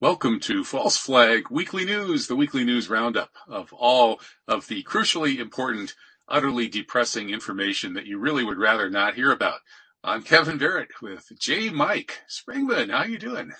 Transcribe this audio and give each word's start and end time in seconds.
Welcome 0.00 0.38
to 0.42 0.62
False 0.62 0.96
Flag 0.96 1.50
Weekly 1.50 1.84
News, 1.84 2.28
the 2.28 2.36
weekly 2.36 2.62
news 2.62 2.88
roundup 2.88 3.32
of 3.48 3.72
all 3.72 4.20
of 4.46 4.68
the 4.68 4.84
crucially 4.84 5.40
important, 5.40 5.96
utterly 6.28 6.68
depressing 6.68 7.30
information 7.30 7.94
that 7.94 8.06
you 8.06 8.20
really 8.20 8.44
would 8.44 8.58
rather 8.58 8.88
not 8.88 9.16
hear 9.16 9.32
about. 9.32 9.58
I'm 10.04 10.22
Kevin 10.22 10.56
Barrett 10.56 10.90
with 11.02 11.32
J. 11.40 11.70
Mike 11.70 12.20
Springman. 12.28 12.92
How 12.92 12.98
are 12.98 13.08
you 13.08 13.18
doing? 13.18 13.50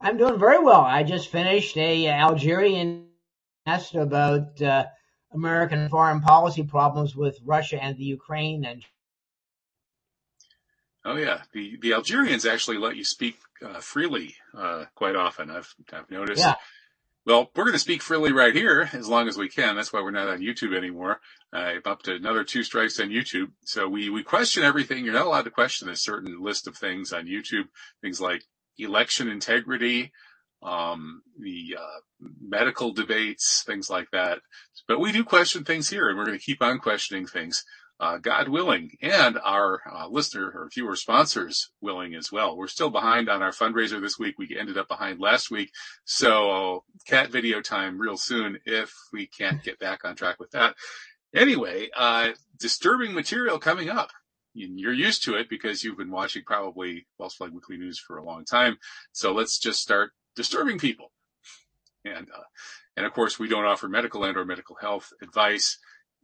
I'm 0.00 0.16
doing 0.16 0.38
very 0.38 0.64
well. 0.64 0.80
I 0.80 1.02
just 1.02 1.28
finished 1.28 1.76
a 1.76 2.08
Algerian 2.08 3.08
test 3.66 3.96
about 3.96 4.62
uh, 4.62 4.86
American 5.34 5.90
foreign 5.90 6.22
policy 6.22 6.62
problems 6.62 7.14
with 7.14 7.38
Russia 7.44 7.82
and 7.82 7.98
the 7.98 8.04
Ukraine 8.04 8.64
and 8.64 8.82
Oh 11.06 11.16
yeah, 11.16 11.42
the 11.52 11.78
the 11.80 11.92
Algerians 11.92 12.44
actually 12.44 12.78
let 12.78 12.96
you 12.96 13.04
speak 13.04 13.38
uh, 13.64 13.78
freely 13.78 14.34
uh, 14.52 14.86
quite 14.96 15.14
often. 15.14 15.50
I've 15.50 15.72
I've 15.92 16.10
noticed. 16.10 16.40
Yeah. 16.40 16.56
Well, 17.24 17.50
we're 17.54 17.64
going 17.64 17.74
to 17.74 17.78
speak 17.80 18.02
freely 18.02 18.32
right 18.32 18.54
here 18.54 18.88
as 18.92 19.08
long 19.08 19.26
as 19.26 19.36
we 19.36 19.48
can. 19.48 19.74
That's 19.74 19.92
why 19.92 20.00
we're 20.00 20.12
not 20.12 20.28
on 20.28 20.40
YouTube 20.40 20.76
anymore. 20.76 21.20
I'm 21.52 21.82
up 21.84 22.02
to 22.04 22.14
another 22.14 22.44
two 22.44 22.62
strikes 22.62 23.00
on 23.00 23.08
YouTube. 23.08 23.50
So 23.64 23.88
we 23.88 24.10
we 24.10 24.24
question 24.24 24.64
everything. 24.64 25.04
You're 25.04 25.14
not 25.14 25.26
allowed 25.26 25.44
to 25.44 25.50
question 25.50 25.88
a 25.88 25.96
certain 25.96 26.42
list 26.42 26.66
of 26.66 26.76
things 26.76 27.12
on 27.12 27.26
YouTube. 27.26 27.68
Things 28.02 28.20
like 28.20 28.42
election 28.76 29.28
integrity, 29.28 30.12
um, 30.60 31.22
the 31.38 31.76
uh, 31.78 32.00
medical 32.40 32.92
debates, 32.92 33.62
things 33.64 33.88
like 33.88 34.10
that. 34.10 34.40
But 34.88 34.98
we 34.98 35.12
do 35.12 35.22
question 35.22 35.64
things 35.64 35.88
here, 35.88 36.08
and 36.08 36.18
we're 36.18 36.26
going 36.26 36.38
to 36.38 36.44
keep 36.44 36.62
on 36.62 36.78
questioning 36.78 37.26
things 37.26 37.64
uh, 37.98 38.18
God 38.18 38.48
willing, 38.48 38.96
and 39.00 39.38
our 39.42 39.80
uh, 39.90 40.08
listener 40.08 40.50
or 40.54 40.68
viewer 40.72 40.96
sponsors 40.96 41.70
willing 41.80 42.14
as 42.14 42.30
well. 42.30 42.56
We're 42.56 42.66
still 42.66 42.90
behind 42.90 43.28
on 43.28 43.42
our 43.42 43.52
fundraiser 43.52 44.00
this 44.00 44.18
week. 44.18 44.38
We 44.38 44.56
ended 44.58 44.76
up 44.76 44.88
behind 44.88 45.18
last 45.18 45.50
week. 45.50 45.72
So 46.04 46.84
cat 47.06 47.30
video 47.30 47.60
time 47.60 47.98
real 47.98 48.16
soon 48.16 48.58
if 48.66 48.92
we 49.12 49.26
can't 49.26 49.62
get 49.62 49.78
back 49.78 50.04
on 50.04 50.14
track 50.14 50.38
with 50.38 50.50
that. 50.50 50.74
Anyway, 51.34 51.88
uh, 51.96 52.30
disturbing 52.58 53.14
material 53.14 53.58
coming 53.58 53.88
up. 53.88 54.10
You're 54.52 54.92
used 54.92 55.24
to 55.24 55.34
it 55.34 55.50
because 55.50 55.84
you've 55.84 55.98
been 55.98 56.10
watching 56.10 56.42
probably 56.46 57.06
False 57.18 57.34
Flag 57.34 57.52
Weekly 57.52 57.76
News 57.76 57.98
for 57.98 58.16
a 58.16 58.24
long 58.24 58.44
time. 58.44 58.78
So 59.12 59.32
let's 59.32 59.58
just 59.58 59.80
start 59.80 60.12
disturbing 60.34 60.78
people. 60.78 61.12
And, 62.06 62.28
uh, 62.34 62.44
and 62.96 63.04
of 63.04 63.12
course, 63.12 63.38
we 63.38 63.48
don't 63.48 63.66
offer 63.66 63.88
medical 63.88 64.24
and 64.24 64.36
or 64.36 64.46
medical 64.46 64.76
health 64.76 65.12
advice 65.22 65.78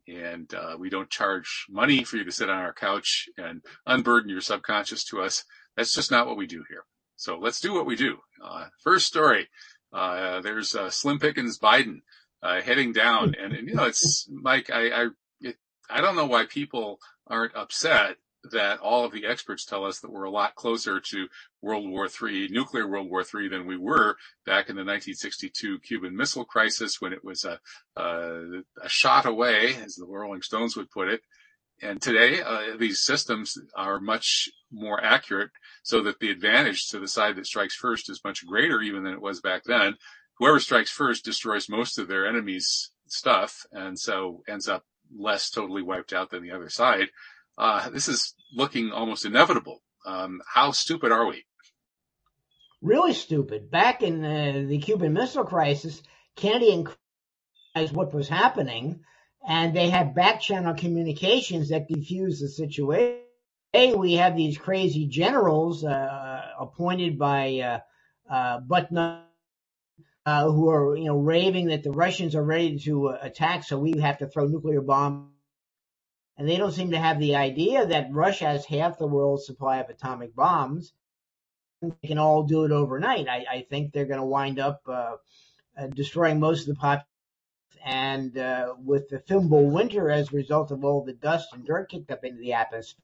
and 0.08 0.52
uh, 0.54 0.76
we 0.78 0.90
don't 0.90 1.10
charge 1.10 1.66
money 1.68 2.04
for 2.04 2.16
you 2.16 2.24
to 2.24 2.32
sit 2.32 2.50
on 2.50 2.58
our 2.58 2.72
couch 2.72 3.28
and 3.36 3.62
unburden 3.86 4.30
your 4.30 4.40
subconscious 4.40 5.04
to 5.04 5.22
us. 5.22 5.44
That's 5.76 5.94
just 5.94 6.10
not 6.10 6.26
what 6.26 6.36
we 6.36 6.46
do 6.46 6.64
here. 6.68 6.84
So 7.16 7.38
let's 7.38 7.60
do 7.60 7.72
what 7.72 7.86
we 7.86 7.96
do. 7.96 8.18
Uh, 8.44 8.66
first 8.82 9.06
story. 9.06 9.48
Uh, 9.92 10.40
there's 10.40 10.74
uh, 10.74 10.90
Slim 10.90 11.18
Pickens 11.18 11.58
Biden 11.58 12.00
uh, 12.42 12.60
heading 12.60 12.92
down, 12.92 13.34
and, 13.40 13.52
and, 13.52 13.68
you 13.68 13.74
know 13.74 13.84
it's 13.84 14.28
Mike. 14.30 14.70
I 14.70 14.88
I, 14.88 15.08
it, 15.40 15.56
I 15.88 16.00
don't 16.00 16.16
know 16.16 16.26
why 16.26 16.46
people 16.46 16.98
aren't 17.26 17.54
upset 17.54 18.16
that 18.50 18.80
all 18.80 19.04
of 19.04 19.12
the 19.12 19.26
experts 19.26 19.64
tell 19.64 19.84
us 19.84 20.00
that 20.00 20.10
we're 20.10 20.24
a 20.24 20.30
lot 20.30 20.54
closer 20.54 21.00
to 21.00 21.28
World 21.60 21.88
War 21.88 22.06
III, 22.06 22.48
nuclear 22.48 22.88
World 22.88 23.08
War 23.08 23.22
III 23.22 23.48
than 23.48 23.66
we 23.66 23.76
were 23.76 24.16
back 24.44 24.68
in 24.68 24.76
the 24.76 24.80
1962 24.82 25.78
Cuban 25.80 26.16
Missile 26.16 26.44
Crisis 26.44 27.00
when 27.00 27.12
it 27.12 27.24
was 27.24 27.44
a, 27.44 27.60
a, 27.96 28.62
a 28.82 28.88
shot 28.88 29.26
away, 29.26 29.76
as 29.76 29.94
the 29.94 30.06
Rolling 30.06 30.42
Stones 30.42 30.76
would 30.76 30.90
put 30.90 31.08
it. 31.08 31.20
And 31.80 32.00
today, 32.00 32.42
uh, 32.42 32.76
these 32.78 33.00
systems 33.00 33.58
are 33.76 34.00
much 34.00 34.48
more 34.70 35.02
accurate 35.02 35.50
so 35.82 36.02
that 36.02 36.20
the 36.20 36.30
advantage 36.30 36.88
to 36.88 37.00
the 37.00 37.08
side 37.08 37.36
that 37.36 37.46
strikes 37.46 37.74
first 37.74 38.08
is 38.08 38.24
much 38.24 38.46
greater 38.46 38.80
even 38.80 39.02
than 39.04 39.14
it 39.14 39.22
was 39.22 39.40
back 39.40 39.64
then. 39.64 39.96
Whoever 40.38 40.60
strikes 40.60 40.90
first 40.90 41.24
destroys 41.24 41.68
most 41.68 41.98
of 41.98 42.08
their 42.08 42.26
enemy's 42.26 42.90
stuff 43.06 43.66
and 43.72 43.98
so 43.98 44.42
ends 44.48 44.68
up 44.68 44.84
less 45.14 45.50
totally 45.50 45.82
wiped 45.82 46.12
out 46.12 46.30
than 46.30 46.42
the 46.42 46.52
other 46.52 46.70
side 46.70 47.08
uh, 47.58 47.90
this 47.90 48.08
is 48.08 48.34
looking 48.54 48.92
almost 48.92 49.24
inevitable. 49.24 49.82
Um, 50.06 50.40
how 50.52 50.72
stupid 50.72 51.12
are 51.12 51.26
we? 51.26 51.44
Really 52.80 53.12
stupid. 53.12 53.70
Back 53.70 54.02
in 54.02 54.24
uh, 54.24 54.64
the 54.68 54.78
Cuban 54.78 55.12
Missile 55.12 55.44
Crisis, 55.44 56.02
Kennedy 56.34 56.84
realized 57.74 57.94
what 57.94 58.12
was 58.12 58.28
happening, 58.28 59.00
and 59.46 59.74
they 59.74 59.88
had 59.88 60.14
back 60.14 60.40
channel 60.40 60.74
communications 60.74 61.68
that 61.68 61.88
defused 61.88 62.40
the 62.40 62.48
situation. 62.48 63.18
Today, 63.72 63.94
we 63.94 64.14
have 64.14 64.36
these 64.36 64.58
crazy 64.58 65.06
generals 65.06 65.84
uh, 65.84 66.42
appointed 66.58 67.18
by 67.18 67.58
uh, 67.60 67.78
uh, 68.28 68.60
Button, 68.60 68.98
uh, 68.98 70.44
who 70.44 70.68
are 70.68 70.96
you 70.96 71.06
know 71.06 71.16
raving 71.16 71.68
that 71.68 71.84
the 71.84 71.90
Russians 71.92 72.34
are 72.34 72.44
ready 72.44 72.78
to 72.80 73.08
uh, 73.08 73.18
attack, 73.22 73.64
so 73.64 73.78
we 73.78 73.98
have 74.00 74.18
to 74.18 74.26
throw 74.26 74.46
nuclear 74.46 74.82
bombs 74.82 75.31
and 76.36 76.48
they 76.48 76.56
don't 76.56 76.72
seem 76.72 76.90
to 76.92 76.98
have 76.98 77.18
the 77.18 77.36
idea 77.36 77.86
that 77.86 78.12
Russia 78.12 78.46
has 78.46 78.64
half 78.64 78.98
the 78.98 79.06
world's 79.06 79.46
supply 79.46 79.78
of 79.78 79.90
atomic 79.90 80.34
bombs. 80.34 80.92
They 81.80 82.08
can 82.08 82.18
all 82.18 82.44
do 82.44 82.64
it 82.64 82.72
overnight. 82.72 83.28
I, 83.28 83.44
I 83.50 83.66
think 83.68 83.92
they're 83.92 84.06
going 84.06 84.20
to 84.20 84.26
wind 84.26 84.58
up 84.58 84.82
uh, 84.86 85.16
uh, 85.76 85.86
destroying 85.88 86.40
most 86.40 86.62
of 86.62 86.74
the 86.74 86.74
population. 86.74 87.06
And 87.84 88.38
uh, 88.38 88.74
with 88.78 89.08
the 89.08 89.18
thimble 89.18 89.68
winter 89.68 90.08
as 90.08 90.32
a 90.32 90.36
result 90.36 90.70
of 90.70 90.84
all 90.84 91.04
the 91.04 91.14
dust 91.14 91.48
and 91.52 91.66
dirt 91.66 91.90
kicked 91.90 92.12
up 92.12 92.24
into 92.24 92.38
the 92.38 92.52
atmosphere, 92.52 93.02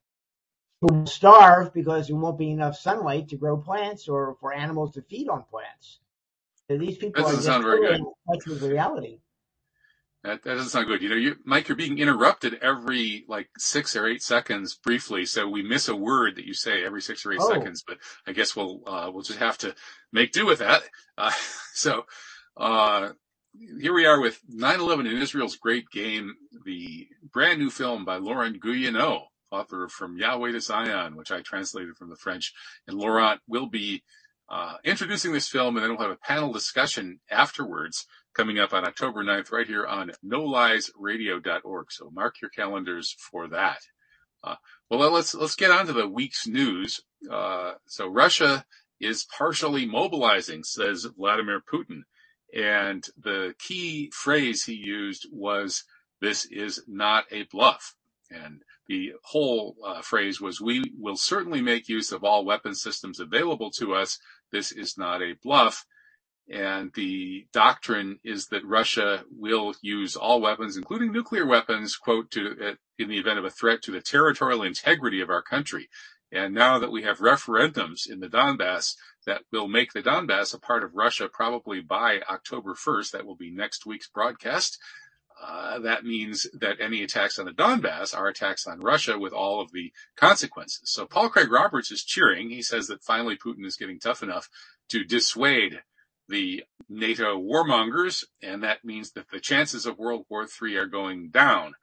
will 0.81 1.05
starve 1.05 1.73
because 1.73 2.07
there 2.07 2.15
won't 2.15 2.37
be 2.37 2.51
enough 2.51 2.77
sunlight 2.77 3.29
to 3.29 3.35
grow 3.35 3.57
plants 3.57 4.07
or 4.07 4.37
for 4.39 4.53
animals 4.53 4.93
to 4.93 5.01
feed 5.01 5.27
on 5.27 5.43
plants. 5.49 5.99
So 6.69 6.77
these 6.77 6.97
people 6.97 7.23
that 7.23 7.29
are 7.29 7.33
just 7.33 7.45
sound 7.45 7.63
very 7.63 7.81
good. 7.81 7.95
in 7.95 8.05
touch 8.05 8.45
with 8.47 8.61
the 8.61 8.69
reality. 8.69 9.19
That, 10.23 10.43
that 10.43 10.55
doesn't 10.55 10.69
sound 10.69 10.87
good. 10.87 11.01
You 11.01 11.09
know, 11.09 11.15
you, 11.15 11.35
Mike, 11.45 11.69
you're 11.69 11.77
being 11.77 11.97
interrupted 11.97 12.55
every 12.61 13.23
like 13.29 13.49
six 13.57 13.95
or 13.95 14.05
eight 14.05 14.21
seconds 14.21 14.75
briefly. 14.75 15.25
So 15.25 15.47
we 15.47 15.63
miss 15.63 15.87
a 15.87 15.95
word 15.95 16.35
that 16.35 16.45
you 16.45 16.53
say 16.53 16.83
every 16.83 17.01
six 17.01 17.25
or 17.25 17.31
eight 17.31 17.39
Oh. 17.41 17.49
seconds, 17.49 17.83
but 17.87 17.97
I 18.27 18.33
guess 18.33 18.55
we'll, 18.55 18.81
uh, 18.85 19.09
we'll 19.13 19.23
just 19.23 19.39
have 19.39 19.57
to 19.59 19.73
make 20.11 20.33
do 20.33 20.45
with 20.45 20.59
that. 20.59 20.83
Uh, 21.17 21.31
so, 21.73 22.05
uh, 22.57 23.09
here 23.79 23.93
we 23.93 24.05
are 24.05 24.19
with 24.19 24.39
9-11 24.53 25.09
in 25.09 25.21
Israel's 25.21 25.55
Great 25.55 25.89
Game, 25.89 26.35
the 26.65 27.07
brand 27.33 27.59
new 27.59 27.69
film 27.69 28.05
by 28.05 28.17
Laurent 28.17 28.61
Guyénot, 28.61 29.23
author 29.51 29.85
of 29.85 29.91
From 29.91 30.17
Yahweh 30.17 30.51
to 30.51 30.61
Zion, 30.61 31.15
which 31.15 31.31
I 31.31 31.41
translated 31.41 31.95
from 31.95 32.09
the 32.09 32.15
French. 32.15 32.53
And 32.87 32.97
Laurent 32.97 33.39
will 33.47 33.67
be, 33.67 34.03
uh, 34.49 34.75
introducing 34.83 35.31
this 35.31 35.47
film 35.47 35.75
and 35.77 35.83
then 35.83 35.91
we'll 35.91 36.01
have 36.07 36.11
a 36.11 36.27
panel 36.27 36.51
discussion 36.51 37.19
afterwards 37.31 38.05
coming 38.33 38.59
up 38.59 38.73
on 38.73 38.85
October 38.85 39.23
9th 39.23 39.51
right 39.51 39.67
here 39.67 39.85
on 39.85 40.11
noliesradio.org. 40.25 41.91
So 41.91 42.09
mark 42.11 42.35
your 42.41 42.49
calendars 42.49 43.15
for 43.31 43.47
that. 43.49 43.79
Uh, 44.43 44.55
well, 44.89 45.11
let's, 45.11 45.35
let's 45.35 45.55
get 45.55 45.71
on 45.71 45.87
to 45.87 45.93
the 45.93 46.07
week's 46.07 46.47
news. 46.47 47.01
Uh, 47.29 47.73
so 47.87 48.07
Russia 48.07 48.65
is 48.99 49.25
partially 49.37 49.85
mobilizing, 49.85 50.63
says 50.63 51.07
Vladimir 51.17 51.61
Putin. 51.61 52.01
And 52.53 53.05
the 53.21 53.53
key 53.59 54.11
phrase 54.13 54.63
he 54.63 54.73
used 54.73 55.27
was, 55.31 55.83
this 56.21 56.45
is 56.45 56.83
not 56.87 57.25
a 57.31 57.43
bluff. 57.43 57.95
And 58.31 58.61
the 58.87 59.13
whole 59.23 59.75
uh, 59.85 60.01
phrase 60.01 60.41
was, 60.41 60.61
we 60.61 60.83
will 60.97 61.17
certainly 61.17 61.61
make 61.61 61.89
use 61.89 62.11
of 62.11 62.23
all 62.23 62.45
weapon 62.45 62.75
systems 62.75 63.19
available 63.19 63.71
to 63.79 63.93
us. 63.93 64.19
This 64.51 64.71
is 64.71 64.97
not 64.97 65.21
a 65.21 65.35
bluff. 65.43 65.85
And 66.49 66.91
the 66.93 67.45
doctrine 67.53 68.19
is 68.23 68.47
that 68.47 68.65
Russia 68.65 69.23
will 69.31 69.75
use 69.81 70.15
all 70.15 70.41
weapons, 70.41 70.77
including 70.77 71.11
nuclear 71.11 71.45
weapons, 71.45 71.95
quote, 71.95 72.31
to, 72.31 72.75
in 72.97 73.07
the 73.07 73.19
event 73.19 73.37
of 73.37 73.45
a 73.45 73.51
threat 73.51 73.83
to 73.83 73.91
the 73.91 74.01
territorial 74.01 74.63
integrity 74.63 75.21
of 75.21 75.29
our 75.29 75.43
country. 75.43 75.89
And 76.31 76.53
now 76.53 76.79
that 76.79 76.91
we 76.91 77.03
have 77.03 77.19
referendums 77.19 78.09
in 78.09 78.19
the 78.19 78.27
Donbass 78.27 78.95
that 79.25 79.43
will 79.51 79.67
make 79.67 79.93
the 79.93 80.01
Donbass 80.01 80.53
a 80.53 80.59
part 80.59 80.83
of 80.83 80.95
Russia 80.95 81.29
probably 81.31 81.81
by 81.81 82.21
October 82.29 82.73
1st, 82.73 83.11
that 83.11 83.25
will 83.25 83.35
be 83.35 83.51
next 83.51 83.85
week's 83.85 84.07
broadcast. 84.07 84.79
Uh, 85.41 85.79
that 85.79 86.03
means 86.03 86.47
that 86.53 86.81
any 86.81 87.01
attacks 87.01 87.39
on 87.39 87.45
the 87.45 87.51
Donbass 87.51 88.15
are 88.15 88.27
attacks 88.27 88.67
on 88.67 88.79
Russia 88.79 89.17
with 89.17 89.33
all 89.33 89.61
of 89.61 89.71
the 89.71 89.91
consequences. 90.15 90.91
So 90.91 91.05
Paul 91.05 91.29
Craig 91.29 91.51
Roberts 91.51 91.91
is 91.91 92.03
cheering. 92.03 92.49
He 92.49 92.61
says 92.61 92.87
that 92.87 93.03
finally 93.03 93.37
Putin 93.37 93.65
is 93.65 93.77
getting 93.77 93.99
tough 93.99 94.21
enough 94.21 94.49
to 94.89 95.03
dissuade 95.03 95.81
the 96.29 96.63
NATO 96.87 97.37
warmongers, 97.37 98.23
and 98.41 98.63
that 98.63 98.85
means 98.85 99.11
that 99.11 99.29
the 99.31 99.39
chances 99.39 99.85
of 99.85 99.97
World 99.97 100.25
War 100.29 100.45
III 100.61 100.77
are 100.77 100.85
going 100.85 101.29
down. 101.29 101.73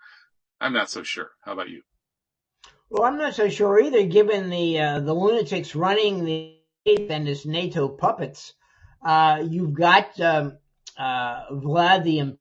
I'm 0.61 0.73
not 0.73 0.91
so 0.91 1.03
sure. 1.03 1.31
How 1.43 1.53
about 1.53 1.69
you? 1.69 1.83
Well, 2.89 3.05
I'm 3.05 3.19
not 3.19 3.35
so 3.35 3.49
sure 3.49 3.81
either, 3.81 4.07
given 4.07 4.49
the 4.49 4.81
uh, 4.81 5.01
the 5.01 5.13
lunatics 5.13 5.75
running 5.75 6.25
the 6.25 6.57
and 6.87 7.27
this 7.27 7.45
NATO 7.45 7.89
puppets. 7.89 8.55
Uh, 9.05 9.43
you've 9.49 9.75
got 9.75 10.19
um, 10.21 10.57
uh, 10.97 11.51
Vlad 11.51 12.05
the 12.05 12.37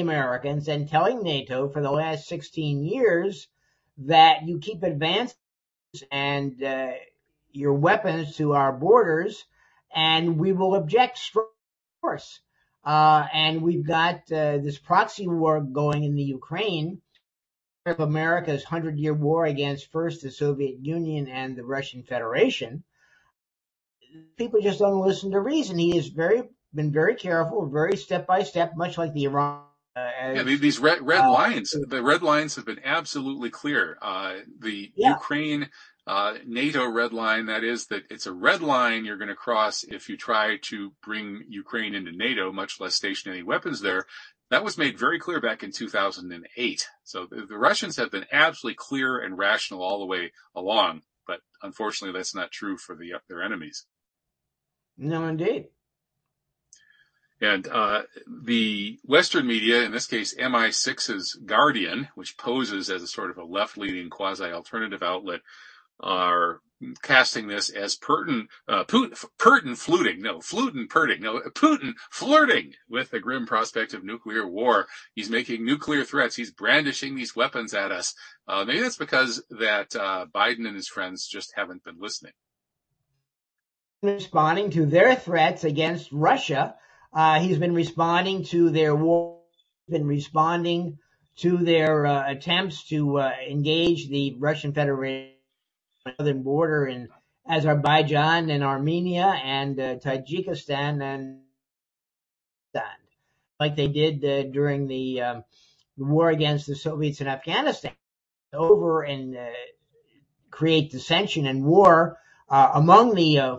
Americans 0.00 0.68
and 0.68 0.88
telling 0.88 1.22
NATO 1.22 1.68
for 1.68 1.80
the 1.82 1.90
last 1.90 2.26
16 2.26 2.82
years 2.82 3.48
that 3.98 4.46
you 4.46 4.58
keep 4.58 4.82
advancing 4.82 5.36
and 6.10 6.62
uh, 6.62 6.92
your 7.52 7.74
weapons 7.74 8.36
to 8.36 8.54
our 8.54 8.72
borders, 8.72 9.44
and 9.94 10.38
we 10.38 10.52
will 10.52 10.74
object 10.74 11.18
strongly 11.18 11.50
course. 12.04 12.40
Uh, 12.84 13.26
and 13.32 13.62
we've 13.62 13.86
got 13.86 14.30
uh, 14.30 14.58
this 14.58 14.78
proxy 14.78 15.26
war 15.26 15.62
going 15.62 16.04
in 16.04 16.14
the 16.14 16.22
Ukraine 16.22 17.00
of 17.86 18.00
America's 18.00 18.62
hundred 18.62 18.98
year 18.98 19.14
war 19.14 19.46
against 19.46 19.90
first 19.90 20.22
the 20.22 20.30
Soviet 20.30 20.78
Union 20.80 21.26
and 21.28 21.56
the 21.56 21.64
Russian 21.64 22.02
Federation. 22.02 22.84
People 24.36 24.60
just 24.60 24.80
don't 24.80 25.06
listen 25.06 25.30
to 25.30 25.40
reason. 25.40 25.78
He 25.78 25.96
has 25.96 26.08
very 26.08 26.42
been 26.74 26.92
very 26.92 27.14
careful, 27.14 27.66
very 27.66 27.96
step 27.96 28.26
by 28.26 28.42
step, 28.42 28.72
much 28.76 28.98
like 28.98 29.14
the 29.14 29.24
Iran. 29.24 29.62
Uh, 29.96 30.10
yeah, 30.34 30.42
these 30.42 30.78
red 30.78 31.00
red 31.06 31.20
uh, 31.20 31.32
lines, 31.32 31.74
the 31.88 32.02
red 32.02 32.22
lines 32.22 32.56
have 32.56 32.66
been 32.66 32.80
absolutely 32.84 33.48
clear. 33.48 33.96
Uh, 34.02 34.34
the 34.58 34.92
yeah. 34.94 35.10
Ukraine 35.10 35.70
uh, 36.06 36.34
NATO 36.46 36.88
red 36.88 37.12
line, 37.12 37.46
that 37.46 37.64
is 37.64 37.86
that 37.86 38.02
it's 38.10 38.26
a 38.26 38.32
red 38.32 38.60
line 38.60 39.04
you're 39.04 39.16
going 39.16 39.28
to 39.28 39.34
cross 39.34 39.84
if 39.84 40.08
you 40.08 40.16
try 40.16 40.58
to 40.62 40.92
bring 41.02 41.44
Ukraine 41.48 41.94
into 41.94 42.12
NATO, 42.12 42.52
much 42.52 42.78
less 42.78 42.94
station 42.94 43.32
any 43.32 43.42
weapons 43.42 43.80
there. 43.80 44.04
That 44.50 44.64
was 44.64 44.76
made 44.76 44.98
very 44.98 45.18
clear 45.18 45.40
back 45.40 45.62
in 45.62 45.72
2008. 45.72 46.88
So 47.04 47.26
the, 47.26 47.46
the 47.46 47.56
Russians 47.56 47.96
have 47.96 48.10
been 48.10 48.26
absolutely 48.30 48.76
clear 48.76 49.18
and 49.18 49.38
rational 49.38 49.82
all 49.82 49.98
the 49.98 50.06
way 50.06 50.32
along, 50.54 51.02
but 51.26 51.40
unfortunately 51.62 52.16
that's 52.18 52.34
not 52.34 52.50
true 52.50 52.76
for 52.76 52.94
the, 52.94 53.14
their 53.28 53.42
enemies. 53.42 53.86
No, 54.98 55.26
indeed. 55.26 55.68
And 57.40 57.66
uh, 57.66 58.02
the 58.26 58.98
Western 59.04 59.46
media, 59.46 59.82
in 59.82 59.92
this 59.92 60.06
case 60.06 60.34
MI6's 60.34 61.34
Guardian, 61.44 62.08
which 62.14 62.36
poses 62.38 62.90
as 62.90 63.02
a 63.02 63.06
sort 63.08 63.30
of 63.30 63.38
a 63.38 63.44
left-leaning 63.44 64.08
quasi-alternative 64.08 65.02
outlet, 65.02 65.40
are 66.00 66.60
casting 67.02 67.48
this 67.48 67.70
as 67.70 67.96
Putin, 67.96 68.46
uh, 68.68 68.84
Putin, 68.84 69.24
Putin 69.38 69.76
fluting, 69.76 70.20
no, 70.20 70.38
Flutin 70.40 70.86
Putin, 70.88 71.20
no, 71.20 71.40
Putin 71.40 71.94
flirting 72.10 72.72
with 72.88 73.10
the 73.10 73.20
grim 73.20 73.46
prospect 73.46 73.94
of 73.94 74.04
nuclear 74.04 74.46
war. 74.46 74.86
He's 75.14 75.30
making 75.30 75.64
nuclear 75.64 76.04
threats. 76.04 76.36
He's 76.36 76.50
brandishing 76.50 77.14
these 77.14 77.36
weapons 77.36 77.74
at 77.74 77.92
us. 77.92 78.14
Uh, 78.46 78.64
maybe 78.64 78.80
that's 78.80 78.96
because 78.96 79.42
that 79.50 79.94
uh, 79.96 80.26
Biden 80.34 80.66
and 80.66 80.76
his 80.76 80.88
friends 80.88 81.26
just 81.26 81.52
haven't 81.56 81.84
been 81.84 81.98
listening. 81.98 82.32
Responding 84.02 84.70
to 84.70 84.84
their 84.84 85.14
threats 85.14 85.64
against 85.64 86.12
Russia, 86.12 86.74
uh, 87.12 87.40
he's 87.40 87.58
been 87.58 87.74
responding 87.74 88.44
to 88.44 88.70
their 88.70 88.94
war, 88.94 89.40
been 89.88 90.06
responding 90.06 90.98
to 91.36 91.56
their 91.56 92.06
uh, 92.06 92.30
attempts 92.30 92.86
to 92.88 93.18
uh, 93.18 93.32
engage 93.48 94.08
the 94.08 94.36
Russian 94.38 94.72
Federation 94.72 95.33
southern 96.18 96.42
border 96.42 96.86
in 96.86 97.08
Azerbaijan 97.48 98.50
and 98.50 98.62
Armenia 98.62 99.26
and 99.42 99.78
uh, 99.78 99.96
Tajikistan 99.96 101.02
and 101.02 101.40
like 103.60 103.76
they 103.76 103.88
did 103.88 104.24
uh, 104.24 104.50
during 104.50 104.88
the, 104.88 105.20
um, 105.22 105.44
war 105.96 106.28
against 106.28 106.66
the 106.66 106.74
Soviets 106.74 107.20
in 107.20 107.28
Afghanistan, 107.28 107.92
over 108.52 109.02
and 109.02 109.36
uh, 109.36 109.46
create 110.50 110.90
dissension 110.90 111.46
and 111.46 111.64
war 111.64 112.18
uh, 112.48 112.72
among 112.74 113.14
the 113.14 113.38
uh, 113.38 113.56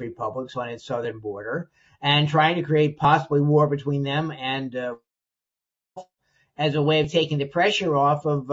republics 0.00 0.56
on 0.56 0.70
its 0.70 0.84
southern 0.84 1.20
border, 1.20 1.70
and 2.02 2.28
trying 2.28 2.56
to 2.56 2.62
create 2.62 2.96
possibly 2.96 3.40
war 3.40 3.68
between 3.68 4.02
them 4.02 4.32
and 4.32 4.74
uh, 4.74 4.94
as 6.58 6.74
a 6.74 6.82
way 6.82 7.00
of 7.00 7.10
taking 7.10 7.38
the 7.38 7.46
pressure 7.46 7.94
off 7.96 8.26
of 8.26 8.46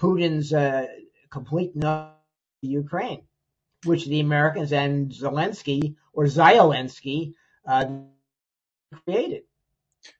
Putin's 0.00 0.52
complete 1.32 1.74
no 1.74 2.10
Ukraine, 2.60 3.22
which 3.84 4.06
the 4.06 4.20
Americans 4.20 4.72
and 4.72 5.10
Zelensky 5.10 5.96
or 6.12 6.24
Zelensky 6.24 7.34
uh, 7.66 7.86
created. 9.04 9.42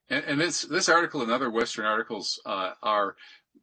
And, 0.09 0.25
and, 0.25 0.41
this 0.41 0.63
this 0.63 0.89
article 0.89 1.23
and 1.23 1.31
other 1.31 1.51
Western 1.51 1.87
articles 1.87 2.41
uh, 2.47 2.73
are 2.83 3.17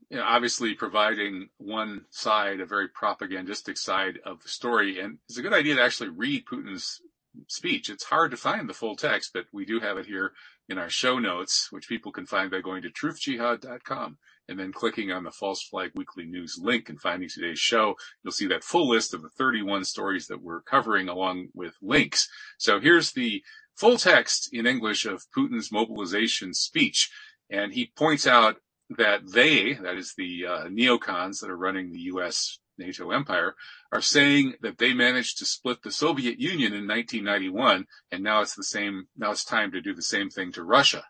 you 0.10 0.18
know, 0.18 0.24
obviously 0.24 0.74
providing 0.74 1.50
one 1.58 2.06
side, 2.10 2.60
a 2.60 2.66
very 2.66 2.88
propagandistic 2.90 3.78
side 3.78 4.20
of 4.26 4.42
the 4.42 4.50
story. 4.50 5.00
And 5.00 5.20
it's 5.28 5.38
a 5.38 5.42
good 5.42 5.54
idea 5.54 5.76
to 5.76 5.84
actually 5.84 6.10
read 6.10 6.46
Putin's 6.46 7.02
speech. 7.48 7.90
It's 7.90 8.04
hard 8.04 8.32
to 8.32 8.38
find 8.38 8.68
the 8.68 8.74
full 8.74 8.96
text, 8.96 9.32
but 9.34 9.46
we 9.52 9.66
do 9.66 9.80
have 9.80 9.98
it 9.98 10.06
here 10.06 10.34
in 10.68 10.78
our 10.78 10.90
show 10.90 11.20
notes, 11.20 11.72
which 11.72 11.88
people 11.88 12.12
can 12.12 12.26
find 12.26 12.52
by 12.52 12.62
going 12.62 12.82
to 12.82 12.90
truthjihad.com 12.90 14.18
and 14.50 14.60
then 14.60 14.74
clicking 14.74 15.12
on 15.12 15.24
the 15.24 15.32
False 15.32 15.62
Flag 15.62 15.92
Weekly 15.96 16.26
News 16.26 16.58
link 16.60 16.90
and 16.90 17.00
finding 17.00 17.30
today's 17.30 17.60
show. 17.60 17.96
You'll 18.24 18.32
see 18.32 18.48
that 18.48 18.64
full 18.64 18.90
list 18.90 19.14
of 19.14 19.22
the 19.22 19.30
31 19.30 19.86
stories 19.86 20.28
that 20.28 20.42
we're 20.42 20.62
covering 20.62 21.08
along 21.08 21.50
with 21.54 21.76
links. 21.82 22.28
So 22.58 22.80
here's 22.80 23.12
the 23.12 23.44
full 23.76 23.98
text 23.98 24.50
in 24.52 24.66
English 24.66 25.06
of 25.06 25.26
Putin's 25.36 25.72
mobilization 25.72 26.54
speech. 26.54 27.12
And 27.50 27.74
he 27.74 27.92
points 27.96 28.28
out 28.28 28.58
that 28.98 29.22
they, 29.32 29.74
that 29.76 29.96
is 29.96 30.16
the 30.18 30.46
uh, 30.46 30.64
neocons 30.66 31.40
that 31.42 31.50
are 31.50 31.58
running 31.58 31.92
the 31.92 32.00
U.S. 32.00 32.58
NATO 32.80 33.12
empire, 33.12 33.56
are 33.92 34.02
saying 34.02 34.56
that 34.62 34.78
they 34.78 34.94
managed 34.94 35.38
to 35.38 35.46
split 35.46 35.84
the 35.84 35.92
Soviet 35.92 36.40
Union 36.40 36.74
in 36.74 36.88
1991, 36.88 37.86
and 38.12 38.24
now 38.24 38.42
it's 38.42 38.56
the 38.56 38.64
same. 38.64 39.08
Now 39.18 39.32
it's 39.32 39.44
time 39.44 39.72
to 39.72 39.82
do 39.82 39.94
the 39.94 40.02
same 40.02 40.30
thing 40.30 40.52
to 40.54 40.64
Russia. 40.64 41.04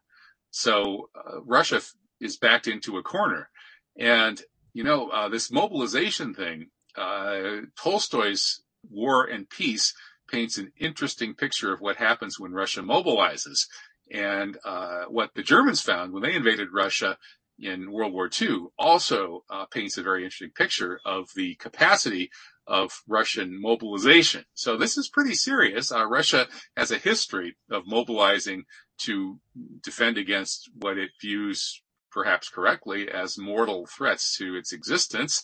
So 0.52 1.10
uh, 1.16 1.42
Russia 1.44 1.82
is 2.20 2.38
backed 2.38 2.68
into 2.68 2.98
a 2.98 3.04
corner. 3.04 3.50
And, 3.98 4.42
you 4.74 4.84
know, 4.84 5.10
uh, 5.10 5.30
this 5.30 5.52
mobilization 5.52 6.34
thing, 6.34 6.68
uh, 6.96 7.62
Tolstoy's 7.78 8.62
War 8.90 9.26
and 9.26 9.50
Peace 9.50 9.94
paints 10.30 10.58
an 10.58 10.72
interesting 10.78 11.34
picture 11.34 11.74
of 11.74 11.82
what 11.82 11.98
happens 11.98 12.40
when 12.40 12.54
Russia 12.54 12.82
mobilizes. 12.82 13.68
And 14.12 14.58
uh, 14.66 15.04
what 15.10 15.32
the 15.36 15.44
Germans 15.44 15.82
found 15.82 16.14
when 16.14 16.24
they 16.24 16.36
invaded 16.36 16.70
Russia 16.74 17.18
in 17.60 17.92
World 17.92 18.14
War 18.14 18.30
II 18.42 18.68
also 18.78 19.44
uh, 19.50 19.66
paints 19.66 19.98
a 19.98 20.04
very 20.04 20.24
interesting 20.24 20.52
picture 20.52 21.00
of 21.06 21.30
the 21.36 21.56
capacity 21.56 22.32
of 22.66 23.02
Russian 23.08 23.60
mobilization. 23.60 24.46
So 24.54 24.78
this 24.78 24.98
is 24.98 25.10
pretty 25.10 25.34
serious. 25.34 25.92
Uh, 25.92 26.06
Russia 26.06 26.48
has 26.78 26.92
a 26.92 26.98
history 26.98 27.58
of 27.70 27.84
mobilizing 27.88 28.64
to 29.00 29.40
defend 29.84 30.18
against 30.18 30.70
what 30.74 30.98
it 30.98 31.12
views 31.20 31.82
perhaps 32.12 32.50
correctly, 32.50 33.10
as 33.10 33.38
mortal 33.38 33.86
threats 33.86 34.38
to 34.38 34.56
its 34.56 34.74
existence. 34.74 35.44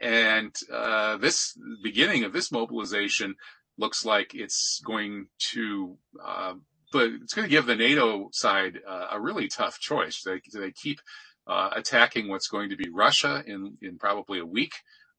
And 0.00 0.54
uh, 0.72 1.16
this 1.18 1.56
beginning 1.82 2.24
of 2.24 2.32
this 2.32 2.50
mobilization 2.50 3.36
looks 3.78 4.04
like 4.04 4.34
it's 4.34 4.80
going 4.84 5.26
to, 5.52 5.96
uh, 6.24 6.54
but 6.92 7.10
it's 7.22 7.34
going 7.34 7.46
to 7.46 7.50
give 7.50 7.66
the 7.66 7.76
NATO 7.76 8.28
side 8.32 8.78
uh, 8.86 9.08
a 9.12 9.20
really 9.20 9.48
tough 9.48 9.78
choice. 9.78 10.22
They, 10.22 10.40
they 10.52 10.72
keep 10.72 11.00
uh, 11.46 11.70
attacking 11.74 12.28
what's 12.28 12.48
going 12.48 12.70
to 12.70 12.76
be 12.76 12.90
Russia 12.90 13.42
in 13.46 13.76
in 13.82 13.98
probably 13.98 14.38
a 14.38 14.46
week. 14.46 14.74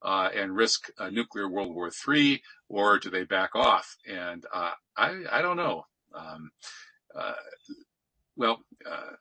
Uh, 0.06 0.28
and 0.36 0.54
risk 0.54 0.90
a 1.00 1.10
nuclear 1.10 1.48
World 1.48 1.74
War 1.74 1.90
III, 2.10 2.42
or 2.68 3.00
do 3.00 3.10
they 3.10 3.24
back 3.24 3.56
off? 3.56 3.96
And 4.06 4.46
uh, 4.54 4.72
I, 4.98 5.24
I 5.32 5.42
don't 5.42 5.56
know. 5.56 5.86
Um, 6.14 6.52
well, 8.36 8.60
uh, 8.90 9.12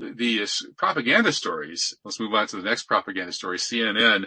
the, 0.00 0.14
the, 0.16 0.46
propaganda 0.76 1.32
stories. 1.32 1.96
Let's 2.04 2.20
move 2.20 2.34
on 2.34 2.46
to 2.48 2.56
the 2.56 2.62
next 2.62 2.84
propaganda 2.84 3.32
story. 3.32 3.58
CNN 3.58 4.26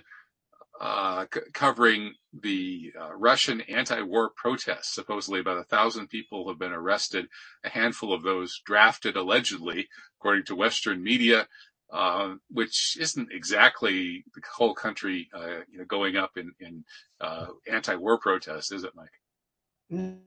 uh, 0.79 1.25
c- 1.33 1.41
covering 1.53 2.13
the 2.41 2.91
uh, 2.99 3.13
Russian 3.15 3.61
anti-war 3.61 4.31
protests. 4.35 4.93
Supposedly, 4.93 5.39
about 5.39 5.59
a 5.59 5.63
thousand 5.63 6.07
people 6.07 6.47
have 6.49 6.59
been 6.59 6.73
arrested. 6.73 7.27
A 7.63 7.69
handful 7.69 8.13
of 8.13 8.23
those 8.23 8.61
drafted, 8.65 9.15
allegedly, 9.15 9.87
according 10.19 10.45
to 10.45 10.55
Western 10.55 11.03
media. 11.03 11.47
Uh, 11.91 12.37
which 12.49 12.97
isn't 12.99 13.31
exactly 13.31 14.25
the 14.33 14.41
whole 14.51 14.73
country, 14.73 15.29
uh, 15.31 15.59
you 15.69 15.77
know, 15.77 15.85
going 15.85 16.17
up 16.17 16.31
in, 16.37 16.51
in 16.59 16.83
uh, 17.21 17.45
anti-war 17.71 18.17
protests, 18.17 18.71
is 18.71 18.83
it, 18.83 18.93
Mike? 18.95 20.17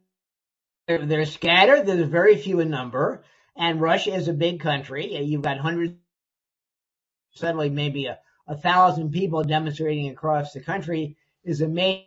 They're, 0.86 1.04
they're 1.04 1.26
scattered. 1.26 1.86
There's 1.86 2.06
very 2.06 2.36
few 2.36 2.60
in 2.60 2.70
number. 2.70 3.24
And 3.56 3.80
Russia 3.80 4.14
is 4.14 4.28
a 4.28 4.34
big 4.34 4.60
country. 4.60 5.16
You've 5.16 5.42
got 5.42 5.58
hundreds, 5.58 5.94
suddenly 7.34 7.70
maybe 7.70 8.06
a, 8.06 8.18
a 8.46 8.56
thousand 8.56 9.12
people 9.12 9.42
demonstrating 9.42 10.08
across 10.08 10.52
the 10.52 10.60
country 10.60 11.16
is 11.44 11.60
amazing. 11.60 12.04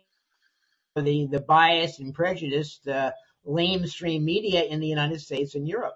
The, 0.96 1.28
the 1.30 1.40
biased 1.40 2.00
and 2.00 2.12
prejudiced 2.12 2.86
uh, 2.88 3.12
lamestream 3.46 4.22
media 4.22 4.64
in 4.64 4.80
the 4.80 4.88
United 4.88 5.20
States 5.20 5.54
and 5.54 5.66
Europe. 5.66 5.94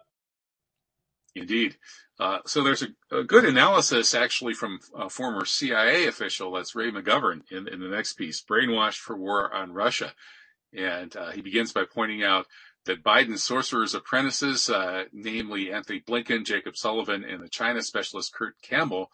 Indeed. 1.34 1.76
Uh, 2.18 2.38
so 2.46 2.62
there's 2.62 2.82
a, 2.82 2.88
a, 3.10 3.24
good 3.24 3.44
analysis 3.44 4.14
actually 4.14 4.54
from 4.54 4.78
a 4.96 5.10
former 5.10 5.44
CIA 5.44 6.06
official, 6.06 6.52
that's 6.52 6.76
Ray 6.76 6.92
McGovern, 6.92 7.42
in, 7.50 7.66
in 7.66 7.80
the 7.80 7.88
next 7.88 8.12
piece, 8.12 8.40
Brainwashed 8.40 8.98
for 8.98 9.16
War 9.16 9.52
on 9.52 9.72
Russia. 9.72 10.12
And 10.72 11.14
uh, 11.16 11.32
he 11.32 11.42
begins 11.42 11.72
by 11.72 11.84
pointing 11.84 12.22
out 12.22 12.46
that 12.86 13.02
Biden's 13.02 13.42
sorcerer's 13.42 13.94
apprentices, 13.94 14.68
uh, 14.68 15.04
namely 15.12 15.72
Antony 15.72 16.00
Blinken, 16.00 16.44
Jacob 16.44 16.76
Sullivan, 16.76 17.24
and 17.24 17.42
the 17.42 17.48
China 17.48 17.82
specialist 17.82 18.34
Kurt 18.34 18.60
Campbell, 18.62 19.10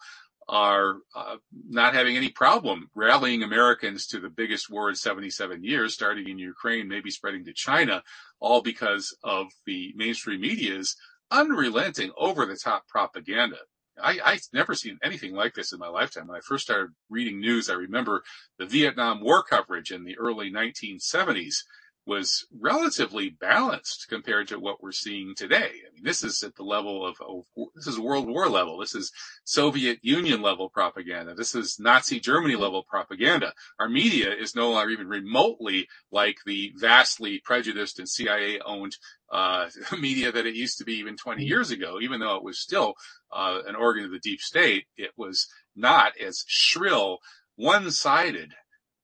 are 0.47 0.97
uh, 1.15 1.37
not 1.69 1.93
having 1.93 2.17
any 2.17 2.29
problem 2.29 2.89
rallying 2.95 3.43
Americans 3.43 4.07
to 4.07 4.19
the 4.19 4.29
biggest 4.29 4.69
war 4.69 4.89
in 4.89 4.95
77 4.95 5.63
years, 5.63 5.93
starting 5.93 6.27
in 6.27 6.37
Ukraine, 6.37 6.87
maybe 6.87 7.09
spreading 7.09 7.45
to 7.45 7.53
China, 7.53 8.03
all 8.39 8.61
because 8.61 9.15
of 9.23 9.47
the 9.65 9.93
mainstream 9.95 10.41
media's 10.41 10.97
unrelenting 11.29 12.11
over 12.17 12.45
the 12.45 12.57
top 12.57 12.87
propaganda. 12.87 13.57
I, 14.01 14.19
I've 14.23 14.41
never 14.53 14.73
seen 14.73 14.97
anything 15.03 15.33
like 15.33 15.53
this 15.53 15.71
in 15.73 15.79
my 15.79 15.87
lifetime. 15.87 16.27
When 16.27 16.37
I 16.37 16.41
first 16.41 16.65
started 16.65 16.91
reading 17.09 17.39
news, 17.39 17.69
I 17.69 17.73
remember 17.73 18.23
the 18.57 18.65
Vietnam 18.65 19.21
War 19.21 19.43
coverage 19.43 19.91
in 19.91 20.03
the 20.03 20.17
early 20.17 20.51
1970s 20.51 21.63
was 22.05 22.45
relatively 22.59 23.29
balanced 23.29 24.07
compared 24.09 24.47
to 24.47 24.59
what 24.59 24.81
we're 24.81 24.91
seeing 24.91 25.33
today. 25.35 25.69
I 25.87 25.93
mean, 25.93 26.03
this 26.03 26.23
is 26.23 26.41
at 26.41 26.55
the 26.55 26.63
level 26.63 27.05
of, 27.05 27.15
oh, 27.21 27.45
this 27.75 27.85
is 27.85 27.99
World 27.99 28.27
War 28.27 28.49
level. 28.49 28.79
This 28.79 28.95
is 28.95 29.11
Soviet 29.43 29.99
Union 30.01 30.41
level 30.41 30.69
propaganda. 30.69 31.35
This 31.35 31.53
is 31.53 31.77
Nazi 31.79 32.19
Germany 32.19 32.55
level 32.55 32.83
propaganda. 32.89 33.53
Our 33.79 33.87
media 33.87 34.33
is 34.33 34.55
no 34.55 34.71
longer 34.71 34.89
even 34.89 35.07
remotely 35.07 35.87
like 36.11 36.37
the 36.45 36.73
vastly 36.75 37.39
prejudiced 37.45 37.99
and 37.99 38.09
CIA 38.09 38.59
owned 38.65 38.97
uh, 39.31 39.69
media 39.99 40.31
that 40.31 40.47
it 40.47 40.55
used 40.55 40.79
to 40.79 40.85
be 40.85 40.93
even 40.93 41.17
20 41.17 41.43
years 41.43 41.69
ago, 41.69 41.99
even 42.01 42.19
though 42.19 42.35
it 42.35 42.43
was 42.43 42.59
still 42.59 42.95
uh, 43.31 43.59
an 43.67 43.75
organ 43.75 44.05
of 44.05 44.11
the 44.11 44.19
deep 44.19 44.41
state. 44.41 44.85
It 44.97 45.11
was 45.17 45.47
not 45.75 46.13
as 46.19 46.43
shrill, 46.47 47.19
one-sided, 47.55 48.53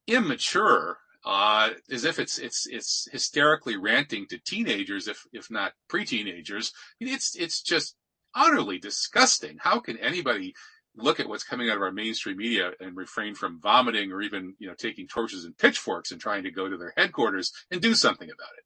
immature, 0.08 0.98
uh, 1.28 1.72
as 1.92 2.06
if 2.06 2.20
it's 2.20 2.40
it's 2.40 2.66
it's 2.68 3.10
hysterically 3.12 3.76
ranting 3.76 4.26
to 4.28 4.38
teenagers, 4.38 5.10
if 5.10 5.26
if 5.34 5.52
not 5.52 5.74
pre-teenagers. 5.90 6.72
It's 7.02 7.36
it's 7.36 7.62
just 7.62 7.98
utterly 8.34 8.80
disgusting. 8.80 9.58
How 9.60 9.80
can 9.82 9.98
anybody 9.98 10.56
look 10.96 11.20
at 11.20 11.28
what's 11.28 11.44
coming 11.44 11.70
out 11.70 11.76
of 11.76 11.82
our 11.84 11.92
mainstream 11.92 12.38
media 12.38 12.72
and 12.80 12.96
refrain 12.96 13.36
from 13.36 13.60
vomiting 13.60 14.14
or 14.14 14.22
even 14.22 14.56
you 14.58 14.70
know 14.70 14.74
taking 14.74 15.06
torches 15.06 15.44
and 15.44 15.58
pitchforks 15.58 16.12
and 16.12 16.22
trying 16.22 16.44
to 16.44 16.52
go 16.52 16.70
to 16.70 16.78
their 16.78 16.94
headquarters 16.96 17.52
and 17.72 17.82
do 17.82 17.94
something 17.94 18.30
about 18.30 18.54
it? 18.58 18.64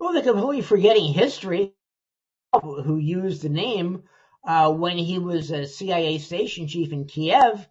Well, 0.00 0.14
they're 0.14 0.22
completely 0.22 0.62
forgetting 0.62 1.12
history. 1.12 1.74
Who 2.62 2.96
used 2.96 3.42
the 3.42 3.50
name 3.50 4.04
uh, 4.42 4.72
when 4.72 4.96
he 4.96 5.18
was 5.18 5.50
a 5.50 5.66
CIA 5.66 6.16
station 6.16 6.66
chief 6.66 6.92
in 6.92 7.04
Kiev? 7.04 7.68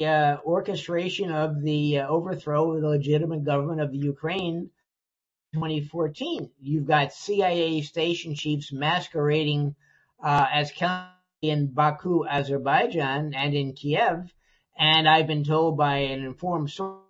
Uh, 0.00 0.38
orchestration 0.44 1.30
of 1.30 1.62
the 1.62 1.98
uh, 1.98 2.08
overthrow 2.08 2.72
of 2.72 2.80
the 2.80 2.88
legitimate 2.88 3.44
government 3.44 3.80
of 3.80 3.92
the 3.92 3.98
Ukraine 3.98 4.70
2014. 5.54 6.50
You've 6.60 6.86
got 6.86 7.12
CIA 7.12 7.82
station 7.82 8.34
chiefs 8.34 8.72
masquerading 8.72 9.74
uh, 10.22 10.46
as 10.52 10.72
in 11.42 11.68
Baku, 11.68 12.26
Azerbaijan, 12.26 13.34
and 13.34 13.54
in 13.54 13.72
Kiev, 13.72 14.32
and 14.78 15.08
I've 15.08 15.26
been 15.26 15.44
told 15.44 15.76
by 15.76 15.96
an 15.98 16.24
informed 16.24 16.70
source. 16.70 17.00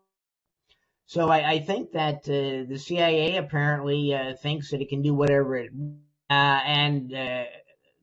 So 1.07 1.29
I, 1.29 1.55
I 1.55 1.59
think 1.59 1.93
that 1.93 2.29
uh, 2.29 2.69
the 2.71 2.79
CIA 2.79 3.37
apparently 3.37 4.15
uh, 4.15 4.35
thinks 4.37 4.71
that 4.71 4.81
it 4.81 4.89
can 4.89 5.03
do 5.03 5.13
whatever 5.13 5.57
it 5.57 5.73
uh, 6.31 6.33
and 6.33 7.13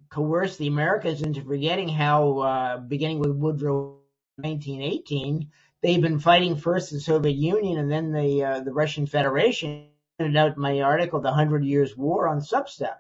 coerce 0.10 0.58
the 0.58 0.68
Americans 0.68 1.22
into 1.22 1.42
forgetting 1.42 1.88
how, 1.88 2.84
beginning 2.88 3.20
with 3.20 3.32
Woodrow 3.32 3.97
1918, 4.38 5.50
they've 5.82 6.02
been 6.02 6.20
fighting 6.20 6.56
first 6.56 6.92
the 6.92 7.00
Soviet 7.00 7.36
Union 7.36 7.80
and 7.80 7.92
then 7.92 8.12
the 8.12 8.44
uh, 8.44 8.60
the 8.62 8.74
Russian 8.74 9.08
Federation. 9.08 9.90
Pointed 10.20 10.38
out 10.38 10.56
in 10.56 10.62
my 10.62 10.82
article, 10.82 11.22
the 11.22 11.32
Hundred 11.32 11.64
Years' 11.64 11.96
War 11.96 12.28
on 12.28 12.40
Substack. 12.40 12.98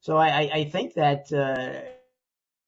So 0.00 0.16
I, 0.16 0.50
I 0.52 0.64
think 0.64 0.94
that 0.94 1.32
uh, 1.32 1.82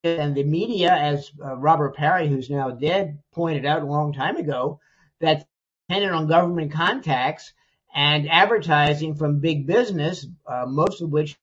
and 0.04 0.35
the 0.35 0.44
media, 0.44 0.92
as 0.92 1.30
uh, 1.44 1.56
Robert 1.56 1.97
Parry, 1.97 2.28
who's 2.28 2.50
now 2.50 2.71
dead, 2.71 3.18
pointed 3.32 3.64
out 3.64 3.82
a 3.82 3.87
long 3.87 4.12
time 4.12 4.37
ago, 4.37 4.80
that 5.21 5.47
dependent 5.88 6.14
on 6.14 6.26
government 6.26 6.73
contacts 6.73 7.52
and 7.94 8.28
advertising 8.28 9.14
from 9.14 9.40
big 9.40 9.66
business, 9.66 10.26
uh, 10.47 10.64
most 10.66 11.02
of 11.02 11.11
which 11.11 11.38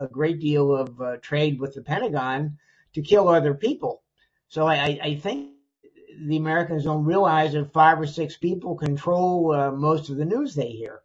a 0.00 0.08
great 0.08 0.40
deal 0.40 0.74
of 0.74 1.00
uh, 1.00 1.16
trade 1.18 1.60
with 1.60 1.74
the 1.74 1.82
Pentagon 1.82 2.58
to 2.94 3.02
kill 3.02 3.28
other 3.28 3.54
people. 3.54 4.02
So 4.48 4.66
I, 4.66 4.98
I 5.02 5.14
think 5.16 5.50
the 6.20 6.36
Americans 6.36 6.84
don't 6.84 7.04
realize 7.04 7.52
that 7.52 7.72
five 7.72 8.00
or 8.00 8.06
six 8.06 8.36
people 8.36 8.76
control 8.76 9.52
uh, 9.52 9.70
most 9.70 10.10
of 10.10 10.16
the 10.16 10.24
news 10.24 10.54
they 10.54 10.70
hear. 10.70 11.00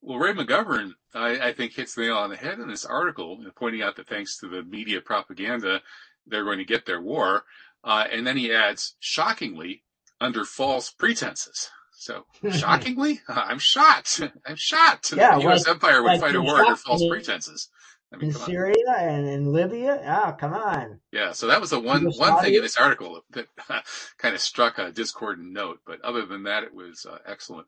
Well, 0.00 0.18
Ray 0.18 0.32
McGovern, 0.32 0.92
I, 1.14 1.48
I, 1.48 1.52
think, 1.52 1.74
hits 1.74 1.94
the 1.94 2.02
nail 2.02 2.16
on 2.16 2.30
the 2.30 2.36
head 2.36 2.58
in 2.58 2.68
this 2.68 2.84
article, 2.84 3.38
pointing 3.56 3.82
out 3.82 3.96
that 3.96 4.08
thanks 4.08 4.38
to 4.38 4.48
the 4.48 4.64
media 4.64 5.00
propaganda, 5.00 5.80
they're 6.26 6.44
going 6.44 6.58
to 6.58 6.64
get 6.64 6.86
their 6.86 7.00
war. 7.00 7.44
Uh, 7.84 8.04
and 8.10 8.26
then 8.26 8.36
he 8.36 8.52
adds, 8.52 8.96
shockingly, 8.98 9.84
under 10.20 10.44
false 10.44 10.90
pretenses. 10.90 11.70
So, 11.92 12.26
shockingly, 12.50 13.20
I'm 13.28 13.60
shocked. 13.60 14.20
I'm 14.46 14.56
shocked. 14.56 15.12
Yeah, 15.12 15.36
the 15.36 15.42
U.S. 15.42 15.66
like, 15.66 15.76
empire 15.76 16.02
would 16.02 16.08
like 16.08 16.20
fight 16.20 16.34
a 16.34 16.42
war 16.42 16.60
under 16.60 16.76
false 16.76 17.06
pretenses. 17.08 17.68
Mean, 18.16 18.30
in 18.30 18.32
Syria 18.32 18.74
on. 18.88 18.94
and 18.96 19.28
in 19.28 19.52
Libya? 19.52 20.00
Oh, 20.06 20.32
come 20.32 20.52
on. 20.52 21.00
Yeah, 21.12 21.32
so 21.32 21.46
that 21.46 21.60
was 21.60 21.70
the 21.70 21.80
one 21.80 22.04
one 22.04 22.42
thing 22.42 22.54
in 22.54 22.62
this 22.62 22.76
article 22.76 23.22
that 23.30 23.46
kind 24.18 24.34
of 24.34 24.40
struck 24.40 24.78
a 24.78 24.92
discordant 24.92 25.52
note, 25.52 25.80
but 25.86 26.00
other 26.02 26.26
than 26.26 26.44
that, 26.44 26.62
it 26.62 26.74
was 26.74 27.06
uh, 27.08 27.18
excellent. 27.26 27.66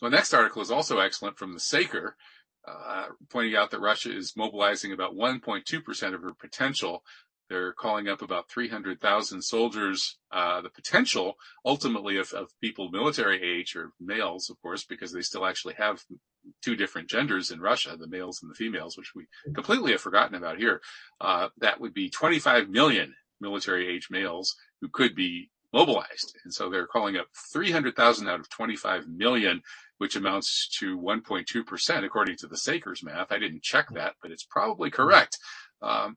The 0.00 0.10
next 0.10 0.32
article 0.32 0.62
is 0.62 0.70
also 0.70 0.98
excellent 1.00 1.38
from 1.38 1.52
the 1.52 1.60
Saker, 1.60 2.16
uh, 2.66 3.06
pointing 3.30 3.56
out 3.56 3.70
that 3.72 3.80
Russia 3.80 4.14
is 4.14 4.36
mobilizing 4.36 4.92
about 4.92 5.14
1.2% 5.14 6.14
of 6.14 6.22
her 6.22 6.32
potential 6.32 7.02
they're 7.48 7.72
calling 7.72 8.08
up 8.08 8.20
about 8.20 8.50
300,000 8.50 9.42
soldiers. 9.42 10.18
Uh, 10.30 10.60
the 10.60 10.68
potential 10.68 11.38
ultimately 11.64 12.18
of, 12.18 12.32
of 12.32 12.50
people 12.60 12.90
military 12.90 13.42
age 13.42 13.74
or 13.74 13.92
males, 13.98 14.50
of 14.50 14.60
course, 14.60 14.84
because 14.84 15.12
they 15.12 15.22
still 15.22 15.46
actually 15.46 15.74
have 15.74 16.04
two 16.62 16.76
different 16.76 17.08
genders 17.08 17.50
in 17.50 17.60
Russia, 17.60 17.96
the 17.98 18.06
males 18.06 18.40
and 18.42 18.50
the 18.50 18.54
females, 18.54 18.96
which 18.96 19.12
we 19.14 19.26
completely 19.54 19.92
have 19.92 20.00
forgotten 20.00 20.34
about 20.34 20.58
here. 20.58 20.80
Uh, 21.20 21.48
that 21.58 21.80
would 21.80 21.94
be 21.94 22.10
25 22.10 22.68
million 22.68 23.14
military 23.40 23.88
age 23.88 24.08
males 24.10 24.56
who 24.80 24.88
could 24.88 25.14
be 25.14 25.50
mobilized. 25.72 26.36
And 26.44 26.52
so 26.52 26.70
they're 26.70 26.86
calling 26.86 27.16
up 27.16 27.26
300,000 27.52 28.28
out 28.28 28.40
of 28.40 28.48
25 28.48 29.06
million, 29.08 29.62
which 29.98 30.16
amounts 30.16 30.68
to 30.78 30.98
1.2% 30.98 32.04
according 32.04 32.36
to 32.38 32.46
the 32.46 32.56
Sakers 32.56 33.02
math. 33.02 33.30
I 33.30 33.38
didn't 33.38 33.62
check 33.62 33.88
that, 33.94 34.14
but 34.22 34.30
it's 34.30 34.44
probably 34.44 34.90
correct. 34.90 35.38
Um, 35.82 36.16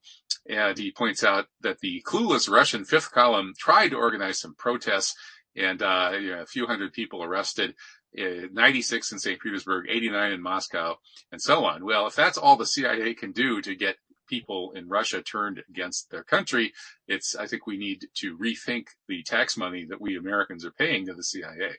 and 0.49 0.77
he 0.77 0.91
points 0.91 1.23
out 1.23 1.45
that 1.61 1.79
the 1.81 2.03
clueless 2.07 2.49
Russian 2.49 2.85
fifth 2.85 3.11
column 3.11 3.53
tried 3.59 3.89
to 3.89 3.97
organize 3.97 4.39
some 4.39 4.55
protests 4.55 5.15
and 5.55 5.81
uh, 5.81 6.11
you 6.19 6.31
know, 6.31 6.41
a 6.41 6.45
few 6.45 6.65
hundred 6.65 6.93
people 6.93 7.23
arrested. 7.23 7.75
Uh, 8.17 8.47
96 8.51 9.13
in 9.13 9.19
St. 9.19 9.39
Petersburg, 9.39 9.85
89 9.89 10.33
in 10.33 10.41
Moscow, 10.41 10.95
and 11.31 11.41
so 11.41 11.63
on. 11.63 11.85
Well, 11.85 12.07
if 12.07 12.15
that's 12.15 12.37
all 12.37 12.57
the 12.57 12.65
CIA 12.65 13.13
can 13.13 13.31
do 13.31 13.61
to 13.61 13.73
get 13.73 13.95
people 14.27 14.73
in 14.75 14.89
Russia 14.89 15.21
turned 15.21 15.63
against 15.69 16.11
their 16.11 16.23
country, 16.23 16.73
it's, 17.07 17.35
I 17.35 17.47
think 17.47 17.65
we 17.65 17.77
need 17.77 18.05
to 18.15 18.37
rethink 18.37 18.87
the 19.07 19.23
tax 19.23 19.55
money 19.55 19.85
that 19.89 20.01
we 20.01 20.17
Americans 20.17 20.65
are 20.65 20.71
paying 20.71 21.05
to 21.05 21.13
the 21.13 21.23
CIA. 21.23 21.71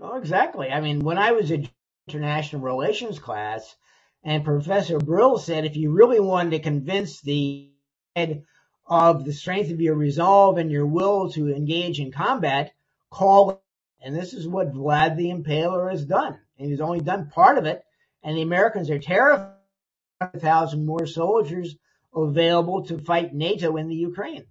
Oh, 0.00 0.16
exactly. 0.16 0.70
I 0.70 0.80
mean, 0.80 1.00
when 1.00 1.18
I 1.18 1.32
was 1.32 1.50
in 1.50 1.68
international 2.08 2.62
relations 2.62 3.18
class, 3.18 3.76
and 4.22 4.44
Professor 4.44 4.98
Brill 4.98 5.38
said 5.38 5.64
if 5.64 5.76
you 5.76 5.92
really 5.92 6.20
wanted 6.20 6.50
to 6.50 6.58
convince 6.60 7.20
the 7.20 7.70
head 8.16 8.44
of 8.86 9.24
the 9.24 9.32
strength 9.32 9.70
of 9.70 9.80
your 9.80 9.94
resolve 9.94 10.58
and 10.58 10.70
your 10.70 10.86
will 10.86 11.30
to 11.32 11.54
engage 11.54 12.00
in 12.00 12.10
combat, 12.12 12.72
call. 13.10 13.63
And 14.04 14.14
this 14.14 14.34
is 14.34 14.46
what 14.46 14.74
Vlad 14.74 15.16
the 15.16 15.30
Impaler 15.30 15.90
has 15.90 16.04
done. 16.04 16.38
And 16.58 16.68
he's 16.68 16.82
only 16.82 17.00
done 17.00 17.30
part 17.30 17.56
of 17.56 17.64
it. 17.64 17.82
And 18.22 18.36
the 18.36 18.42
Americans 18.42 18.90
are 18.90 18.98
terrified. 18.98 19.52
A 20.20 20.38
Thousand 20.38 20.86
more 20.86 21.06
soldiers 21.06 21.74
available 22.14 22.84
to 22.84 22.98
fight 22.98 23.34
NATO 23.34 23.76
in 23.76 23.88
the 23.88 23.96
Ukraine. 23.96 24.46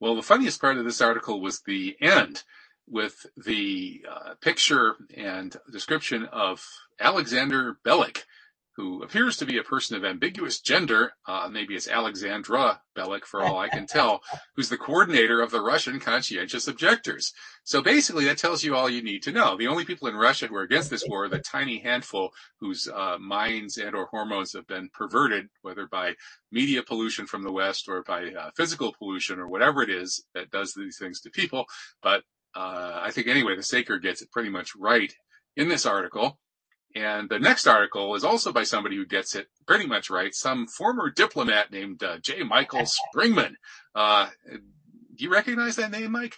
Well, 0.00 0.16
the 0.16 0.22
funniest 0.22 0.60
part 0.60 0.76
of 0.76 0.84
this 0.84 1.00
article 1.00 1.40
was 1.40 1.60
the 1.60 1.96
end 2.00 2.42
with 2.88 3.26
the 3.36 4.04
uh, 4.10 4.34
picture 4.40 4.96
and 5.16 5.56
description 5.70 6.24
of 6.24 6.66
Alexander 6.98 7.78
Belik, 7.84 8.24
who 8.76 9.02
appears 9.02 9.38
to 9.38 9.46
be 9.46 9.56
a 9.56 9.62
person 9.62 9.96
of 9.96 10.04
ambiguous 10.04 10.60
gender, 10.60 11.12
uh, 11.26 11.48
maybe 11.50 11.74
it's 11.74 11.88
Alexandra 11.88 12.80
Belik 12.96 13.24
for 13.24 13.42
all 13.42 13.58
I 13.58 13.68
can 13.68 13.86
tell, 13.88 14.20
who's 14.54 14.68
the 14.68 14.76
coordinator 14.76 15.40
of 15.40 15.50
the 15.50 15.62
Russian 15.62 15.98
conscientious 15.98 16.68
objectors. 16.68 17.32
So 17.64 17.80
basically 17.80 18.26
that 18.26 18.38
tells 18.38 18.64
you 18.64 18.76
all 18.76 18.90
you 18.90 19.02
need 19.02 19.22
to 19.22 19.32
know. 19.32 19.56
The 19.56 19.66
only 19.66 19.84
people 19.84 20.08
in 20.08 20.14
Russia 20.14 20.46
who 20.46 20.56
are 20.56 20.62
against 20.62 20.90
this 20.90 21.04
war 21.08 21.24
are 21.24 21.28
the 21.28 21.38
tiny 21.38 21.78
handful 21.78 22.30
whose 22.60 22.86
uh, 22.86 23.16
minds 23.18 23.78
and 23.78 23.94
or 23.94 24.06
hormones 24.06 24.52
have 24.52 24.66
been 24.66 24.90
perverted, 24.92 25.46
whether 25.62 25.86
by 25.86 26.14
media 26.52 26.82
pollution 26.82 27.26
from 27.26 27.42
the 27.42 27.52
West 27.52 27.88
or 27.88 28.02
by 28.02 28.26
uh, 28.26 28.50
physical 28.56 28.94
pollution 28.98 29.38
or 29.38 29.48
whatever 29.48 29.82
it 29.82 29.90
is 29.90 30.22
that 30.34 30.50
does 30.50 30.74
these 30.74 30.98
things 30.98 31.20
to 31.20 31.30
people. 31.30 31.64
But 32.02 32.24
uh, 32.54 33.00
I 33.02 33.10
think 33.10 33.26
anyway, 33.26 33.56
the 33.56 33.62
Saker 33.62 33.98
gets 33.98 34.22
it 34.22 34.30
pretty 34.30 34.50
much 34.50 34.74
right 34.76 35.12
in 35.56 35.68
this 35.68 35.86
article. 35.86 36.38
And 36.96 37.28
the 37.28 37.38
next 37.38 37.66
article 37.66 38.14
is 38.14 38.24
also 38.24 38.52
by 38.52 38.64
somebody 38.64 38.96
who 38.96 39.04
gets 39.04 39.34
it 39.34 39.48
pretty 39.66 39.86
much 39.86 40.08
right. 40.08 40.34
Some 40.34 40.66
former 40.66 41.10
diplomat 41.10 41.70
named 41.70 42.02
uh, 42.02 42.16
J. 42.18 42.42
Michael 42.42 42.86
Springman. 43.14 43.52
Uh, 43.94 44.28
do 44.50 45.24
you 45.24 45.30
recognize 45.30 45.76
that 45.76 45.90
name, 45.90 46.12
Mike? 46.12 46.36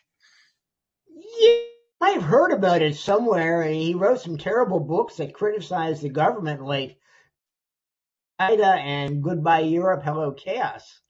Yeah, 1.39 1.61
I've 2.01 2.25
heard 2.25 2.53
about 2.53 2.83
it 2.83 2.97
somewhere. 2.97 3.63
He 3.63 3.95
wrote 3.95 4.21
some 4.21 4.37
terrible 4.37 4.81
books 4.81 5.17
that 5.17 5.33
criticized 5.33 6.03
the 6.03 6.09
government, 6.09 6.65
like 6.65 6.99
Ida 8.41 8.67
and 8.67 9.23
Goodbye 9.23 9.61
Europe, 9.61 10.03
Hello 10.03 10.33
Chaos. 10.33 11.01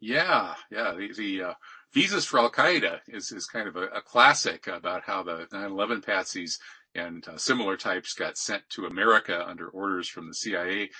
Yeah, 0.00 0.54
yeah. 0.68 0.94
The, 0.96 1.12
the 1.16 1.42
uh, 1.42 1.54
Visas 1.92 2.24
for 2.24 2.40
Al 2.40 2.50
Qaeda 2.50 3.02
is, 3.06 3.30
is 3.30 3.46
kind 3.46 3.68
of 3.68 3.76
a, 3.76 3.86
a, 3.86 4.02
classic 4.02 4.66
about 4.66 5.04
how 5.04 5.22
the 5.22 5.46
9/11 5.52 6.04
patsies 6.04 6.58
and 6.94 7.26
uh, 7.28 7.36
similar 7.36 7.76
types 7.76 8.14
got 8.14 8.36
sent 8.36 8.62
to 8.70 8.86
America 8.86 9.44
under 9.46 9.68
orders 9.68 10.08
from 10.08 10.28
the 10.28 10.34
CIA 10.34 10.90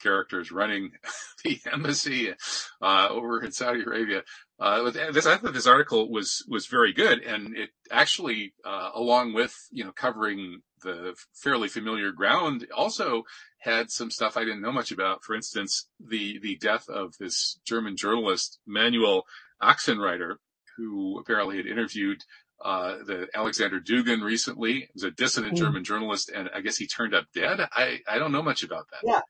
characters 0.00 0.52
running 0.52 0.92
the 1.44 1.60
embassy 1.72 2.32
uh, 2.80 3.08
over 3.10 3.42
in 3.42 3.52
Saudi 3.52 3.82
Arabia. 3.82 4.22
Uh, 4.58 4.90
this, 4.90 5.26
I 5.26 5.36
thought 5.36 5.52
this 5.52 5.66
article 5.66 6.10
was 6.10 6.44
was 6.48 6.66
very 6.66 6.92
good, 6.92 7.20
and 7.20 7.56
it 7.56 7.70
actually, 7.90 8.54
uh, 8.64 8.90
along 8.94 9.34
with 9.34 9.54
you 9.70 9.84
know 9.84 9.92
covering 9.92 10.62
the 10.82 11.14
fairly 11.34 11.68
familiar 11.68 12.12
ground, 12.12 12.66
also 12.74 13.22
had 13.60 13.90
some 13.90 14.10
stuff 14.10 14.36
I 14.36 14.44
didn't 14.44 14.62
know 14.62 14.72
much 14.72 14.90
about. 14.90 15.24
For 15.24 15.34
instance, 15.34 15.88
the 16.00 16.38
the 16.40 16.56
death 16.56 16.88
of 16.88 17.14
this 17.18 17.58
German 17.64 17.96
journalist 17.96 18.58
Manuel 18.66 19.24
Ochsenreiter, 19.62 20.36
who 20.76 21.18
apparently 21.18 21.56
had 21.56 21.66
interviewed 21.66 22.22
uh, 22.64 22.96
the 23.04 23.28
Alexander 23.34 23.80
Dugin 23.80 24.22
recently. 24.22 24.72
He 24.72 24.88
was 24.94 25.04
a 25.04 25.10
dissident 25.10 25.54
mm. 25.54 25.58
German 25.58 25.84
journalist, 25.84 26.30
and 26.34 26.50
I 26.54 26.60
guess 26.60 26.76
he 26.76 26.86
turned 26.86 27.14
up 27.14 27.26
dead. 27.34 27.60
I 27.60 28.00
I 28.08 28.18
don't 28.18 28.32
know 28.32 28.42
much 28.42 28.62
about 28.62 28.86
that. 28.90 29.00
Yeah. 29.04 29.20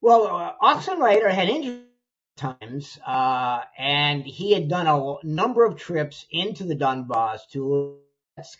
Well, 0.00 0.26
uh, 0.26 0.52
Ochsenreiter 0.62 1.30
had 1.30 1.48
injured 1.48 1.84
times, 2.36 2.98
uh, 3.06 3.62
and 3.76 4.24
he 4.24 4.52
had 4.52 4.68
done 4.68 4.86
a 4.86 5.26
number 5.26 5.64
of 5.64 5.76
trips 5.76 6.24
into 6.30 6.64
the 6.64 6.76
Donbass 6.76 7.40
to 7.52 7.98
Luhansk 8.38 8.58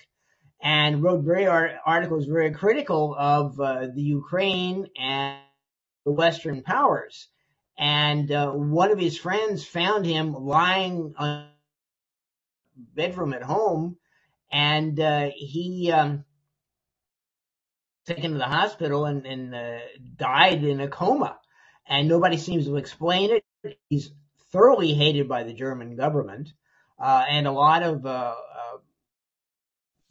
and 0.60 1.02
wrote 1.02 1.22
very 1.22 1.46
art- 1.46 1.76
articles 1.86 2.26
very 2.26 2.50
critical 2.52 3.14
of 3.16 3.60
uh, 3.60 3.86
the 3.94 4.02
Ukraine 4.02 4.88
and 4.98 5.38
the 6.04 6.12
Western 6.12 6.62
powers. 6.62 7.28
And 7.78 8.32
uh, 8.32 8.50
one 8.50 8.90
of 8.90 8.98
his 8.98 9.16
friends 9.16 9.64
found 9.64 10.04
him 10.04 10.34
lying 10.34 11.14
on 11.16 11.46
bedroom 12.94 13.32
at 13.34 13.42
home, 13.42 13.96
and 14.50 14.98
uh, 14.98 15.30
he 15.34 15.92
um, 15.92 16.24
taken 18.06 18.32
to 18.32 18.38
the 18.38 18.44
hospital 18.44 19.04
and, 19.04 19.26
and 19.26 19.54
uh, 19.54 19.78
died 20.16 20.64
in 20.64 20.80
a 20.80 20.88
coma. 20.88 21.38
And 21.86 22.08
nobody 22.08 22.36
seems 22.36 22.66
to 22.66 22.76
explain 22.76 23.30
it. 23.30 23.78
He's 23.88 24.10
thoroughly 24.52 24.94
hated 24.94 25.28
by 25.28 25.44
the 25.44 25.52
German 25.52 25.96
government, 25.96 26.52
uh, 26.98 27.24
and 27.28 27.46
a 27.46 27.52
lot 27.52 27.82
of 27.82 28.04
uh, 28.04 28.08
uh, 28.08 28.78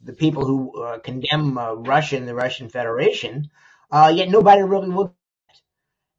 the 0.02 0.12
people 0.12 0.44
who 0.44 0.82
uh, 0.82 0.98
condemn 0.98 1.58
Russia 1.58 2.16
and 2.16 2.26
the 2.26 2.34
Russian 2.34 2.68
Federation. 2.68 3.50
yet 3.92 4.28
nobody 4.28 4.62
really 4.62 4.88
looked. 4.88 5.14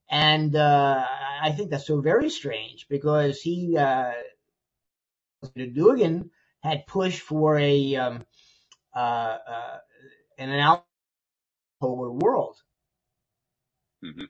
And 0.10 0.56
I 0.56 1.53
think 1.56 1.70
that's 1.70 1.88
so 1.88 2.01
very 2.01 2.29
strange 2.29 2.88
because 2.89 3.41
he, 3.41 3.77
uh, 3.77 4.12
Dugin 5.56 6.29
had 6.63 6.88
pushed 6.88 7.22
for 7.22 7.58
a 7.58 7.96
um, 7.96 8.25
uh, 8.96 9.38
uh, 9.50 9.78
an 10.38 10.80
polar 11.80 12.12
world. 12.12 12.58
Mm-hmm. 14.04 14.25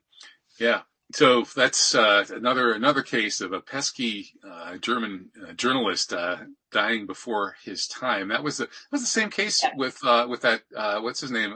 Yeah. 0.60 0.82
So 1.12 1.44
that's 1.56 1.96
uh, 1.96 2.24
another 2.30 2.72
another 2.74 3.02
case 3.02 3.42
of 3.42 3.52
a 3.52 3.62
pesky 3.62 4.28
uh, 4.48 4.78
German 4.78 5.32
uh, 5.44 5.54
journalist 5.54 6.14
uh, 6.14 6.38
dying 6.72 7.08
before 7.08 7.56
his 7.64 7.88
time. 7.88 8.28
That 8.28 8.44
was 8.44 8.58
the 8.58 8.66
that 8.66 8.92
was 8.92 9.02
the 9.02 9.08
same 9.08 9.32
case 9.32 9.64
yeah. 9.64 9.72
with 9.76 9.98
uh, 10.06 10.28
with 10.30 10.42
that 10.42 10.62
what's 11.02 11.22
his 11.22 11.32
name 11.32 11.56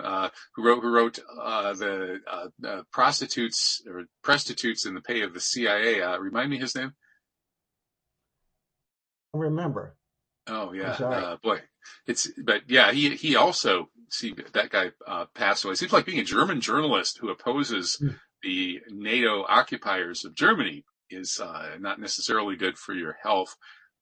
who 0.55 0.65
wrote 0.65 0.81
who 0.81 0.95
wrote 0.95 1.15
the 1.17 2.85
prostitutes 2.91 3.83
or 3.87 4.05
prostitutes 4.23 4.87
in 4.87 4.95
the 4.95 5.01
pay 5.01 5.21
of 5.21 5.35
the 5.35 5.39
CIA. 5.39 6.01
remind 6.17 6.49
me 6.49 6.57
his 6.57 6.75
name. 6.75 6.93
remember. 9.33 9.95
Oh 10.47 10.73
yeah, 10.73 10.91
uh, 10.91 11.37
boy, 11.41 11.61
it's 12.05 12.29
but 12.43 12.63
yeah, 12.67 12.91
he 12.91 13.15
he 13.15 13.35
also 13.35 13.89
see 14.09 14.33
that 14.53 14.69
guy 14.69 14.91
uh, 15.07 15.25
passed 15.33 15.63
away. 15.63 15.73
It 15.73 15.77
seems 15.77 15.93
like 15.93 16.05
being 16.05 16.19
a 16.19 16.23
German 16.23 16.59
journalist 16.59 17.19
who 17.19 17.29
opposes 17.29 17.97
mm. 18.01 18.15
the 18.41 18.81
NATO 18.89 19.45
occupiers 19.47 20.25
of 20.25 20.35
Germany 20.35 20.83
is 21.09 21.39
uh, 21.41 21.77
not 21.79 21.99
necessarily 21.99 22.55
good 22.55 22.77
for 22.77 22.93
your 22.93 23.17
health. 23.23 23.55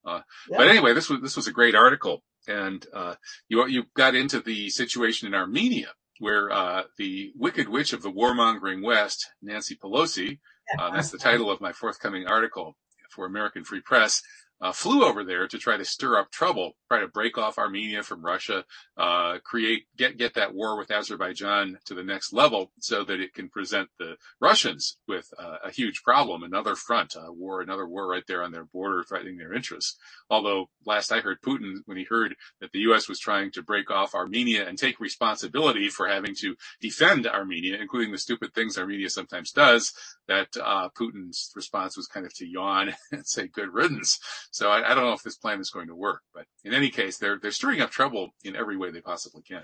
Uh, 0.05 0.21
yeah. 0.49 0.57
But 0.57 0.67
anyway, 0.69 0.93
this 0.93 1.09
was 1.09 1.21
this 1.21 1.35
was 1.35 1.47
a 1.47 1.51
great 1.51 1.75
article, 1.75 2.23
and 2.47 2.83
uh, 2.93 3.15
you 3.47 3.67
you 3.67 3.83
got 3.95 4.15
into 4.15 4.39
the 4.39 4.69
situation 4.69 5.27
in 5.27 5.35
Armenia 5.35 5.89
where 6.21 6.51
uh, 6.51 6.83
the 6.99 7.33
Wicked 7.35 7.67
Witch 7.67 7.93
of 7.93 8.03
the 8.03 8.11
warmongering 8.11 8.83
West, 8.85 9.27
Nancy 9.41 9.75
Pelosi, 9.75 10.37
that's 10.77 11.09
the 11.09 11.17
title 11.17 11.49
of 11.49 11.59
my 11.59 11.71
forthcoming 11.71 12.27
article 12.27 12.77
for 13.09 13.25
American 13.25 13.63
Free 13.63 13.81
Press 13.81 14.21
uh, 14.61 14.71
flew 14.71 15.03
over 15.03 15.23
there 15.23 15.47
to 15.47 15.57
try 15.57 15.75
to 15.75 15.85
stir 15.85 16.19
up 16.19 16.31
trouble, 16.31 16.73
try 16.87 16.99
to 16.99 17.07
break 17.07 17.37
off 17.37 17.57
Armenia 17.57 18.03
from 18.03 18.23
Russia, 18.23 18.63
uh, 18.97 19.39
create, 19.43 19.85
get, 19.97 20.17
get 20.17 20.35
that 20.35 20.53
war 20.53 20.77
with 20.77 20.91
Azerbaijan 20.91 21.79
to 21.85 21.95
the 21.95 22.03
next 22.03 22.31
level 22.31 22.71
so 22.79 23.03
that 23.03 23.19
it 23.19 23.33
can 23.33 23.49
present 23.49 23.89
the 23.97 24.15
Russians 24.39 24.97
with 25.07 25.33
uh, 25.39 25.57
a 25.63 25.71
huge 25.71 26.03
problem, 26.03 26.43
another 26.43 26.75
front, 26.75 27.15
a 27.15 27.31
war, 27.31 27.61
another 27.61 27.87
war 27.87 28.07
right 28.07 28.23
there 28.27 28.43
on 28.43 28.51
their 28.51 28.65
border 28.65 29.03
threatening 29.03 29.37
their 29.37 29.53
interests. 29.53 29.97
Although 30.29 30.69
last 30.85 31.11
I 31.11 31.21
heard 31.21 31.41
Putin, 31.41 31.79
when 31.85 31.97
he 31.97 32.03
heard 32.03 32.35
that 32.59 32.71
the 32.71 32.79
U.S. 32.79 33.09
was 33.09 33.19
trying 33.19 33.51
to 33.51 33.63
break 33.63 33.89
off 33.89 34.13
Armenia 34.13 34.67
and 34.67 34.77
take 34.77 34.99
responsibility 34.99 35.89
for 35.89 36.07
having 36.07 36.35
to 36.35 36.55
defend 36.79 37.25
Armenia, 37.25 37.77
including 37.81 38.11
the 38.11 38.17
stupid 38.17 38.53
things 38.53 38.77
Armenia 38.77 39.09
sometimes 39.09 39.51
does, 39.51 39.93
that 40.27 40.49
uh, 40.61 40.89
Putin's 40.89 41.51
response 41.55 41.97
was 41.97 42.07
kind 42.07 42.25
of 42.25 42.33
to 42.35 42.47
yawn 42.47 42.93
and 43.11 43.25
say 43.25 43.47
good 43.47 43.73
riddance. 43.73 44.19
So 44.51 44.69
I, 44.69 44.91
I, 44.91 44.93
don't 44.93 45.05
know 45.05 45.13
if 45.13 45.23
this 45.23 45.37
plan 45.37 45.61
is 45.61 45.69
going 45.69 45.87
to 45.87 45.95
work, 45.95 46.21
but 46.33 46.45
in 46.63 46.73
any 46.73 46.89
case, 46.89 47.17
they're 47.17 47.39
they're 47.41 47.51
stirring 47.51 47.81
up 47.81 47.89
trouble 47.89 48.31
in 48.43 48.55
every 48.55 48.77
way 48.77 48.91
they 48.91 49.01
possibly 49.01 49.41
can. 49.41 49.63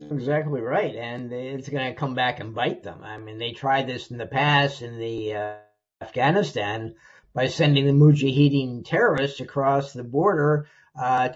Exactly 0.00 0.60
right, 0.60 0.94
and 0.96 1.32
it's 1.32 1.68
going 1.68 1.92
to 1.92 1.98
come 1.98 2.14
back 2.14 2.40
and 2.40 2.54
bite 2.54 2.82
them. 2.82 3.02
I 3.04 3.18
mean, 3.18 3.38
they 3.38 3.52
tried 3.52 3.86
this 3.86 4.10
in 4.10 4.18
the 4.18 4.26
past 4.26 4.82
in 4.82 4.98
the 4.98 5.34
uh, 5.34 5.54
Afghanistan 6.00 6.94
by 7.32 7.46
sending 7.46 7.86
the 7.86 7.92
Mujahideen 7.92 8.84
terrorists 8.84 9.40
across 9.40 9.92
the 9.92 10.04
border 10.04 10.66
uh, 11.00 11.30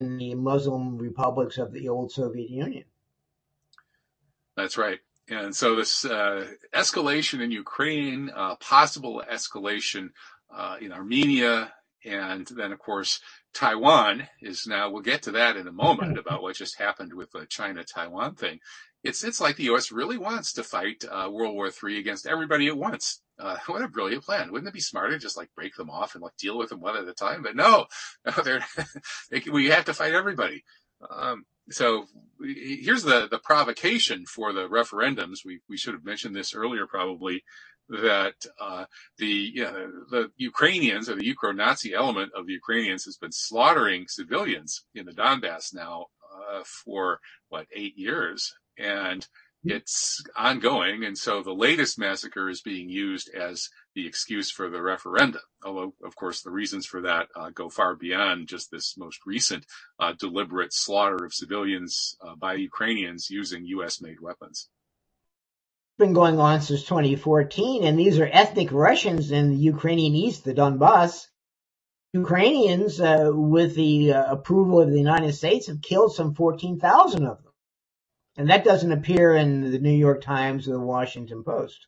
in 0.00 0.18
the 0.18 0.34
Muslim 0.34 0.98
republics 0.98 1.58
of 1.58 1.72
the 1.72 1.88
old 1.88 2.12
Soviet 2.12 2.48
Union. 2.48 2.84
That's 4.56 4.78
right. 4.78 5.00
And 5.28 5.54
so 5.54 5.76
this 5.76 6.04
uh, 6.04 6.48
escalation 6.74 7.40
in 7.40 7.50
Ukraine, 7.50 8.30
uh, 8.34 8.56
possible 8.56 9.22
escalation 9.30 10.10
uh, 10.54 10.76
in 10.80 10.92
Armenia, 10.92 11.72
and 12.04 12.46
then 12.46 12.72
of 12.72 12.78
course 12.78 13.20
Taiwan 13.52 14.28
is 14.40 14.66
now. 14.66 14.90
We'll 14.90 15.02
get 15.02 15.22
to 15.22 15.32
that 15.32 15.56
in 15.56 15.66
a 15.66 15.72
moment 15.72 16.18
about 16.24 16.42
what 16.42 16.56
just 16.56 16.78
happened 16.78 17.12
with 17.14 17.30
the 17.32 17.46
China-Taiwan 17.46 18.36
thing. 18.36 18.58
It's 19.02 19.24
it's 19.24 19.40
like 19.40 19.56
the 19.56 19.64
U.S. 19.64 19.90
really 19.90 20.18
wants 20.18 20.52
to 20.54 20.62
fight 20.62 21.04
uh, 21.10 21.28
World 21.30 21.54
War 21.54 21.68
III 21.68 21.98
against 21.98 22.26
everybody 22.26 22.68
at 22.68 22.76
once. 22.76 23.22
Uh, 23.38 23.56
what 23.66 23.82
a 23.82 23.88
brilliant 23.88 24.24
plan! 24.24 24.52
Wouldn't 24.52 24.68
it 24.68 24.74
be 24.74 24.80
smarter 24.80 25.12
to 25.12 25.18
just 25.18 25.36
like 25.36 25.54
break 25.54 25.74
them 25.74 25.90
off 25.90 26.14
and 26.14 26.22
like 26.22 26.36
deal 26.36 26.58
with 26.58 26.70
them 26.70 26.80
one 26.80 26.96
at 26.96 27.08
a 27.08 27.14
time? 27.14 27.42
But 27.42 27.56
no, 27.56 27.86
they're, 28.44 28.64
they, 29.30 29.42
we 29.50 29.70
have 29.70 29.86
to 29.86 29.94
fight 29.94 30.14
everybody. 30.14 30.64
Um, 31.08 31.44
so 31.70 32.06
here's 32.40 33.04
the, 33.04 33.28
the 33.30 33.38
provocation 33.38 34.26
for 34.26 34.52
the 34.52 34.68
referendums. 34.68 35.44
We, 35.44 35.60
we 35.68 35.76
should 35.76 35.94
have 35.94 36.04
mentioned 36.04 36.34
this 36.34 36.54
earlier 36.54 36.86
probably 36.86 37.44
that, 37.90 38.34
uh, 38.60 38.84
the, 39.18 39.26
you 39.26 39.64
know, 39.64 39.90
the 40.10 40.30
Ukrainians 40.36 41.08
or 41.08 41.16
the 41.16 41.26
Ukro-Nazi 41.34 41.94
element 41.94 42.32
of 42.36 42.46
the 42.46 42.52
Ukrainians 42.52 43.04
has 43.04 43.16
been 43.16 43.32
slaughtering 43.32 44.06
civilians 44.08 44.84
in 44.94 45.06
the 45.06 45.12
Donbass 45.12 45.74
now, 45.74 46.06
uh, 46.32 46.62
for 46.84 47.20
what, 47.48 47.66
eight 47.74 47.96
years. 47.96 48.52
And 48.78 49.26
it's 49.64 50.22
ongoing. 50.36 51.04
And 51.04 51.16
so 51.18 51.42
the 51.42 51.52
latest 51.52 51.98
massacre 51.98 52.48
is 52.48 52.62
being 52.62 52.88
used 52.88 53.30
as 53.34 53.68
the 53.94 54.06
excuse 54.06 54.50
for 54.50 54.70
the 54.70 54.80
referendum. 54.80 55.42
Although, 55.64 55.94
of 56.04 56.16
course, 56.16 56.42
the 56.42 56.50
reasons 56.50 56.86
for 56.86 57.02
that 57.02 57.28
uh, 57.36 57.50
go 57.50 57.68
far 57.68 57.94
beyond 57.94 58.48
just 58.48 58.70
this 58.70 58.96
most 58.96 59.20
recent 59.26 59.66
uh, 59.98 60.14
deliberate 60.18 60.72
slaughter 60.72 61.24
of 61.24 61.34
civilians 61.34 62.16
uh, 62.26 62.34
by 62.36 62.54
Ukrainians 62.54 63.28
using 63.28 63.66
U.S. 63.66 64.00
made 64.00 64.20
weapons. 64.20 64.68
Been 66.00 66.14
going 66.14 66.40
on 66.40 66.62
since 66.62 66.84
2014, 66.84 67.84
and 67.84 67.98
these 67.98 68.18
are 68.18 68.26
ethnic 68.32 68.72
Russians 68.72 69.32
in 69.32 69.50
the 69.50 69.56
Ukrainian 69.56 70.14
East, 70.14 70.44
the 70.44 70.54
Donbass. 70.54 71.26
Ukrainians, 72.14 72.98
uh, 73.02 73.30
with 73.34 73.74
the 73.74 74.14
uh, 74.14 74.32
approval 74.32 74.80
of 74.80 74.90
the 74.90 74.96
United 74.96 75.34
States, 75.34 75.66
have 75.66 75.82
killed 75.82 76.14
some 76.14 76.34
14,000 76.34 77.26
of 77.26 77.42
them. 77.42 77.52
And 78.38 78.48
that 78.48 78.64
doesn't 78.64 78.90
appear 78.90 79.34
in 79.36 79.70
the 79.70 79.78
New 79.78 79.92
York 79.92 80.22
Times 80.22 80.66
or 80.66 80.72
the 80.72 80.80
Washington 80.80 81.44
Post. 81.44 81.86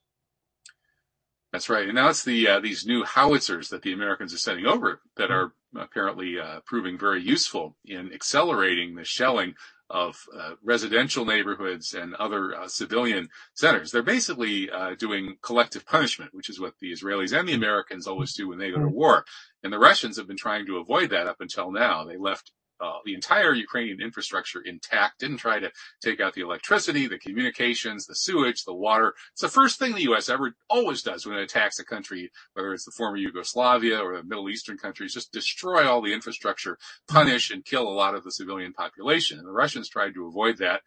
That's 1.50 1.70
right. 1.70 1.86
And 1.86 1.94
now 1.94 2.10
it's 2.10 2.22
the 2.22 2.48
uh, 2.48 2.60
these 2.60 2.84
new 2.84 3.04
howitzers 3.04 3.70
that 3.70 3.80
the 3.80 3.94
Americans 3.94 4.34
are 4.34 4.38
sending 4.38 4.66
over 4.66 5.00
that 5.16 5.30
are 5.30 5.54
apparently 5.74 6.38
uh, 6.38 6.60
proving 6.66 6.98
very 6.98 7.22
useful 7.22 7.78
in 7.86 8.12
accelerating 8.12 8.94
the 8.94 9.04
shelling 9.04 9.54
of 9.92 10.16
uh, 10.36 10.54
residential 10.64 11.24
neighborhoods 11.24 11.92
and 11.92 12.14
other 12.14 12.54
uh, 12.54 12.66
civilian 12.66 13.28
centers. 13.54 13.92
They're 13.92 14.02
basically 14.02 14.70
uh, 14.70 14.94
doing 14.98 15.36
collective 15.42 15.84
punishment, 15.84 16.32
which 16.34 16.48
is 16.48 16.58
what 16.58 16.74
the 16.80 16.92
Israelis 16.92 17.38
and 17.38 17.46
the 17.46 17.52
Americans 17.52 18.06
always 18.06 18.32
do 18.32 18.48
when 18.48 18.58
they 18.58 18.70
go 18.70 18.78
to 18.78 18.88
war. 18.88 19.24
And 19.62 19.72
the 19.72 19.78
Russians 19.78 20.16
have 20.16 20.26
been 20.26 20.36
trying 20.36 20.66
to 20.66 20.78
avoid 20.78 21.10
that 21.10 21.26
up 21.26 21.40
until 21.40 21.70
now. 21.70 22.04
They 22.04 22.16
left 22.16 22.52
uh, 22.82 22.98
the 23.04 23.14
entire 23.14 23.54
Ukrainian 23.54 24.00
infrastructure 24.00 24.60
intact, 24.60 25.20
didn't 25.20 25.36
try 25.36 25.60
to 25.60 25.70
take 26.02 26.20
out 26.20 26.34
the 26.34 26.40
electricity, 26.40 27.06
the 27.06 27.18
communications, 27.18 28.06
the 28.06 28.14
sewage, 28.14 28.64
the 28.64 28.74
water. 28.74 29.14
It's 29.32 29.42
the 29.42 29.48
first 29.48 29.78
thing 29.78 29.94
the 29.94 30.02
U.S. 30.02 30.28
ever 30.28 30.54
always 30.68 31.02
does 31.02 31.24
when 31.24 31.38
it 31.38 31.42
attacks 31.42 31.78
a 31.78 31.84
country, 31.84 32.32
whether 32.54 32.74
it's 32.74 32.84
the 32.84 32.90
former 32.90 33.16
Yugoslavia 33.16 33.98
or 33.98 34.16
the 34.16 34.24
Middle 34.24 34.50
Eastern 34.50 34.78
countries, 34.78 35.14
just 35.14 35.32
destroy 35.32 35.88
all 35.88 36.02
the 36.02 36.12
infrastructure, 36.12 36.76
punish 37.06 37.50
and 37.50 37.64
kill 37.64 37.86
a 37.86 37.94
lot 37.94 38.16
of 38.16 38.24
the 38.24 38.32
civilian 38.32 38.72
population. 38.72 39.38
And 39.38 39.46
the 39.46 39.52
Russians 39.52 39.88
tried 39.88 40.14
to 40.14 40.26
avoid 40.26 40.58
that. 40.58 40.80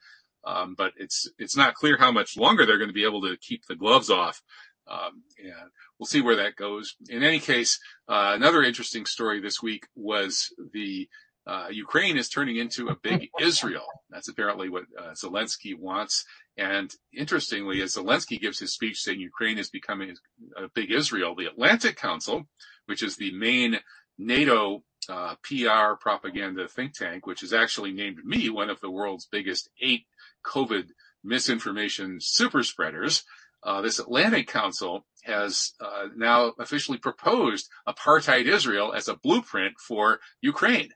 Um, 0.44 0.76
but 0.78 0.94
it's 0.98 1.28
it's 1.40 1.58
not 1.58 1.74
clear 1.74 1.98
how 1.98 2.12
much 2.12 2.38
longer 2.38 2.66
they're 2.66 2.78
going 2.78 2.90
to 2.90 2.94
be 2.94 3.06
able 3.06 3.22
to 3.22 3.36
keep 3.38 3.66
the 3.66 3.76
gloves 3.76 4.12
off. 4.12 4.44
Um, 4.88 5.24
and 5.40 5.72
we'll 5.98 6.06
see 6.06 6.22
where 6.22 6.36
that 6.36 6.56
goes. 6.56 6.96
In 7.10 7.24
any 7.24 7.40
case, 7.40 7.80
uh, 8.08 8.34
another 8.36 8.62
interesting 8.62 9.06
story 9.08 9.42
this 9.42 9.62
week 9.62 9.88
was 9.96 10.54
the 10.74 11.10
uh, 11.48 11.68
Ukraine 11.70 12.18
is 12.18 12.30
turning 12.30 12.58
into 12.58 12.88
a 12.88 12.96
big 12.96 13.30
Israel. 13.40 13.86
That's 14.10 14.30
apparently 14.30 14.70
what 14.70 14.86
uh, 14.98 15.12
Zelensky 15.12 15.78
wants. 15.78 16.26
And 16.58 16.92
interestingly, 17.14 17.82
as 17.82 17.96
Zelensky 17.96 18.40
gives 18.40 18.60
his 18.60 18.74
speech 18.74 19.00
saying 19.00 19.20
Ukraine 19.20 19.58
is 19.58 19.70
becoming 19.70 20.16
a 20.58 20.68
big 20.74 20.92
Israel, 20.92 21.36
the 21.36 21.48
Atlantic 21.48 21.98
Council, 21.98 22.48
which 22.86 23.04
is 23.04 23.18
the 23.18 23.32
main 23.34 23.80
NATO 24.18 24.84
uh, 25.10 25.36
PR 25.44 25.96
propaganda 26.00 26.68
think 26.68 26.94
tank, 26.94 27.28
which 27.28 27.42
has 27.42 27.54
actually 27.54 27.92
named 27.92 28.24
me 28.24 28.50
one 28.50 28.70
of 28.70 28.80
the 28.82 28.90
world's 28.90 29.28
biggest 29.28 29.70
eight 29.82 30.06
COVID 30.46 30.88
misinformation 31.24 32.18
super 32.20 32.64
spreaders. 32.64 33.24
Uh, 33.64 33.82
this 33.82 34.00
Atlantic 34.00 34.48
Council 34.48 35.06
has 35.24 35.74
uh, 35.82 36.08
now 36.16 36.54
officially 36.60 37.00
proposed 37.00 37.68
apartheid 37.88 38.46
Israel 38.46 38.94
as 38.94 39.08
a 39.08 39.18
blueprint 39.18 39.74
for 39.80 40.20
Ukraine. 40.42 40.90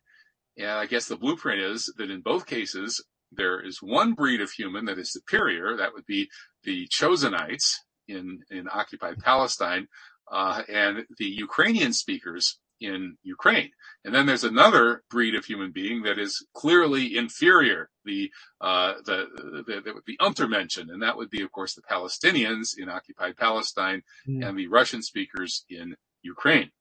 And 0.59 0.71
I 0.71 0.85
guess 0.85 1.07
the 1.07 1.17
blueprint 1.17 1.61
is 1.61 1.91
that 1.97 2.11
in 2.11 2.21
both 2.21 2.45
cases, 2.45 3.03
there 3.31 3.59
is 3.65 3.81
one 3.81 4.13
breed 4.13 4.41
of 4.41 4.51
human 4.51 4.85
that 4.85 4.99
is 4.99 5.11
superior. 5.11 5.77
That 5.77 5.93
would 5.93 6.05
be 6.05 6.29
the 6.63 6.87
Chosenites 6.87 7.75
in, 8.07 8.39
in 8.49 8.67
occupied 8.71 9.19
Palestine, 9.19 9.87
uh, 10.31 10.63
and 10.67 11.05
the 11.17 11.25
Ukrainian 11.25 11.93
speakers 11.93 12.59
in 12.81 13.17
Ukraine. 13.23 13.71
And 14.03 14.13
then 14.13 14.25
there's 14.25 14.43
another 14.43 15.03
breed 15.09 15.35
of 15.35 15.45
human 15.45 15.71
being 15.71 16.03
that 16.03 16.17
is 16.17 16.45
clearly 16.53 17.17
inferior, 17.17 17.89
the, 18.05 18.31
uh, 18.61 18.93
the, 19.05 19.27
the, 19.67 19.81
the, 19.81 19.93
the 20.07 20.17
Untermenschen, 20.21 20.89
and 20.89 21.01
that 21.01 21.17
would 21.17 21.29
be, 21.29 21.43
of 21.43 21.51
course, 21.51 21.75
the 21.75 21.81
Palestinians 21.81 22.77
in 22.77 22.89
occupied 22.89 23.37
Palestine 23.37 24.01
mm. 24.27 24.47
and 24.47 24.57
the 24.57 24.67
Russian 24.67 25.01
speakers 25.01 25.65
in 25.69 25.95
Ukraine. 26.21 26.71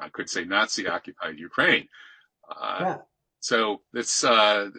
I 0.00 0.08
could 0.08 0.28
say 0.28 0.44
Nazi 0.44 0.88
occupied 0.88 1.38
Ukraine. 1.38 1.88
Uh, 2.48 2.78
yeah. 2.80 2.96
So 3.44 3.82
it's 3.92 4.24
uh, 4.24 4.70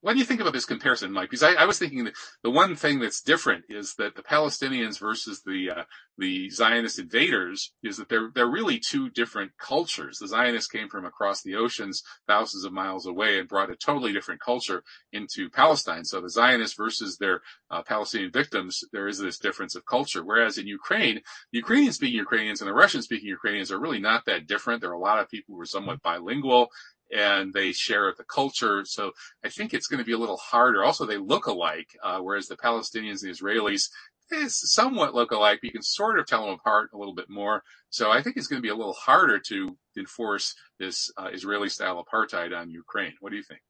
what 0.00 0.12
do 0.12 0.18
you 0.20 0.24
think 0.24 0.40
about 0.40 0.52
this 0.52 0.66
comparison, 0.66 1.10
Mike? 1.10 1.30
Because 1.30 1.42
I, 1.42 1.54
I, 1.54 1.64
was 1.64 1.80
thinking 1.80 2.04
that 2.04 2.14
the 2.44 2.50
one 2.50 2.76
thing 2.76 3.00
that's 3.00 3.22
different 3.22 3.64
is 3.68 3.96
that 3.96 4.14
the 4.14 4.22
Palestinians 4.22 5.00
versus 5.00 5.42
the 5.44 5.70
uh, 5.78 5.82
the 6.16 6.48
Zionist 6.50 7.00
invaders 7.00 7.72
is 7.82 7.96
that 7.96 8.08
they're 8.08 8.30
they're 8.32 8.46
really 8.46 8.78
two 8.78 9.10
different 9.10 9.50
cultures. 9.58 10.18
The 10.18 10.28
Zionists 10.28 10.70
came 10.70 10.88
from 10.88 11.06
across 11.06 11.42
the 11.42 11.56
oceans, 11.56 12.04
thousands 12.28 12.64
of 12.64 12.72
miles 12.72 13.04
away, 13.04 13.40
and 13.40 13.48
brought 13.48 13.68
a 13.68 13.74
totally 13.74 14.12
different 14.12 14.40
culture 14.40 14.84
into 15.12 15.50
Palestine. 15.50 16.04
So 16.04 16.20
the 16.20 16.30
Zionists 16.30 16.76
versus 16.76 17.18
their 17.18 17.40
uh, 17.68 17.82
Palestinian 17.82 18.30
victims, 18.30 18.84
there 18.92 19.08
is 19.08 19.18
this 19.18 19.40
difference 19.40 19.74
of 19.74 19.84
culture. 19.86 20.24
Whereas 20.24 20.56
in 20.56 20.68
Ukraine, 20.68 21.20
the 21.50 21.58
Ukrainian-speaking 21.58 22.16
Ukrainians 22.16 22.60
and 22.60 22.68
the 22.68 22.74
Russian-speaking 22.74 23.28
Ukrainians 23.28 23.72
are 23.72 23.80
really 23.80 23.98
not 23.98 24.24
that 24.26 24.46
different. 24.46 24.82
There 24.82 24.90
are 24.90 24.92
a 24.92 25.00
lot 25.00 25.18
of 25.18 25.28
people 25.28 25.56
who 25.56 25.60
are 25.60 25.66
somewhat 25.66 26.00
bilingual 26.00 26.68
and 27.12 27.52
they 27.52 27.72
share 27.72 28.12
the 28.16 28.24
culture. 28.24 28.84
So 28.84 29.12
I 29.44 29.48
think 29.48 29.72
it's 29.74 29.86
going 29.86 29.98
to 29.98 30.04
be 30.04 30.12
a 30.12 30.18
little 30.18 30.36
harder. 30.36 30.84
Also, 30.84 31.06
they 31.06 31.18
look 31.18 31.46
alike, 31.46 31.88
uh, 32.02 32.18
whereas 32.18 32.48
the 32.48 32.56
Palestinians 32.56 33.22
and 33.22 33.32
Israelis 33.32 33.88
is 34.30 34.72
somewhat 34.72 35.14
look 35.14 35.30
alike, 35.30 35.58
but 35.60 35.66
you 35.66 35.72
can 35.72 35.82
sort 35.82 36.18
of 36.18 36.26
tell 36.26 36.46
them 36.46 36.54
apart 36.54 36.90
a 36.92 36.98
little 36.98 37.14
bit 37.14 37.28
more. 37.28 37.62
So 37.90 38.10
I 38.10 38.22
think 38.22 38.36
it's 38.36 38.46
going 38.46 38.60
to 38.60 38.66
be 38.66 38.72
a 38.72 38.74
little 38.74 38.94
harder 38.94 39.38
to 39.38 39.76
enforce 39.96 40.54
this 40.78 41.10
uh, 41.16 41.28
Israeli-style 41.32 42.04
apartheid 42.04 42.56
on 42.56 42.70
Ukraine. 42.70 43.14
What 43.20 43.30
do 43.30 43.36
you 43.36 43.42
think? 43.42 43.60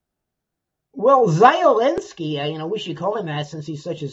Well, 0.92 1.27
Zelensky, 1.27 2.40
uh, 2.40 2.47
you 2.47 2.59
know, 2.59 2.68
we 2.68 2.79
should 2.79 2.97
call 2.97 3.16
him 3.16 3.27
that 3.27 3.49
since 3.49 3.66
he's 3.66 3.83
such 3.83 4.03
a 4.03 4.09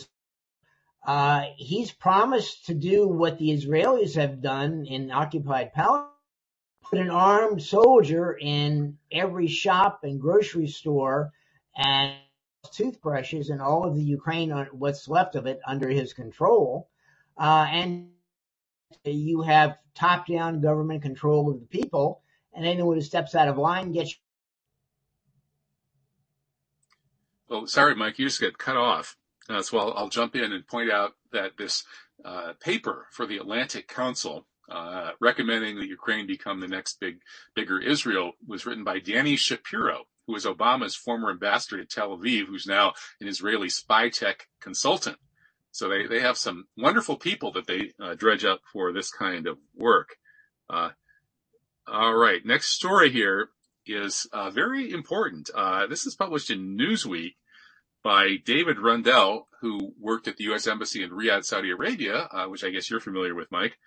uh, 1.04 1.46
he's 1.58 1.92
promised 1.92 2.68
to 2.68 2.76
do 2.76 3.08
what 3.08 3.40
the 3.40 3.50
Israelis 3.50 4.16
have 4.16 4.42
done 4.42 4.86
in 4.86 5.10
occupied 5.10 5.74
Palestine 5.74 6.11
put 6.92 7.00
an 7.00 7.10
armed 7.10 7.64
soldier 7.64 8.38
in 8.40 8.98
every 9.14 9.48
shop 9.48 10.02
and 10.04 10.20
grocery 10.20 10.68
store 10.68 11.32
and 11.78 12.14
toothbrushes 12.74 13.50
and 13.50 13.62
all 13.62 13.86
of 13.86 13.96
the 13.96 14.04
Ukraine, 14.04 14.52
what's 14.74 15.08
left 15.08 15.36
of 15.36 15.46
it, 15.46 15.62
under 15.66 15.88
his 15.88 16.12
control. 16.12 16.90
Uh, 17.38 17.66
and 17.72 18.10
you 19.06 19.42
have 19.42 19.78
top 19.96 20.28
down 20.28 20.60
government 20.60 21.02
control 21.02 21.50
of 21.50 21.62
the 21.62 21.66
people, 21.66 22.22
and 22.54 22.66
anyone 22.66 22.98
who 22.98 23.02
steps 23.02 23.36
out 23.36 23.48
of 23.48 23.58
line 23.58 23.94
gets. 23.94 24.14
Well, 27.48 27.68
sorry, 27.68 27.96
Mike, 27.96 28.20
you 28.20 28.26
just 28.26 28.42
get 28.42 28.58
cut 28.58 28.76
off. 28.76 29.16
Uh, 29.50 29.62
so 29.62 29.80
I'll, 29.80 29.94
I'll, 29.94 30.10
jump 30.10 30.36
in 30.36 30.52
and 30.52 30.68
point 30.68 30.92
out 30.92 31.16
that 31.32 31.58
this 31.58 31.84
uh, 32.24 32.54
paper 32.60 33.08
for 33.12 33.26
the 33.26 33.38
Atlantic 33.38 33.88
Council 33.88 34.46
uh, 34.72 35.12
recommending 35.20 35.76
that 35.78 35.88
Ukraine 35.88 36.26
become 36.26 36.60
the 36.60 36.68
next 36.68 37.00
big, 37.00 37.20
bigger 37.56 37.80
Israel 37.80 38.32
was 38.48 38.66
written 38.66 38.84
by 38.84 39.00
Danny 39.00 39.36
Shapiro, 39.36 40.06
who 40.26 40.34
was 40.34 40.46
Obama's 40.46 40.96
former 40.96 41.30
ambassador 41.30 41.78
to 41.78 41.86
Tel 41.86 42.18
Aviv, 42.18 42.46
who's 42.46 42.66
now 42.66 42.94
an 43.20 43.28
Israeli 43.28 43.70
spy 43.70 44.10
tech 44.10 44.48
consultant. 44.62 45.18
So 45.72 45.90
they, 45.90 46.08
they 46.08 46.22
have 46.22 46.38
some 46.38 46.68
wonderful 46.78 47.18
people 47.18 47.52
that 47.54 47.68
they 47.68 47.94
uh, 48.02 48.16
dredge 48.16 48.46
up 48.46 48.62
for 48.72 48.94
this 48.94 49.12
kind 49.12 49.48
of 49.48 49.58
work. 49.76 50.16
Uh, 50.70 50.90
all 51.88 52.16
right. 52.16 52.46
Next 52.46 52.70
story 52.70 53.10
here 53.10 53.50
is 53.86 54.28
uh, 54.32 54.52
very 54.52 54.92
important. 54.92 55.50
Uh, 55.54 55.88
this 55.88 56.06
is 56.06 56.16
published 56.16 56.50
in 56.50 56.78
Newsweek 56.78 57.36
by 58.04 58.38
David 58.46 58.80
Rundell, 58.80 59.48
who 59.60 59.94
worked 60.00 60.28
at 60.28 60.38
the 60.38 60.46
U.S. 60.46 60.68
Embassy 60.68 61.04
in 61.04 61.12
Riyadh, 61.12 61.44
Saudi 61.44 61.72
Arabia, 61.72 62.28
uh, 62.32 62.46
which 62.46 62.64
I 62.64 62.70
guess 62.70 62.90
you're 62.90 63.00
familiar 63.00 63.36
with, 63.36 63.52
Mike 63.52 63.78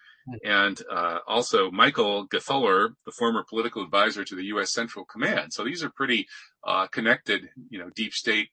and 0.45 0.81
uh, 0.91 1.19
also 1.27 1.71
Michael 1.71 2.27
Gfoeller, 2.29 2.91
the 3.05 3.13
former 3.13 3.45
political 3.49 3.83
advisor 3.83 4.25
to 4.25 4.35
the 4.35 4.45
U.S. 4.47 4.73
Central 4.73 5.05
Command. 5.05 5.53
So 5.53 5.65
these 5.65 5.83
are 5.83 5.91
pretty 5.91 6.27
uh, 6.67 6.87
connected, 6.89 7.49
you 7.69 7.79
know, 7.79 7.91
deep 7.95 8.13
state 8.13 8.49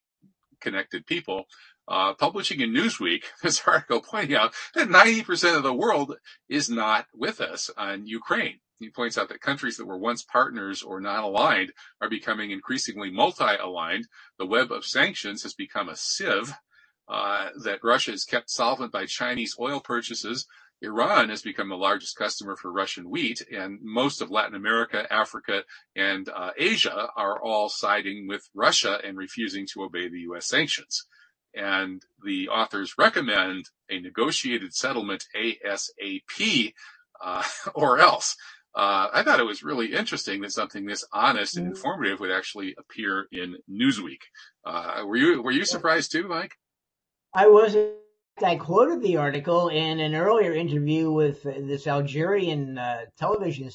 connected 0.60 1.06
people. 1.06 1.46
Uh, 1.88 2.14
publishing 2.14 2.62
in 2.62 2.72
Newsweek 2.72 3.24
this 3.44 3.62
article 3.66 4.02
pointing 4.02 4.36
out 4.36 4.54
that 4.76 4.88
90% 4.88 5.58
of 5.58 5.64
the 5.64 5.74
world 5.74 6.16
is 6.48 6.70
not 6.70 7.08
with 7.14 7.42
us 7.42 7.70
on 7.76 8.06
Ukraine. 8.06 8.60
He 8.80 8.90
points 8.90 9.18
out 9.18 9.30
that 9.30 9.42
countries 9.42 9.78
that 9.78 9.86
were 9.86 9.98
once 9.98 10.24
partners 10.24 10.82
or 10.82 11.00
not 11.00 11.24
aligned 11.24 11.72
are 12.02 12.10
becoming 12.10 12.52
increasingly 12.52 13.12
multi-aligned. 13.12 14.08
The 14.40 14.46
web 14.46 14.72
of 14.72 14.86
sanctions 14.86 15.44
has 15.44 15.54
become 15.54 15.90
a 15.90 15.96
sieve. 15.96 16.54
Uh, 17.08 17.50
that 17.64 17.84
Russia 17.84 18.14
is 18.14 18.24
kept 18.24 18.50
solvent 18.50 18.92
by 18.92 19.06
Chinese 19.06 19.56
oil 19.60 19.82
purchases, 19.82 20.48
Iran 20.82 21.30
has 21.30 21.42
become 21.42 21.70
the 21.70 21.76
largest 21.76 22.16
customer 22.16 22.56
for 22.56 22.72
Russian 22.72 23.10
wheat, 23.10 23.42
and 23.52 23.80
most 23.82 24.22
of 24.22 24.32
Latin 24.32 24.56
America, 24.56 25.06
Africa, 25.12 25.64
and 25.96 26.28
uh, 26.28 26.52
Asia 26.58 27.10
are 27.16 27.42
all 27.42 27.70
siding 27.70 28.28
with 28.28 28.50
Russia 28.56 29.00
and 29.04 29.18
refusing 29.18 29.68
to 29.74 29.84
obey 29.84 30.10
the 30.10 30.22
U.S. 30.22 30.48
sanctions. 30.48 31.06
And 31.54 32.02
the 32.24 32.50
authors 32.50 32.96
recommend 32.98 33.66
a 33.90 34.00
negotiated 34.00 34.74
settlement 34.74 35.26
ASAP 35.36 36.74
uh, 37.24 37.44
or 37.76 38.00
else. 38.00 38.36
Uh, 38.74 39.10
I 39.14 39.24
thought 39.24 39.42
it 39.42 39.46
was 39.46 39.64
really 39.64 39.94
interesting 39.94 40.42
that 40.42 40.54
something 40.54 40.86
this 40.86 41.06
honest 41.12 41.58
and 41.58 41.68
mm. 41.68 41.72
informative 41.72 42.22
would 42.22 42.32
actually 42.32 42.74
appear 42.80 43.28
in 43.32 43.58
Newsweek. 43.70 44.22
Uh, 44.66 45.04
were 45.06 45.18
you 45.18 45.42
were 45.42 45.52
you 45.52 45.66
surprised 45.66 46.14
too, 46.14 46.28
Mike? 46.30 46.56
I 47.34 47.48
wasn't 47.48 47.92
I 48.42 48.56
quoted 48.56 49.02
the 49.02 49.18
article 49.18 49.70
in 49.70 50.00
an 50.00 50.16
earlier 50.16 50.54
interview 50.54 51.12
with 51.12 51.44
this 51.44 51.88
Algerian 51.88 52.78
uh, 52.78 53.06
television 53.18 53.70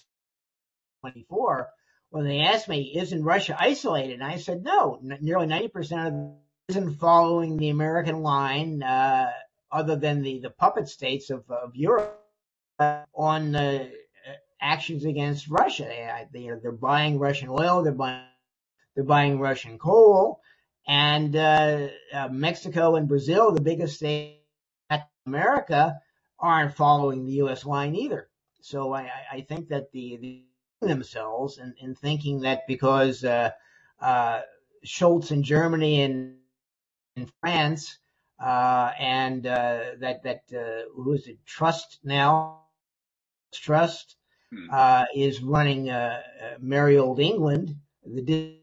24 1.02 1.68
when 2.10 2.24
they 2.24 2.40
asked 2.40 2.68
me, 2.68 2.94
isn't 2.96 3.22
Russia 3.22 3.56
isolated? 3.58 4.14
And 4.14 4.24
I 4.24 4.38
said, 4.38 4.64
no, 4.64 5.00
n- 5.02 5.18
nearly 5.20 5.46
90% 5.46 6.06
of 6.06 6.36
isn't 6.68 6.98
following 6.98 7.56
the 7.56 7.68
American 7.68 8.22
line. 8.22 8.82
Uh, 8.82 9.30
other 9.70 9.96
than 9.96 10.22
the, 10.22 10.38
the 10.40 10.50
puppet 10.50 10.88
states 10.88 11.30
of, 11.30 11.44
of 11.50 11.74
Europe 11.74 12.20
uh, 12.78 13.02
on 13.14 13.54
uh, 13.54 13.84
actions 14.60 15.04
against 15.04 15.48
Russia. 15.48 16.26
They, 16.32 16.50
they're 16.62 16.72
buying 16.72 17.18
Russian 17.18 17.48
oil, 17.50 17.82
they're 17.82 17.92
buying 17.92 18.24
they're 18.94 19.04
buying 19.04 19.38
Russian 19.38 19.78
coal, 19.78 20.40
and 20.88 21.36
uh, 21.36 21.88
uh, 22.14 22.28
Mexico 22.30 22.94
and 22.96 23.06
Brazil, 23.06 23.52
the 23.52 23.60
biggest 23.60 23.96
state 23.96 24.30
in 24.30 24.45
America, 25.26 26.00
aren't 26.38 26.74
following 26.74 27.24
the 27.24 27.32
U.S. 27.32 27.64
line 27.64 27.94
either. 27.94 28.28
So 28.60 28.94
I, 28.94 29.10
I 29.32 29.40
think 29.42 29.68
that 29.68 29.90
the, 29.92 30.16
the 30.16 30.42
themselves 30.80 31.58
in, 31.58 31.74
in 31.80 31.94
thinking 31.94 32.40
that 32.40 32.66
because 32.66 33.24
uh, 33.24 33.50
uh, 34.00 34.40
Scholz 34.84 35.30
in 35.30 35.42
Germany 35.42 36.02
and 36.02 36.36
in 37.16 37.28
France 37.40 37.98
uh, 38.38 38.92
and 38.98 39.46
uh, 39.46 39.80
that 39.98 40.22
that 40.22 40.42
uh, 40.54 40.88
who 40.94 41.12
is 41.14 41.26
it? 41.26 41.38
Truss 41.46 41.98
now, 42.04 42.64
Truss 43.52 44.16
hmm. 44.52 44.66
uh, 44.70 45.06
is 45.14 45.42
running 45.42 45.88
uh, 45.88 46.20
uh, 46.42 46.56
merry 46.60 46.98
old 46.98 47.18
England. 47.18 47.74
The 48.04 48.58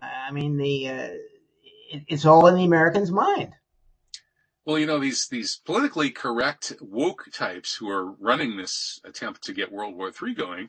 I 0.00 0.30
mean 0.32 0.56
the 0.56 0.86
it, 0.86 2.02
it's 2.08 2.24
all 2.24 2.48
in 2.48 2.56
the 2.56 2.64
Americans' 2.64 3.12
mind. 3.12 3.54
Well, 4.64 4.78
you 4.78 4.86
know 4.86 5.00
these 5.00 5.26
these 5.28 5.56
politically 5.56 6.10
correct 6.10 6.74
woke 6.80 7.24
types 7.32 7.74
who 7.74 7.88
are 7.88 8.12
running 8.12 8.56
this 8.56 9.00
attempt 9.04 9.42
to 9.44 9.52
get 9.52 9.72
World 9.72 9.96
War 9.96 10.08
III 10.10 10.34
going 10.34 10.68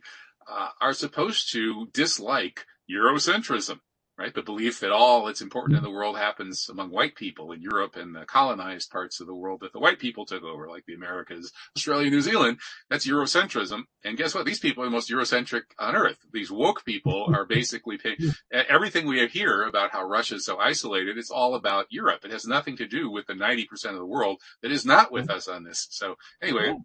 uh, 0.49 0.69
are 0.82 0.93
supposed 0.93 1.51
to 1.53 1.88
dislike 1.93 2.65
Eurocentrism 2.89 3.79
right? 4.17 4.34
The 4.34 4.43
belief 4.43 4.80
that 4.80 4.91
all 4.91 5.26
that's 5.26 5.41
important 5.41 5.78
in 5.78 5.84
the 5.84 5.89
world 5.89 6.17
happens 6.17 6.69
among 6.69 6.91
white 6.91 7.15
people 7.15 7.52
in 7.52 7.62
Europe 7.62 7.95
and 7.95 8.15
the 8.15 8.26
colonized 8.26 8.91
parts 8.91 9.19
of 9.19 9.28
the 9.28 9.36
world 9.36 9.62
that 9.62 9.73
the 9.73 9.80
white 9.80 9.99
people 9.99 10.26
took 10.26 10.43
over, 10.43 10.67
like 10.67 10.86
the 10.86 10.93
Americas, 10.93 11.52
Australia, 11.76 12.10
New 12.10 12.21
Zealand. 12.21 12.60
That's 12.89 13.08
Eurocentrism. 13.08 13.84
And 14.04 14.17
guess 14.17 14.36
what? 14.36 14.45
These 14.45 14.60
people 14.60 14.84
are 14.84 14.88
the 14.88 14.91
most 14.91 15.10
Eurocentric 15.10 15.63
on 15.80 15.95
earth. 15.95 16.17
These 16.32 16.52
woke 16.52 16.86
people 16.86 17.26
are 17.36 17.45
basically 17.45 17.97
paying 17.97 18.17
everything 18.52 19.08
we 19.08 19.26
hear 19.28 19.63
about 19.63 19.91
how 19.91 20.04
Russia 20.04 20.36
is 20.36 20.45
so 20.45 20.58
isolated. 20.58 21.17
It's 21.17 21.32
all 21.32 21.56
about 21.56 21.88
Europe. 21.89 22.23
It 22.23 22.32
has 22.32 22.45
nothing 22.45 22.78
to 22.78 22.88
do 22.88 23.10
with 23.10 23.26
the 23.26 23.34
90% 23.34 23.65
of 23.86 23.95
the 23.95 24.06
world 24.06 24.39
that 24.62 24.71
is 24.71 24.86
not 24.86 25.12
with 25.12 25.30
us 25.30 25.47
on 25.47 25.63
this. 25.63 25.88
So 25.89 26.15
anyway, 26.41 26.76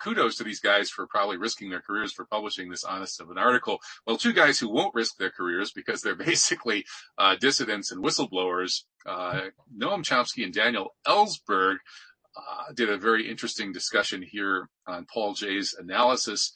kudos 0.00 0.36
to 0.36 0.44
these 0.44 0.60
guys 0.60 0.90
for 0.90 1.06
probably 1.06 1.36
risking 1.36 1.70
their 1.70 1.80
careers 1.80 2.12
for 2.12 2.24
publishing 2.24 2.68
this 2.68 2.84
honest 2.84 3.20
of 3.20 3.30
an 3.30 3.38
article. 3.38 3.78
Well, 4.06 4.16
two 4.16 4.32
guys 4.32 4.58
who 4.58 4.68
won't 4.68 4.94
risk 4.94 5.16
their 5.16 5.30
careers 5.30 5.72
because 5.72 6.02
they're 6.02 6.14
basically 6.32 6.84
uh, 7.16 7.36
dissidents 7.36 7.90
and 7.92 8.04
whistleblowers, 8.04 8.82
uh, 9.06 9.40
Noam 9.76 10.04
Chomsky 10.04 10.44
and 10.44 10.52
Daniel 10.52 10.94
Ellsberg, 11.06 11.76
uh, 12.36 12.72
did 12.74 12.88
a 12.88 12.98
very 12.98 13.28
interesting 13.28 13.72
discussion 13.72 14.22
here 14.22 14.68
on 14.86 15.06
Paul 15.12 15.34
Jay's 15.34 15.74
analysis 15.76 16.52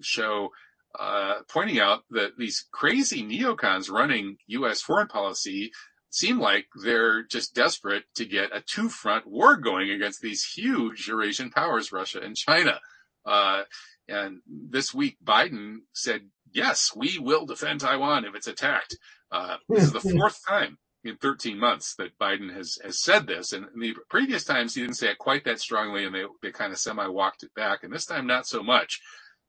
show, 0.00 0.50
uh, 0.98 1.36
pointing 1.48 1.80
out 1.80 2.04
that 2.10 2.36
these 2.38 2.66
crazy 2.70 3.22
neocons 3.24 3.90
running 3.90 4.36
U.S. 4.46 4.80
foreign 4.80 5.08
policy 5.08 5.72
seem 6.10 6.38
like 6.38 6.66
they're 6.82 7.22
just 7.24 7.54
desperate 7.54 8.04
to 8.14 8.24
get 8.24 8.54
a 8.54 8.62
two 8.62 8.88
front 8.88 9.26
war 9.26 9.56
going 9.56 9.90
against 9.90 10.20
these 10.20 10.44
huge 10.44 11.08
Eurasian 11.08 11.50
powers, 11.50 11.92
Russia 11.92 12.20
and 12.20 12.36
China. 12.36 12.80
Uh, 13.24 13.62
and 14.08 14.40
this 14.46 14.94
week, 14.94 15.16
Biden 15.24 15.78
said, 15.92 16.22
yes, 16.52 16.92
we 16.94 17.18
will 17.18 17.44
defend 17.44 17.80
Taiwan 17.80 18.24
if 18.24 18.34
it's 18.34 18.46
attacked. 18.46 18.96
Uh, 19.30 19.56
this 19.68 19.84
is 19.84 19.92
the 19.92 20.00
fourth 20.16 20.40
time 20.46 20.78
in 21.04 21.16
13 21.16 21.58
months 21.58 21.94
that 21.96 22.18
Biden 22.18 22.52
has, 22.54 22.78
has 22.84 23.02
said 23.02 23.26
this. 23.26 23.52
And 23.52 23.66
the 23.80 23.94
previous 24.08 24.44
times 24.44 24.74
he 24.74 24.82
didn't 24.82 24.96
say 24.96 25.10
it 25.10 25.18
quite 25.18 25.44
that 25.44 25.60
strongly 25.60 26.04
and 26.04 26.14
they, 26.14 26.24
they 26.42 26.52
kind 26.52 26.72
of 26.72 26.78
semi 26.78 27.06
walked 27.08 27.42
it 27.42 27.54
back. 27.54 27.82
And 27.82 27.92
this 27.92 28.06
time, 28.06 28.26
not 28.26 28.46
so 28.46 28.62
much. 28.62 29.00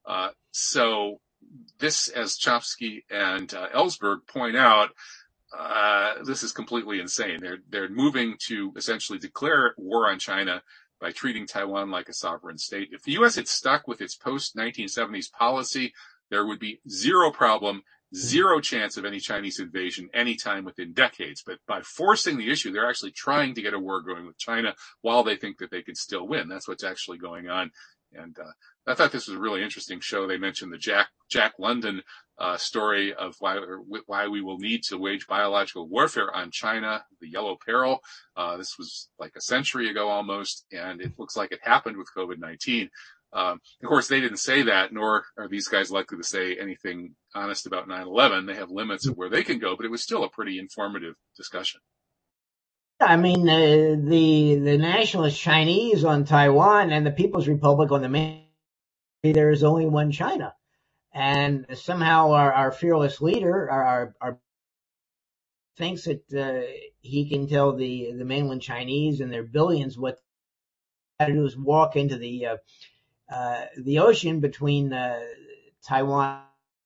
Uh, 0.05 0.29
so 0.51 1.19
this, 1.79 2.07
as 2.09 2.37
Chomsky 2.37 3.03
and 3.09 3.53
uh, 3.53 3.69
Ellsberg 3.69 4.27
point 4.27 4.55
out, 4.55 4.89
uh, 5.57 6.23
this 6.23 6.43
is 6.43 6.51
completely 6.51 6.99
insane. 6.99 7.39
They're 7.41 7.59
they're 7.69 7.89
moving 7.89 8.35
to 8.47 8.73
essentially 8.75 9.19
declare 9.19 9.73
war 9.77 10.09
on 10.09 10.19
China 10.19 10.61
by 10.99 11.11
treating 11.11 11.45
Taiwan 11.47 11.91
like 11.91 12.09
a 12.09 12.13
sovereign 12.13 12.57
state. 12.57 12.89
If 12.91 13.03
the 13.03 13.13
U.S. 13.13 13.35
had 13.35 13.47
stuck 13.47 13.87
with 13.87 14.01
its 14.01 14.15
post 14.15 14.55
1970s 14.55 15.31
policy, 15.31 15.93
there 16.29 16.45
would 16.45 16.59
be 16.59 16.81
zero 16.89 17.31
problem, 17.31 17.83
zero 18.15 18.59
chance 18.59 18.97
of 18.97 19.05
any 19.05 19.19
Chinese 19.19 19.59
invasion 19.59 20.09
anytime 20.13 20.65
within 20.65 20.93
decades. 20.93 21.43
But 21.45 21.59
by 21.67 21.81
forcing 21.81 22.37
the 22.37 22.51
issue, 22.51 22.71
they're 22.71 22.89
actually 22.89 23.11
trying 23.11 23.55
to 23.55 23.61
get 23.61 23.73
a 23.73 23.79
war 23.79 24.01
going 24.01 24.25
with 24.25 24.37
China 24.39 24.75
while 25.01 25.23
they 25.23 25.37
think 25.37 25.59
that 25.59 25.71
they 25.71 25.83
can 25.83 25.95
still 25.95 26.27
win. 26.27 26.47
That's 26.49 26.67
what's 26.67 26.83
actually 26.83 27.19
going 27.19 27.47
on. 27.47 27.71
And 28.17 28.37
uh, 28.39 28.51
I 28.85 28.95
thought 28.95 29.11
this 29.11 29.27
was 29.27 29.37
a 29.37 29.41
really 29.41 29.63
interesting 29.63 29.99
show. 29.99 30.27
They 30.27 30.37
mentioned 30.37 30.73
the 30.73 30.77
Jack 30.77 31.09
Jack 31.29 31.53
London 31.59 32.01
uh, 32.39 32.57
story 32.57 33.13
of 33.13 33.35
why 33.39 33.59
why 34.05 34.27
we 34.27 34.41
will 34.41 34.57
need 34.57 34.83
to 34.83 34.97
wage 34.97 35.27
biological 35.27 35.87
warfare 35.87 36.33
on 36.35 36.51
China, 36.51 37.03
the 37.21 37.29
Yellow 37.29 37.57
Peril. 37.63 37.99
Uh, 38.35 38.57
this 38.57 38.77
was 38.77 39.09
like 39.19 39.33
a 39.35 39.41
century 39.41 39.89
ago 39.89 40.09
almost, 40.09 40.65
and 40.71 41.01
it 41.01 41.13
looks 41.17 41.35
like 41.35 41.51
it 41.51 41.59
happened 41.61 41.97
with 41.97 42.09
COVID-19. 42.15 42.89
Um, 43.33 43.59
of 43.83 43.89
course, 43.89 44.07
they 44.07 44.21
didn't 44.21 44.37
say 44.37 44.63
that, 44.63 44.93
nor 44.93 45.25
are 45.37 45.49
these 45.49 45.67
guys 45.67 45.91
likely 45.91 46.17
to 46.17 46.23
say 46.23 46.55
anything 46.57 47.15
honest 47.35 47.67
about 47.67 47.87
9/11. 47.87 48.47
They 48.47 48.55
have 48.55 48.71
limits 48.71 49.07
of 49.07 49.17
where 49.17 49.29
they 49.29 49.43
can 49.43 49.59
go, 49.59 49.75
but 49.75 49.85
it 49.85 49.91
was 49.91 50.01
still 50.01 50.23
a 50.23 50.29
pretty 50.29 50.59
informative 50.59 51.15
discussion. 51.35 51.81
I 52.99 53.15
mean, 53.15 53.47
uh, 53.47 54.09
the 54.09 54.55
the 54.55 54.77
nationalist 54.77 55.39
Chinese 55.39 56.03
on 56.03 56.25
Taiwan 56.25 56.91
and 56.91 57.05
the 57.05 57.11
People's 57.11 57.47
Republic 57.47 57.91
on 57.91 58.01
the 58.01 58.09
main. 58.09 58.45
There 59.21 59.51
is 59.51 59.63
only 59.63 59.85
one 59.85 60.11
China, 60.11 60.55
and 61.13 61.65
somehow 61.75 62.31
our, 62.31 62.51
our 62.51 62.71
fearless 62.71 63.21
leader, 63.21 63.69
our, 63.69 63.83
our, 63.83 64.15
our 64.21 64.39
thinks 65.77 66.05
that 66.05 66.33
uh, 66.33 66.67
he 67.01 67.29
can 67.29 67.47
tell 67.47 67.75
the 67.75 68.13
the 68.13 68.25
mainland 68.25 68.63
Chinese 68.63 69.21
and 69.21 69.31
their 69.31 69.43
billions 69.43 69.95
what 69.97 70.19
to 71.19 71.27
do 71.27 71.45
is 71.45 71.55
walk 71.55 71.95
into 71.95 72.17
the 72.17 72.47
uh, 72.47 72.57
uh, 73.31 73.65
the 73.77 73.99
ocean 73.99 74.39
between 74.39 74.91
uh, 74.91 75.19
Taiwan. 75.85 76.41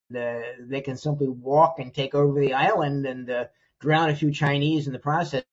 they 0.10 0.82
can 0.84 0.98
simply 0.98 1.30
walk 1.30 1.80
and 1.80 1.94
take 1.94 2.16
over 2.16 2.38
the 2.38 2.54
island 2.54 3.06
and 3.06 3.30
uh, 3.30 3.46
drown 3.80 4.10
a 4.10 4.16
few 4.16 4.32
Chinese 4.32 4.88
in 4.88 4.94
the 4.94 5.00
process 5.00 5.44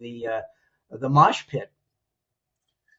the 0.00 0.26
uh, 0.26 0.40
the 0.90 1.08
mosh 1.08 1.46
pit. 1.46 1.72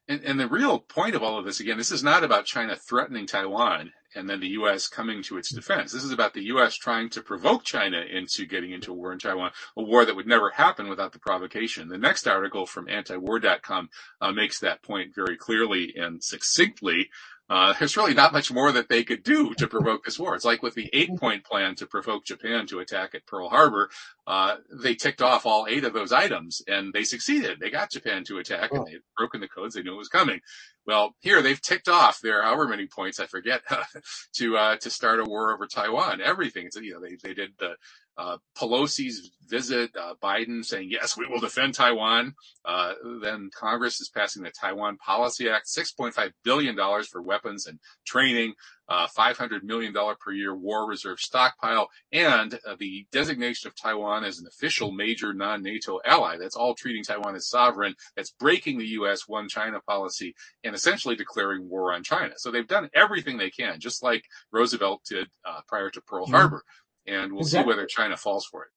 And, 0.08 0.21
and 0.23 0.39
the 0.39 0.47
real 0.47 0.79
point 0.79 1.15
of 1.15 1.23
all 1.23 1.39
of 1.39 1.45
this, 1.45 1.62
again, 1.62 1.77
this 1.77 1.91
is 1.91 2.03
not 2.03 2.25
about 2.25 2.45
China 2.45 2.75
threatening 2.75 3.25
Taiwan 3.25 3.93
and 4.15 4.29
then 4.29 4.39
the 4.39 4.49
U.S. 4.49 4.88
coming 4.88 5.23
to 5.23 5.38
its 5.38 5.51
defense. 5.51 5.91
This 5.91 6.03
is 6.03 6.12
about 6.12 6.34
the 6.34 6.43
U.S. 6.45 6.75
trying 6.75 7.10
to 7.12 7.21
provoke 7.21 7.63
China 7.63 8.01
into 8.01 8.45
getting 8.45 8.71
into 8.71 8.91
a 8.91 8.95
war 8.95 9.12
in 9.12 9.19
Taiwan, 9.19 9.51
a 9.77 9.82
war 9.82 10.06
that 10.06 10.15
would 10.15 10.27
never 10.27 10.51
happen 10.51 10.89
without 10.89 11.13
the 11.13 11.19
provocation. 11.19 11.88
The 11.88 11.97
next 11.97 12.27
article 12.27 12.65
from 12.65 12.88
antiwar.com 12.88 13.89
uh, 14.21 14.32
makes 14.32 14.60
that 14.60 14.84
point 14.84 15.15
very 15.15 15.38
clearly 15.38 15.93
and 15.95 16.23
succinctly. 16.23 17.10
Uh, 17.49 17.73
there's 17.77 17.97
really 17.97 18.13
not 18.13 18.32
much 18.32 18.51
more 18.51 18.71
that 18.71 18.88
they 18.88 19.03
could 19.03 19.21
do 19.21 19.53
to 19.56 19.67
provoke 19.67 20.06
this 20.06 20.17
war. 20.17 20.34
It's 20.34 20.45
like 20.45 20.63
with 20.63 20.75
the 20.75 20.89
eight 20.93 21.15
point 21.17 21.43
plan 21.43 21.75
to 21.75 21.86
provoke 21.86 22.25
Japan 22.25 22.65
to 22.67 22.79
attack 22.79 23.13
at 23.13 23.25
Pearl 23.25 23.49
Harbor. 23.49 23.89
Uh, 24.25 24.56
they 24.82 24.95
ticked 24.95 25.21
off 25.21 25.45
all 25.45 25.67
eight 25.69 25.84
of 25.84 25.93
those 25.93 26.13
items 26.13 26.62
and 26.67 26.93
they 26.93 27.03
succeeded. 27.03 27.60
They 27.60 27.69
got 27.69 27.91
Japan 27.91 28.23
to 28.25 28.38
attack 28.38 28.71
and 28.71 28.88
they 28.88 28.93
had 28.93 29.01
broken 29.17 29.41
the 29.41 29.49
codes. 29.49 29.75
They 29.75 29.84
knew 29.84 29.93
it 29.93 29.97
was 29.97 30.08
coming. 30.08 30.39
Well, 30.88 31.15
here 31.19 31.41
they've 31.41 31.62
ticked 31.62 31.89
off 31.89 32.21
their 32.21 32.43
however 32.43 32.67
many 32.67 32.88
points, 32.88 33.19
I 33.19 33.25
forget, 33.25 33.62
to, 34.36 34.58
uh, 34.58 34.77
to 34.77 34.89
start 34.89 35.19
a 35.19 35.25
war 35.25 35.53
over 35.53 35.67
Taiwan. 35.67 36.21
Everything. 36.21 36.65
It's, 36.65 36.77
you 36.77 36.93
know, 36.93 37.01
they, 37.01 37.17
they 37.21 37.34
did 37.34 37.51
the, 37.60 37.75
uh, 38.17 38.38
Pelosi's 38.58 39.32
visit, 39.47 39.91
uh, 39.95 40.13
Biden 40.21 40.63
saying, 40.63 40.89
yes, 40.89 41.17
we 41.17 41.28
will 41.28 41.39
defend 41.39 41.73
Taiwan. 41.73 42.34
Uh, 42.65 42.93
then 43.21 43.49
Congress 43.54 43.99
is 43.99 44.10
passing 44.10 44.43
the 44.43 44.52
Taiwan 44.52 44.97
Policy 44.97 45.49
Act, 45.49 45.67
$6.5 45.67 46.32
billion 46.43 46.76
for 47.04 47.21
weapons 47.21 47.67
and 47.67 47.80
training, 48.06 48.54
uh, 48.88 49.08
$500 49.08 49.63
million 49.63 49.93
per 49.93 50.32
year 50.32 50.56
war 50.56 50.88
reserve 50.88 51.19
stockpile, 51.19 51.89
and 52.12 52.60
uh, 52.67 52.76
the 52.80 53.06
designation 53.12 53.67
of 53.67 53.76
Taiwan 53.76 54.23
as 54.23 54.39
an 54.39 54.47
official 54.47 54.91
major 54.91 55.34
non-NATO 55.34 55.99
ally. 56.06 56.38
That's 56.38 56.56
all 56.56 56.76
treating 56.76 57.04
Taiwan 57.04 57.36
as 57.36 57.47
sovereign. 57.47 57.95
That's 58.15 58.32
breaking 58.32 58.78
the 58.78 58.88
U.S. 58.88 59.28
one 59.28 59.49
China 59.49 59.80
policy 59.82 60.36
and 60.63 60.76
essentially 60.76 61.15
declaring 61.15 61.69
war 61.69 61.93
on 61.93 62.04
China. 62.04 62.34
So 62.38 62.52
they've 62.52 62.67
done 62.67 62.89
everything 62.93 63.38
they 63.38 63.49
can, 63.49 63.80
just 63.80 64.04
like 64.04 64.26
Roosevelt 64.52 65.02
did 65.10 65.28
uh, 65.45 65.62
prior 65.67 65.89
to 65.89 66.02
Pearl 66.02 66.26
mm-hmm. 66.26 66.36
Harbor 66.36 66.63
and 67.08 67.32
we'll 67.32 67.42
exactly. 67.42 67.72
see 67.72 67.76
whether 67.76 67.86
China 67.86 68.18
falls 68.18 68.46
for 68.46 68.63
it. 68.63 68.70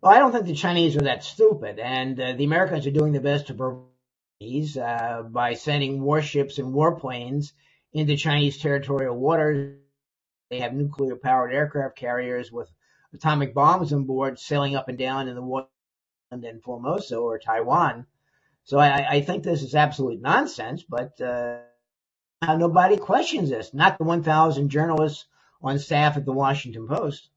Well, 0.00 0.12
I 0.12 0.18
don't 0.18 0.32
think 0.32 0.46
the 0.46 0.54
Chinese 0.54 0.96
are 0.96 1.02
that 1.02 1.24
stupid, 1.24 1.78
and 1.78 2.18
uh, 2.18 2.32
the 2.32 2.44
Americans 2.44 2.86
are 2.86 2.90
doing 2.90 3.12
their 3.12 3.20
best 3.20 3.48
to 3.48 3.54
prevent 3.54 3.84
these 4.40 4.76
uh, 4.78 5.22
by 5.28 5.54
sending 5.54 6.00
warships 6.00 6.58
and 6.58 6.74
warplanes 6.74 7.52
into 7.92 8.16
Chinese 8.16 8.58
territorial 8.58 9.16
waters. 9.16 9.76
They 10.48 10.60
have 10.60 10.72
nuclear-powered 10.72 11.52
aircraft 11.52 11.96
carriers 11.96 12.50
with 12.50 12.68
atomic 13.12 13.52
bombs 13.54 13.92
on 13.92 14.04
board, 14.04 14.38
sailing 14.38 14.74
up 14.74 14.88
and 14.88 14.98
down 14.98 15.28
in 15.28 15.34
the 15.34 15.42
water 15.42 15.68
and 16.30 16.44
in 16.44 16.60
Formosa 16.60 17.16
or 17.16 17.38
Taiwan. 17.38 18.06
So 18.64 18.78
I, 18.78 19.16
I 19.16 19.20
think 19.20 19.42
this 19.42 19.62
is 19.62 19.74
absolute 19.74 20.20
nonsense, 20.20 20.82
but 20.88 21.20
uh, 21.20 21.58
nobody 22.42 22.96
questions 22.96 23.50
this. 23.50 23.74
Not 23.74 23.98
the 23.98 24.04
1,000 24.04 24.70
journalists 24.70 25.26
on 25.62 25.78
staff 25.78 26.16
at 26.16 26.24
the 26.24 26.32
Washington 26.32 26.86
Post. 26.86 27.30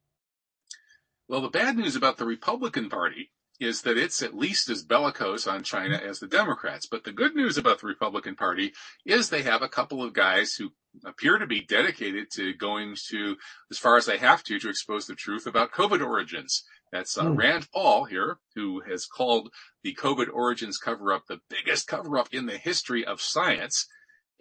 Well, 1.27 1.41
the 1.41 1.49
bad 1.49 1.77
news 1.77 1.95
about 1.95 2.17
the 2.17 2.25
Republican 2.25 2.89
Party 2.89 3.31
is 3.59 3.81
that 3.83 3.97
it's 3.97 4.21
at 4.21 4.35
least 4.35 4.69
as 4.69 4.83
bellicose 4.83 5.47
on 5.47 5.63
China 5.63 5.95
as 5.95 6.19
the 6.19 6.27
Democrats. 6.27 6.85
But 6.85 7.03
the 7.03 7.11
good 7.11 7.35
news 7.35 7.57
about 7.57 7.79
the 7.79 7.87
Republican 7.87 8.35
Party 8.35 8.73
is 9.05 9.29
they 9.29 9.43
have 9.43 9.61
a 9.61 9.69
couple 9.69 10.03
of 10.03 10.13
guys 10.13 10.55
who 10.55 10.71
appear 11.05 11.37
to 11.37 11.47
be 11.47 11.61
dedicated 11.61 12.29
to 12.31 12.53
going 12.53 12.95
to 13.09 13.35
as 13.71 13.77
far 13.77 13.97
as 13.97 14.05
they 14.05 14.17
have 14.17 14.43
to 14.43 14.59
to 14.59 14.69
expose 14.69 15.07
the 15.07 15.15
truth 15.15 15.47
about 15.47 15.71
COVID 15.71 16.05
origins. 16.05 16.63
That's 16.91 17.17
uh, 17.17 17.25
mm. 17.25 17.37
Rand 17.37 17.67
Paul 17.73 18.05
here, 18.05 18.37
who 18.55 18.81
has 18.81 19.07
called 19.07 19.49
the 19.83 19.95
COVID 19.95 20.27
origins 20.31 20.77
cover 20.77 21.11
up 21.11 21.23
the 21.27 21.39
biggest 21.49 21.87
cover 21.87 22.17
up 22.17 22.29
in 22.31 22.45
the 22.45 22.57
history 22.57 23.03
of 23.05 23.21
science. 23.21 23.87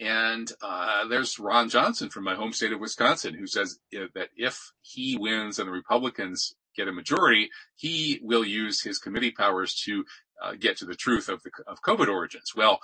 And 0.03 0.51
uh, 0.61 1.07
there's 1.07 1.39
Ron 1.39 1.69
Johnson 1.69 2.11
from 2.11 2.25
my 2.25 2.35
home 2.35 2.53
state 2.53 2.73
of 2.73 2.81
Wisconsin, 2.81 3.35
who 3.35 3.47
says 3.47 3.79
that 3.93 4.31
if 4.37 4.73
he 4.81 5.17
wins 5.17 5.61
and 5.61 5.69
the 5.69 5.73
Republicans 5.73 6.57
get 6.77 6.89
a 6.89 6.93
majority, 6.93 7.51
he 7.77 8.19
will 8.21 8.45
use 8.45 8.83
his 8.83 8.99
committee 8.99 9.31
powers 9.31 9.81
to 9.85 10.05
uh, 10.43 10.55
get 10.59 10.77
to 10.79 10.87
the 10.87 10.97
truth 10.97 11.29
of 11.29 11.43
the 11.45 11.51
of 11.69 11.83
COVID 11.83 12.09
origins. 12.09 12.53
Well, 12.57 12.81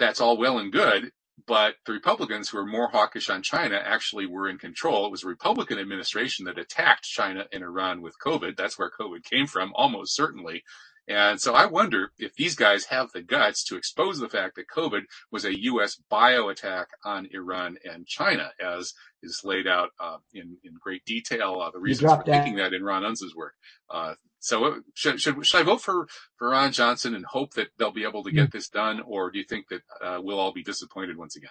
that's 0.00 0.20
all 0.20 0.36
well 0.36 0.58
and 0.58 0.72
good, 0.72 1.12
but 1.46 1.76
the 1.86 1.92
Republicans 1.92 2.48
who 2.48 2.58
are 2.58 2.66
more 2.66 2.88
hawkish 2.88 3.30
on 3.30 3.42
China 3.42 3.80
actually 3.80 4.26
were 4.26 4.48
in 4.48 4.58
control. 4.58 5.06
It 5.06 5.12
was 5.12 5.22
a 5.22 5.28
Republican 5.28 5.78
administration 5.78 6.46
that 6.46 6.58
attacked 6.58 7.04
China 7.04 7.46
and 7.52 7.62
Iran 7.62 8.02
with 8.02 8.18
COVID. 8.18 8.56
That's 8.56 8.78
where 8.78 8.90
COVID 8.90 9.22
came 9.22 9.46
from, 9.46 9.72
almost 9.76 10.16
certainly. 10.16 10.64
And 11.08 11.40
so 11.40 11.54
I 11.54 11.66
wonder 11.66 12.12
if 12.18 12.34
these 12.34 12.54
guys 12.54 12.84
have 12.86 13.10
the 13.12 13.22
guts 13.22 13.64
to 13.64 13.76
expose 13.76 14.20
the 14.20 14.28
fact 14.28 14.54
that 14.54 14.68
COVID 14.68 15.02
was 15.32 15.44
a 15.44 15.60
U.S. 15.62 15.96
bio 16.08 16.48
attack 16.48 16.88
on 17.04 17.28
Iran 17.32 17.76
and 17.84 18.06
China, 18.06 18.52
as 18.60 18.94
is 19.22 19.40
laid 19.44 19.66
out 19.66 19.90
uh, 19.98 20.18
in 20.32 20.58
in 20.62 20.74
great 20.80 21.04
detail. 21.04 21.60
Uh, 21.60 21.70
the 21.70 21.80
reasons 21.80 22.12
for 22.12 22.22
thinking 22.22 22.56
that 22.56 22.72
in 22.72 22.84
Ron 22.84 23.04
Unz's 23.04 23.34
work. 23.34 23.54
Uh, 23.90 24.14
so 24.38 24.64
uh, 24.64 24.74
should, 24.94 25.20
should 25.20 25.44
should 25.44 25.60
I 25.60 25.64
vote 25.64 25.80
for 25.80 26.06
for 26.36 26.50
Ron 26.50 26.72
Johnson 26.72 27.14
and 27.14 27.24
hope 27.24 27.54
that 27.54 27.68
they'll 27.78 27.92
be 27.92 28.04
able 28.04 28.22
to 28.24 28.30
get 28.30 28.48
mm. 28.48 28.52
this 28.52 28.68
done, 28.68 29.00
or 29.00 29.30
do 29.30 29.38
you 29.38 29.44
think 29.44 29.68
that 29.68 29.82
uh, 30.00 30.20
we'll 30.22 30.38
all 30.38 30.52
be 30.52 30.62
disappointed 30.62 31.16
once 31.16 31.36
again? 31.36 31.50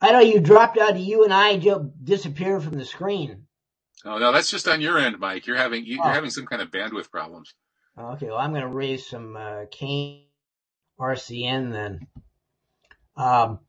I 0.00 0.12
know 0.12 0.20
you 0.20 0.40
dropped 0.40 0.78
out. 0.78 0.98
You 0.98 1.24
and 1.24 1.32
I 1.32 1.56
disappeared 2.02 2.62
from 2.62 2.78
the 2.78 2.84
screen. 2.84 3.46
Oh 4.04 4.18
no, 4.18 4.32
that's 4.32 4.50
just 4.50 4.66
on 4.66 4.80
your 4.80 4.98
end, 4.98 5.18
Mike. 5.18 5.46
You're 5.46 5.56
having 5.56 5.84
you're 5.86 6.04
oh. 6.04 6.08
having 6.08 6.30
some 6.30 6.46
kind 6.46 6.62
of 6.62 6.70
bandwidth 6.70 7.10
problems. 7.10 7.54
Okay, 7.98 8.26
well, 8.26 8.38
I'm 8.38 8.50
going 8.50 8.62
to 8.62 8.68
raise 8.68 9.06
some 9.06 9.36
uh, 9.36 9.64
Kane 9.70 10.24
RCN 10.98 11.72
then. 11.72 12.06
Um, 13.16 13.60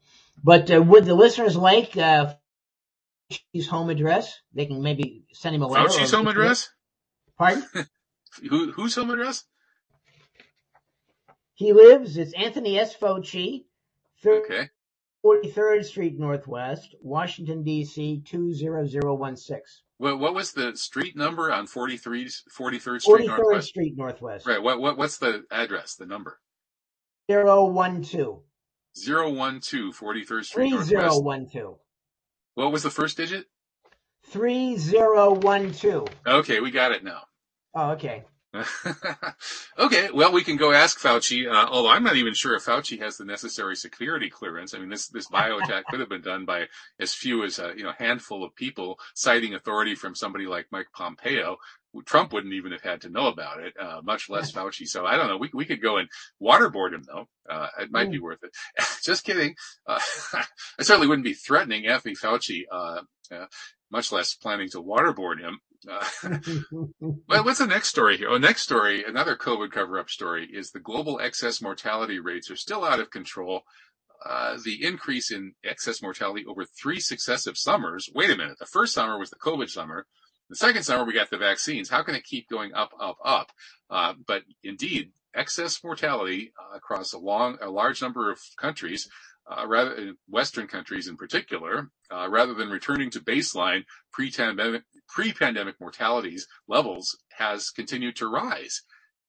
but 0.43 0.71
uh, 0.71 0.81
would 0.81 1.05
the 1.05 1.13
listeners 1.13 1.55
like 1.55 1.97
uh, 1.97 2.33
Fauci's 3.31 3.67
home 3.67 3.89
address? 3.89 4.39
They 4.53 4.65
can 4.65 4.81
maybe 4.81 5.25
send 5.33 5.55
him 5.55 5.61
a 5.61 5.67
letter. 5.67 5.89
Fauci's 5.89 6.11
home 6.11 6.27
address? 6.27 6.69
Pardon? 7.37 7.65
Who, 8.49 8.71
whose 8.71 8.95
home 8.95 9.11
address? 9.11 9.43
He 11.55 11.71
lives, 11.71 12.17
it's 12.17 12.33
Anthony 12.33 12.79
S. 12.79 12.95
Fauci, 12.95 13.65
okay. 14.25 14.69
43rd 15.23 15.85
Street 15.85 16.19
Northwest, 16.19 16.95
Washington, 17.01 17.63
D.C., 17.63 18.23
20016. 18.25 19.83
What, 20.03 20.19
what 20.19 20.35
was 20.35 20.51
the 20.51 20.75
street 20.75 21.15
number 21.15 21.49
on 21.49 21.65
43, 21.65 22.25
43rd 22.25 23.01
Street 23.01 23.05
43rd 23.05 23.27
Northwest? 23.27 23.67
Street 23.69 23.93
Northwest. 23.95 24.45
Right. 24.45 24.61
What, 24.61 24.81
what, 24.81 24.97
what's 24.97 25.17
the 25.17 25.45
address, 25.49 25.95
the 25.95 26.05
number? 26.05 26.41
012. 27.29 28.03
012, 28.03 28.43
43rd 29.01 30.43
Street 30.43 30.71
3012. 30.71 31.77
What 32.55 32.73
was 32.73 32.83
the 32.83 32.89
first 32.89 33.15
digit? 33.15 33.45
3012. 34.25 36.09
Okay, 36.27 36.59
we 36.59 36.69
got 36.69 36.91
it 36.91 37.05
now. 37.05 37.21
Oh, 37.73 37.91
okay. 37.91 38.25
okay, 39.79 40.09
well, 40.13 40.31
we 40.31 40.43
can 40.43 40.57
go 40.57 40.71
ask 40.71 40.99
Fauci. 40.99 41.51
Uh, 41.51 41.67
although 41.71 41.89
I'm 41.89 42.03
not 42.03 42.17
even 42.17 42.33
sure 42.33 42.55
if 42.55 42.65
Fauci 42.65 42.99
has 42.99 43.17
the 43.17 43.25
necessary 43.25 43.75
security 43.75 44.29
clearance. 44.29 44.73
I 44.73 44.79
mean, 44.79 44.89
this 44.89 45.07
this 45.07 45.27
bio 45.27 45.57
attack 45.57 45.85
could 45.89 45.99
have 45.99 46.09
been 46.09 46.21
done 46.21 46.45
by 46.45 46.67
as 46.99 47.13
few 47.13 47.43
as 47.43 47.57
a 47.57 47.73
you 47.75 47.83
know 47.83 47.93
handful 47.97 48.43
of 48.43 48.55
people, 48.55 48.99
citing 49.15 49.55
authority 49.55 49.95
from 49.95 50.15
somebody 50.15 50.45
like 50.45 50.67
Mike 50.71 50.87
Pompeo. 50.95 51.57
Trump 52.05 52.33
wouldn't 52.33 52.53
even 52.53 52.71
have 52.71 52.81
had 52.81 53.01
to 53.01 53.09
know 53.09 53.27
about 53.27 53.61
it, 53.61 53.73
uh, 53.79 54.01
much 54.03 54.27
less 54.29 54.51
Fauci. 54.51 54.87
So 54.87 55.05
I 55.05 55.15
don't 55.15 55.27
know. 55.27 55.37
We 55.37 55.49
we 55.53 55.65
could 55.65 55.81
go 55.81 55.97
and 55.97 56.09
waterboard 56.41 56.93
him 56.93 57.03
though. 57.07 57.27
Uh, 57.49 57.67
it 57.79 57.91
might 57.91 58.11
be 58.11 58.19
mm. 58.19 58.23
worth 58.23 58.43
it. 58.43 58.51
Just 59.03 59.23
kidding. 59.23 59.55
Uh, 59.87 59.99
I 60.79 60.83
certainly 60.83 61.07
wouldn't 61.07 61.25
be 61.25 61.33
threatening 61.33 61.87
Anthony 61.87 62.15
Fauci. 62.15 62.63
Uh, 62.71 63.01
uh, 63.31 63.45
much 63.91 64.11
less 64.11 64.35
planning 64.35 64.69
to 64.69 64.81
waterboard 64.81 65.39
him. 65.39 65.59
Uh, 65.89 66.05
well, 67.01 67.43
what's 67.43 67.59
the 67.59 67.67
next 67.67 67.89
story 67.89 68.17
here? 68.17 68.29
Oh, 68.29 68.37
next 68.37 68.61
story, 68.61 69.03
another 69.03 69.35
COVID 69.35 69.71
cover-up 69.71 70.09
story 70.09 70.49
is 70.51 70.71
the 70.71 70.79
global 70.79 71.19
excess 71.19 71.61
mortality 71.61 72.19
rates 72.19 72.49
are 72.49 72.55
still 72.55 72.83
out 72.83 72.99
of 72.99 73.09
control. 73.09 73.63
Uh, 74.25 74.57
the 74.63 74.85
increase 74.85 75.31
in 75.31 75.53
excess 75.65 76.01
mortality 76.01 76.45
over 76.47 76.63
three 76.63 76.99
successive 76.99 77.57
summers. 77.57 78.09
Wait 78.13 78.29
a 78.29 78.37
minute. 78.37 78.57
The 78.57 78.65
first 78.65 78.93
summer 78.93 79.19
was 79.19 79.29
the 79.29 79.35
COVID 79.35 79.69
summer. 79.69 80.05
The 80.49 80.55
second 80.55 80.83
summer 80.83 81.03
we 81.03 81.13
got 81.13 81.29
the 81.29 81.37
vaccines. 81.37 81.89
How 81.89 82.03
can 82.03 82.15
it 82.15 82.23
keep 82.23 82.47
going 82.49 82.73
up, 82.73 82.91
up, 82.99 83.17
up? 83.23 83.51
Uh, 83.89 84.13
but 84.25 84.43
indeed, 84.63 85.11
excess 85.35 85.83
mortality 85.83 86.53
uh, 86.57 86.77
across 86.77 87.11
a 87.13 87.17
long, 87.17 87.57
a 87.61 87.69
large 87.69 88.01
number 88.01 88.31
of 88.31 88.39
countries 88.57 89.09
uh, 89.49 89.67
rather 89.67 90.13
Western 90.29 90.67
countries 90.67 91.07
in 91.07 91.17
particular, 91.17 91.89
uh, 92.11 92.27
rather 92.29 92.53
than 92.53 92.69
returning 92.69 93.09
to 93.11 93.19
baseline 93.19 93.83
pre-pandemic, 94.11 94.83
pre-pandemic 95.07 95.75
mortalities 95.79 96.47
levels 96.67 97.17
has 97.37 97.69
continued 97.69 98.15
to 98.15 98.27
rise. 98.27 98.81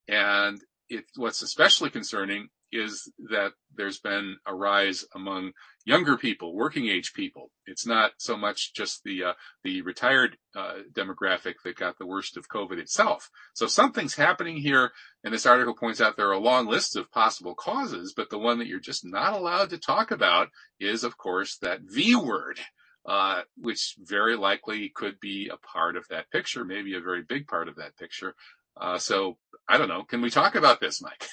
And 0.08 0.60
it, 0.88 1.04
what's 1.16 1.42
especially 1.42 1.90
concerning 1.90 2.48
is 2.70 3.10
that 3.30 3.52
there's 3.74 4.00
been 4.00 4.36
a 4.46 4.54
rise 4.54 5.04
among 5.14 5.52
younger 5.84 6.16
people, 6.16 6.54
working 6.54 6.88
age 6.88 7.12
people. 7.14 7.50
It's 7.66 7.86
not 7.86 8.12
so 8.18 8.36
much 8.36 8.74
just 8.74 9.04
the 9.04 9.24
uh, 9.24 9.32
the 9.62 9.82
retired 9.82 10.36
uh, 10.56 10.78
demographic 10.92 11.54
that 11.64 11.76
got 11.76 11.98
the 11.98 12.06
worst 12.06 12.36
of 12.36 12.48
COVID 12.48 12.78
itself. 12.78 13.30
So 13.54 13.66
something's 13.66 14.14
happening 14.14 14.56
here, 14.56 14.92
and 15.22 15.32
this 15.32 15.46
article 15.46 15.74
points 15.74 16.00
out 16.00 16.16
there 16.16 16.28
are 16.28 16.32
a 16.32 16.38
long 16.38 16.66
list 16.66 16.96
of 16.96 17.10
possible 17.10 17.54
causes, 17.54 18.12
but 18.16 18.30
the 18.30 18.38
one 18.38 18.58
that 18.58 18.66
you're 18.66 18.80
just 18.80 19.04
not 19.04 19.34
allowed 19.34 19.70
to 19.70 19.78
talk 19.78 20.10
about 20.10 20.48
is, 20.80 21.04
of 21.04 21.16
course, 21.16 21.58
that 21.58 21.80
V 21.82 22.16
word. 22.16 22.58
Uh, 23.06 23.42
which 23.58 23.96
very 23.98 24.34
likely 24.34 24.88
could 24.88 25.20
be 25.20 25.50
a 25.52 25.58
part 25.58 25.94
of 25.94 26.08
that 26.08 26.30
picture, 26.30 26.64
maybe 26.64 26.94
a 26.94 27.02
very 27.02 27.20
big 27.22 27.46
part 27.46 27.68
of 27.68 27.76
that 27.76 27.94
picture. 27.98 28.34
Uh, 28.80 28.96
so 28.96 29.36
I 29.68 29.76
don't 29.76 29.88
know. 29.88 30.04
Can 30.04 30.22
we 30.22 30.30
talk 30.30 30.54
about 30.54 30.80
this, 30.80 31.02
Mike? 31.02 31.26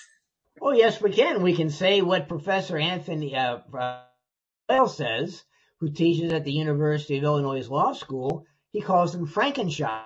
Oh, 0.61 0.73
yes, 0.73 1.01
we 1.01 1.11
can. 1.11 1.41
We 1.41 1.55
can 1.55 1.69
say 1.69 2.01
what 2.01 2.27
Professor 2.27 2.77
Anthony 2.77 3.37
uh, 3.37 3.59
uh, 4.77 4.88
says, 4.88 5.43
who 5.79 5.89
teaches 5.89 6.31
at 6.31 6.43
the 6.45 6.51
University 6.51 7.17
of 7.17 7.23
Illinois 7.23 7.67
Law 7.67 7.93
School. 7.93 8.45
He 8.71 8.81
calls 8.81 9.13
them 9.13 9.25
Frankenstein. 9.25 10.05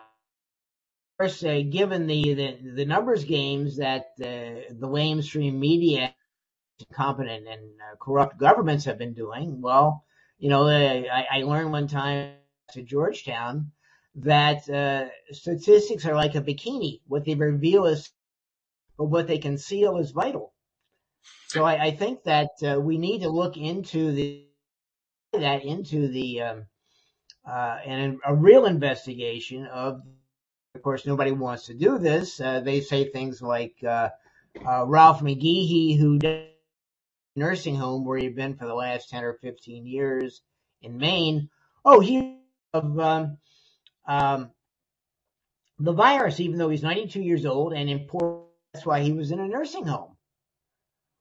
Of 1.19 1.25
course, 1.25 1.43
uh, 1.43 1.61
given 1.69 2.07
the, 2.07 2.33
the, 2.33 2.57
the 2.75 2.85
numbers 2.85 3.23
games 3.25 3.77
that 3.77 4.07
uh, 4.21 4.73
the 4.73 4.89
mainstream 4.91 5.59
media, 5.59 6.13
incompetent 6.79 7.47
and 7.47 7.71
uh, 7.81 7.95
corrupt 7.97 8.37
governments 8.37 8.85
have 8.85 8.97
been 8.97 9.13
doing, 9.13 9.61
well, 9.61 10.03
you 10.37 10.49
know, 10.49 10.67
I, 10.67 11.25
I 11.31 11.43
learned 11.43 11.71
one 11.71 11.87
time 11.87 12.33
to 12.73 12.81
Georgetown 12.81 13.71
that 14.15 14.69
uh, 14.69 15.09
statistics 15.31 16.05
are 16.05 16.15
like 16.15 16.35
a 16.35 16.41
bikini. 16.41 17.01
What 17.07 17.25
they 17.25 17.35
reveal 17.35 17.85
is 17.85 18.11
but 18.97 19.05
what 19.05 19.27
they 19.27 19.37
conceal 19.37 19.97
is 19.97 20.11
vital. 20.11 20.53
So 21.47 21.63
I, 21.63 21.85
I 21.85 21.91
think 21.91 22.23
that 22.23 22.51
uh, 22.65 22.79
we 22.79 22.97
need 22.97 23.21
to 23.21 23.29
look 23.29 23.57
into 23.57 24.11
the 24.11 24.45
that 25.39 25.63
into 25.63 26.07
the 26.07 26.41
um, 26.41 26.65
uh, 27.47 27.77
and 27.85 28.19
a 28.25 28.33
real 28.33 28.65
investigation 28.65 29.65
of. 29.65 30.01
Of 30.73 30.81
course, 30.81 31.05
nobody 31.05 31.31
wants 31.31 31.67
to 31.67 31.73
do 31.73 31.97
this. 31.99 32.41
Uh, 32.41 32.59
they 32.59 32.81
say 32.81 33.09
things 33.09 33.41
like 33.41 33.75
uh, 33.81 34.09
uh, 34.67 34.85
Ralph 34.85 35.21
McGehee, 35.21 35.97
who 35.97 36.19
nursing 37.37 37.77
home 37.77 38.03
where 38.03 38.17
he'd 38.17 38.35
been 38.35 38.57
for 38.57 38.65
the 38.65 38.73
last 38.73 39.09
ten 39.09 39.23
or 39.23 39.35
fifteen 39.35 39.85
years 39.85 40.41
in 40.81 40.97
Maine. 40.97 41.49
Oh, 41.85 42.01
he 42.01 42.39
of 42.73 42.99
um, 42.99 43.37
um, 44.05 44.51
the 45.79 45.93
virus, 45.93 46.39
even 46.41 46.57
though 46.57 46.69
he's 46.69 46.83
92 46.83 47.21
years 47.21 47.45
old 47.45 47.73
and 47.73 47.89
in 47.89 47.99
poor 48.05 48.45
that's 48.73 48.85
why 48.85 48.99
he 48.99 49.13
was 49.13 49.31
in 49.31 49.39
a 49.39 49.47
nursing 49.47 49.85
home. 49.85 50.17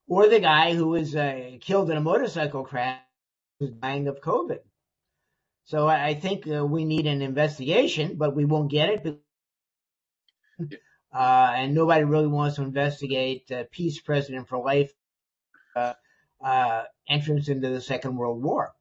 Or 0.08 0.28
the 0.28 0.40
guy 0.40 0.74
who 0.74 0.88
was 0.88 1.14
uh, 1.14 1.52
killed 1.60 1.88
in 1.88 1.96
a 1.96 2.00
motorcycle 2.00 2.64
crash 2.64 2.98
was 3.60 3.70
dying 3.70 4.08
of 4.08 4.20
COVID. 4.20 4.60
So 5.66 5.88
I 5.88 6.14
think 6.14 6.46
uh, 6.46 6.64
we 6.64 6.84
need 6.84 7.06
an 7.06 7.22
investigation, 7.22 8.16
but 8.16 8.36
we 8.36 8.44
won't 8.44 8.70
get 8.70 8.90
it. 8.90 9.20
uh, 11.14 11.52
and 11.56 11.74
nobody 11.74 12.04
really 12.04 12.26
wants 12.26 12.56
to 12.56 12.62
investigate 12.62 13.50
uh, 13.50 13.64
peace 13.70 13.98
president 13.98 14.48
for 14.48 14.62
life 14.62 14.92
uh, 15.74 15.94
uh, 16.42 16.82
entrance 17.08 17.48
into 17.48 17.70
the 17.70 17.80
Second 17.80 18.16
World 18.16 18.42
War. 18.42 18.74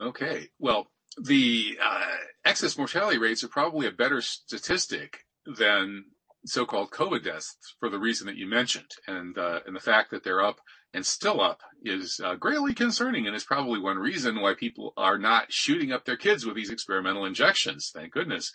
Okay, 0.00 0.48
well, 0.58 0.88
the 1.16 1.78
uh, 1.82 2.16
excess 2.44 2.76
mortality 2.76 3.18
rates 3.18 3.44
are 3.44 3.48
probably 3.48 3.86
a 3.86 3.92
better 3.92 4.20
statistic 4.20 5.24
than 5.46 6.04
so-called 6.44 6.90
COVID 6.90 7.24
deaths 7.24 7.56
for 7.78 7.88
the 7.88 7.98
reason 7.98 8.26
that 8.26 8.36
you 8.36 8.46
mentioned, 8.46 8.90
and 9.06 9.36
uh, 9.38 9.60
and 9.66 9.74
the 9.74 9.80
fact 9.80 10.10
that 10.10 10.24
they're 10.24 10.44
up 10.44 10.60
and 10.94 11.04
still 11.04 11.40
up 11.40 11.60
is 11.82 12.20
uh, 12.24 12.34
greatly 12.34 12.74
concerning, 12.74 13.26
and 13.26 13.36
is 13.36 13.44
probably 13.44 13.78
one 13.78 13.98
reason 13.98 14.40
why 14.40 14.54
people 14.54 14.92
are 14.96 15.18
not 15.18 15.52
shooting 15.52 15.92
up 15.92 16.04
their 16.04 16.16
kids 16.16 16.46
with 16.46 16.56
these 16.56 16.70
experimental 16.70 17.24
injections. 17.24 17.90
Thank 17.92 18.12
goodness. 18.12 18.50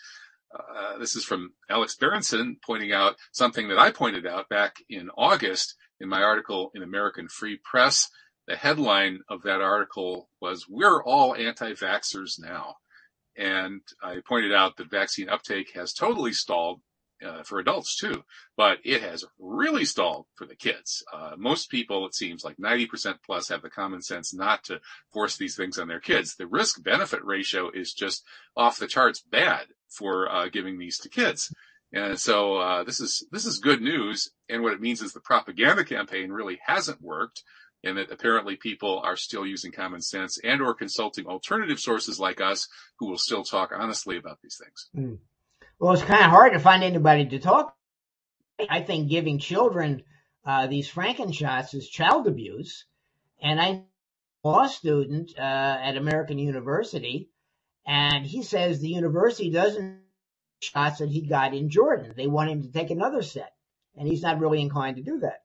Uh, 0.54 0.98
this 0.98 1.16
is 1.16 1.24
from 1.24 1.52
Alex 1.68 1.96
Berenson 1.96 2.58
pointing 2.64 2.92
out 2.92 3.16
something 3.32 3.68
that 3.68 3.78
I 3.78 3.90
pointed 3.90 4.26
out 4.26 4.48
back 4.48 4.76
in 4.88 5.10
August 5.16 5.74
in 6.00 6.08
my 6.08 6.22
article 6.22 6.70
in 6.74 6.82
American 6.82 7.28
Free 7.28 7.58
Press. 7.64 8.08
The 8.46 8.56
headline 8.56 9.20
of 9.28 9.42
that 9.42 9.60
article 9.60 10.28
was 10.40 10.66
"We're 10.68 11.02
all 11.02 11.34
anti-vaxxers 11.34 12.38
now." 12.38 12.76
And 13.36 13.80
I 14.02 14.18
pointed 14.26 14.52
out 14.52 14.76
that 14.76 14.90
vaccine 14.90 15.28
uptake 15.28 15.72
has 15.74 15.92
totally 15.92 16.32
stalled 16.32 16.80
uh, 17.24 17.42
for 17.42 17.58
adults 17.58 17.96
too, 17.96 18.22
but 18.56 18.78
it 18.84 19.02
has 19.02 19.24
really 19.38 19.84
stalled 19.84 20.26
for 20.36 20.46
the 20.46 20.54
kids. 20.54 21.04
Uh, 21.12 21.32
most 21.36 21.70
people, 21.70 22.06
it 22.06 22.14
seems 22.14 22.44
like 22.44 22.56
90% 22.56 23.16
plus 23.24 23.48
have 23.48 23.62
the 23.62 23.70
common 23.70 24.02
sense 24.02 24.34
not 24.34 24.64
to 24.64 24.80
force 25.12 25.36
these 25.36 25.56
things 25.56 25.78
on 25.78 25.88
their 25.88 26.00
kids. 26.00 26.36
The 26.36 26.46
risk 26.46 26.82
benefit 26.82 27.24
ratio 27.24 27.70
is 27.70 27.92
just 27.92 28.24
off 28.56 28.78
the 28.78 28.86
charts 28.86 29.20
bad 29.20 29.66
for 29.88 30.30
uh, 30.30 30.48
giving 30.48 30.78
these 30.78 30.98
to 30.98 31.08
kids. 31.08 31.52
And 31.92 32.18
so 32.18 32.56
uh, 32.56 32.82
this 32.82 32.98
is 33.00 33.24
this 33.30 33.46
is 33.46 33.58
good 33.58 33.80
news. 33.80 34.30
And 34.48 34.62
what 34.62 34.72
it 34.72 34.80
means 34.80 35.00
is 35.00 35.12
the 35.12 35.20
propaganda 35.20 35.84
campaign 35.84 36.30
really 36.30 36.58
hasn't 36.66 37.00
worked 37.00 37.42
and 37.84 37.98
that 37.98 38.10
apparently 38.10 38.56
people 38.56 39.00
are 39.04 39.16
still 39.16 39.46
using 39.46 39.70
common 39.70 40.00
sense 40.00 40.38
and 40.42 40.60
or 40.60 40.74
consulting 40.74 41.26
alternative 41.26 41.78
sources 41.78 42.18
like 42.18 42.40
us 42.40 42.66
who 42.98 43.08
will 43.08 43.18
still 43.18 43.44
talk 43.44 43.70
honestly 43.76 44.16
about 44.16 44.38
these 44.42 44.58
things. 44.62 44.88
Mm. 44.96 45.18
Well, 45.78 45.92
it's 45.92 46.02
kind 46.02 46.24
of 46.24 46.30
hard 46.30 46.52
to 46.52 46.58
find 46.58 46.82
anybody 46.82 47.26
to 47.26 47.38
talk. 47.38 47.76
I 48.68 48.80
think 48.82 49.08
giving 49.08 49.38
children 49.38 50.04
uh, 50.44 50.66
these 50.66 50.88
Frankenshots 50.88 51.74
is 51.74 51.88
child 51.88 52.26
abuse. 52.26 52.84
And 53.42 53.60
I 53.60 53.66
a 53.66 53.84
law 54.48 54.66
student 54.66 55.32
uh, 55.36 55.40
at 55.40 55.96
American 55.96 56.38
University, 56.38 57.30
and 57.86 58.24
he 58.24 58.42
says 58.42 58.80
the 58.80 58.88
university 58.88 59.50
doesn't 59.50 60.00
shots 60.60 60.98
that 60.98 61.08
he 61.08 61.26
got 61.26 61.54
in 61.54 61.70
Jordan. 61.70 62.14
They 62.16 62.26
want 62.26 62.50
him 62.50 62.62
to 62.62 62.72
take 62.72 62.90
another 62.90 63.22
set, 63.22 63.52
and 63.96 64.06
he's 64.06 64.22
not 64.22 64.38
really 64.38 64.60
inclined 64.60 64.96
to 64.96 65.02
do 65.02 65.18
that 65.20 65.44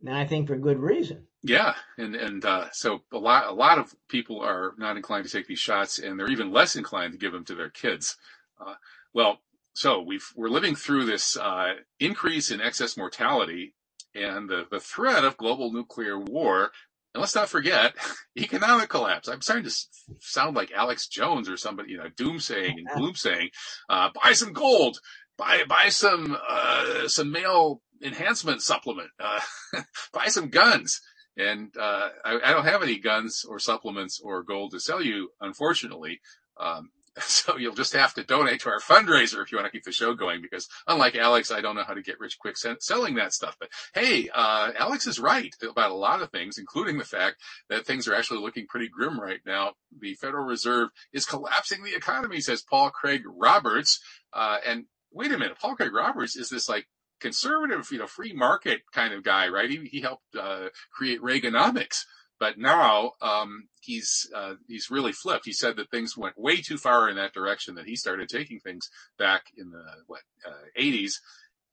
and 0.00 0.16
I 0.16 0.26
think 0.26 0.48
for 0.48 0.56
good 0.56 0.78
reason. 0.78 1.26
Yeah, 1.44 1.74
and 1.98 2.14
and 2.14 2.44
uh, 2.44 2.66
so 2.72 3.02
a 3.12 3.18
lot 3.18 3.48
a 3.48 3.52
lot 3.52 3.78
of 3.78 3.92
people 4.08 4.40
are 4.40 4.74
not 4.78 4.96
inclined 4.96 5.24
to 5.26 5.30
take 5.30 5.48
these 5.48 5.58
shots, 5.58 5.98
and 5.98 6.18
they're 6.18 6.30
even 6.30 6.52
less 6.52 6.76
inclined 6.76 7.12
to 7.12 7.18
give 7.18 7.32
them 7.32 7.44
to 7.46 7.54
their 7.56 7.70
kids. 7.70 8.16
Uh, 8.64 8.74
well, 9.12 9.38
so 9.74 10.00
we've 10.00 10.26
we're 10.36 10.48
living 10.48 10.76
through 10.76 11.04
this 11.06 11.36
uh, 11.36 11.74
increase 11.98 12.50
in 12.50 12.60
excess 12.60 12.96
mortality 12.96 13.74
and 14.14 14.48
the 14.48 14.66
the 14.70 14.78
threat 14.78 15.24
of 15.24 15.36
global 15.36 15.72
nuclear 15.72 16.18
war. 16.18 16.70
And 17.14 17.20
let's 17.20 17.34
not 17.34 17.48
forget 17.48 17.94
economic 18.38 18.88
collapse. 18.88 19.28
I'm 19.28 19.42
starting 19.42 19.68
to 19.68 19.76
sound 20.20 20.56
like 20.56 20.72
Alex 20.72 21.08
Jones 21.08 21.48
or 21.48 21.56
somebody, 21.56 21.90
you 21.90 21.98
know, 21.98 22.08
doomsaying 22.16 22.74
and 22.78 22.88
gloomsaying. 22.96 23.48
Uh, 23.88 24.10
buy 24.22 24.32
some 24.32 24.52
gold, 24.52 24.98
buy 25.36 25.64
buy 25.68 25.88
some 25.88 26.36
uh, 26.48 27.08
some 27.08 27.32
male 27.32 27.82
enhancement 28.00 28.62
supplement. 28.62 29.10
Uh, 29.18 29.40
buy 30.12 30.26
some 30.26 30.48
guns. 30.48 31.00
And 31.36 31.74
uh, 31.78 32.08
I, 32.24 32.40
I, 32.44 32.52
don't 32.52 32.66
have 32.66 32.82
any 32.82 32.98
guns 32.98 33.44
or 33.48 33.58
supplements 33.58 34.20
or 34.22 34.42
gold 34.42 34.72
to 34.72 34.80
sell 34.80 35.02
you, 35.02 35.30
unfortunately. 35.40 36.20
Um, 36.60 36.90
so 37.20 37.58
you'll 37.58 37.74
just 37.74 37.92
have 37.92 38.14
to 38.14 38.24
donate 38.24 38.60
to 38.60 38.70
our 38.70 38.80
fundraiser 38.80 39.42
if 39.42 39.52
you 39.52 39.58
want 39.58 39.66
to 39.66 39.70
keep 39.70 39.84
the 39.84 39.92
show 39.92 40.14
going. 40.14 40.40
Because 40.40 40.68
unlike 40.86 41.14
Alex, 41.14 41.50
I 41.50 41.60
don't 41.60 41.76
know 41.76 41.84
how 41.84 41.94
to 41.94 42.02
get 42.02 42.20
rich 42.20 42.38
quick 42.38 42.56
selling 42.56 43.14
that 43.16 43.32
stuff. 43.32 43.56
But 43.60 43.70
hey, 43.94 44.28
uh, 44.34 44.72
Alex 44.78 45.06
is 45.06 45.20
right 45.20 45.54
about 45.62 45.90
a 45.90 45.94
lot 45.94 46.22
of 46.22 46.30
things, 46.30 46.58
including 46.58 46.98
the 46.98 47.04
fact 47.04 47.36
that 47.68 47.86
things 47.86 48.08
are 48.08 48.14
actually 48.14 48.40
looking 48.40 48.66
pretty 48.66 48.88
grim 48.88 49.20
right 49.20 49.40
now. 49.44 49.72
The 49.98 50.14
Federal 50.14 50.44
Reserve 50.44 50.88
is 51.12 51.26
collapsing 51.26 51.82
the 51.82 51.94
economy, 51.94 52.40
says 52.40 52.62
Paul 52.62 52.90
Craig 52.90 53.22
Roberts. 53.26 54.00
Uh, 54.32 54.58
and 54.66 54.84
wait 55.12 55.32
a 55.32 55.38
minute, 55.38 55.58
Paul 55.58 55.76
Craig 55.76 55.92
Roberts 55.92 56.36
is 56.36 56.48
this 56.48 56.68
like 56.68 56.86
conservative, 57.22 57.88
you 57.90 57.98
know, 57.98 58.06
free 58.06 58.32
market 58.34 58.82
kind 58.92 59.14
of 59.14 59.22
guy, 59.22 59.48
right? 59.48 59.70
He, 59.70 59.88
he 59.90 60.00
helped 60.00 60.36
uh, 60.38 60.68
create 60.92 61.22
Reaganomics, 61.22 62.00
but 62.38 62.58
now 62.58 63.12
um, 63.22 63.68
he's 63.80 64.28
uh, 64.34 64.54
he's 64.66 64.90
really 64.90 65.12
flipped. 65.12 65.46
He 65.46 65.52
said 65.52 65.76
that 65.76 65.90
things 65.90 66.16
went 66.16 66.38
way 66.38 66.60
too 66.60 66.76
far 66.76 67.08
in 67.08 67.16
that 67.16 67.32
direction 67.32 67.76
that 67.76 67.86
he 67.86 67.96
started 67.96 68.28
taking 68.28 68.58
things 68.58 68.90
back 69.18 69.44
in 69.56 69.70
the 69.70 69.84
what 70.06 70.20
uh, 70.46 70.66
80s. 70.78 71.14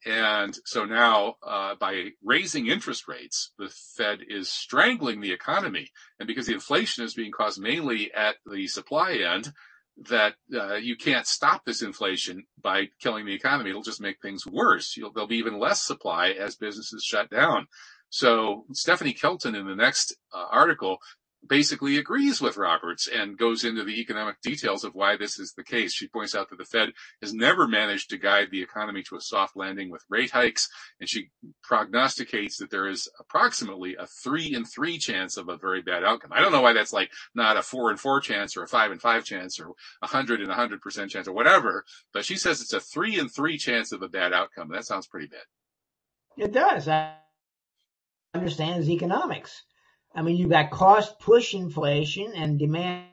And 0.05 0.57
so 0.63 0.85
now, 0.85 1.35
uh, 1.45 1.75
by 1.75 2.11
raising 2.23 2.67
interest 2.67 3.07
rates, 3.09 3.51
the 3.57 3.69
Fed 3.97 4.19
is 4.29 4.49
strangling 4.49 5.19
the 5.19 5.33
economy. 5.33 5.89
And 6.19 6.27
because 6.27 6.45
the 6.47 6.53
inflation 6.53 7.03
is 7.03 7.15
being 7.15 7.31
caused 7.31 7.59
mainly 7.59 8.13
at 8.13 8.35
the 8.49 8.67
supply 8.67 9.15
end, 9.15 9.51
that 10.07 10.35
uh, 10.53 10.75
you 10.75 10.95
can't 10.95 11.27
stop 11.27 11.65
this 11.65 11.81
inflation 11.81 12.43
by 12.61 12.85
killing 13.01 13.25
the 13.25 13.33
economy. 13.33 13.69
It'll 13.69 13.81
just 13.81 14.01
make 14.01 14.17
things 14.21 14.45
worse. 14.45 14.95
You'll, 14.95 15.11
there'll 15.11 15.27
be 15.27 15.37
even 15.37 15.59
less 15.59 15.81
supply 15.81 16.29
as 16.29 16.55
businesses 16.55 17.03
shut 17.03 17.29
down. 17.29 17.67
So 18.09 18.65
Stephanie 18.71 19.13
Kelton 19.13 19.55
in 19.55 19.67
the 19.67 19.75
next 19.75 20.15
uh, 20.33 20.45
article 20.51 20.97
basically 21.47 21.97
agrees 21.97 22.41
with 22.41 22.57
Roberts 22.57 23.07
and 23.07 23.37
goes 23.37 23.63
into 23.63 23.83
the 23.83 23.99
economic 23.99 24.41
details 24.41 24.83
of 24.83 24.93
why 24.93 25.15
this 25.15 25.39
is 25.39 25.53
the 25.53 25.63
case. 25.63 25.93
She 25.93 26.07
points 26.07 26.35
out 26.35 26.49
that 26.49 26.57
the 26.57 26.65
Fed 26.65 26.89
has 27.21 27.33
never 27.33 27.67
managed 27.67 28.09
to 28.09 28.17
guide 28.17 28.49
the 28.51 28.61
economy 28.61 29.03
to 29.03 29.15
a 29.15 29.21
soft 29.21 29.55
landing 29.55 29.89
with 29.89 30.03
rate 30.09 30.31
hikes, 30.31 30.69
and 30.99 31.09
she 31.09 31.29
prognosticates 31.63 32.57
that 32.57 32.69
there 32.69 32.87
is 32.87 33.07
approximately 33.19 33.95
a 33.95 34.05
three 34.05 34.53
in 34.53 34.65
three 34.65 34.97
chance 34.97 35.37
of 35.37 35.49
a 35.49 35.57
very 35.57 35.81
bad 35.81 36.03
outcome. 36.03 36.31
I 36.33 36.41
don't 36.41 36.51
know 36.51 36.61
why 36.61 36.73
that's 36.73 36.93
like 36.93 37.11
not 37.33 37.57
a 37.57 37.61
four 37.61 37.89
and 37.89 37.99
four 37.99 38.19
chance 38.19 38.57
or 38.57 38.63
a 38.63 38.67
five 38.67 38.91
and 38.91 39.01
five 39.01 39.23
chance 39.23 39.59
or 39.59 39.71
a 40.01 40.07
hundred 40.07 40.41
and 40.41 40.51
a 40.51 40.55
hundred 40.55 40.81
percent 40.81 41.11
chance 41.11 41.27
or 41.27 41.33
whatever, 41.33 41.85
but 42.13 42.25
she 42.25 42.35
says 42.35 42.61
it's 42.61 42.73
a 42.73 42.79
three 42.79 43.17
and 43.17 43.31
three 43.33 43.57
chance 43.57 43.91
of 43.91 44.01
a 44.01 44.09
bad 44.09 44.33
outcome. 44.33 44.69
That 44.69 44.85
sounds 44.85 45.07
pretty 45.07 45.27
bad. 45.27 45.41
It 46.37 46.51
does. 46.53 46.87
I 46.87 47.13
understands 48.33 48.89
economics. 48.89 49.63
I 50.13 50.21
mean, 50.21 50.37
you've 50.37 50.49
got 50.49 50.71
cost 50.71 51.19
push 51.19 51.53
inflation 51.53 52.33
and 52.35 52.59
demand. 52.59 53.05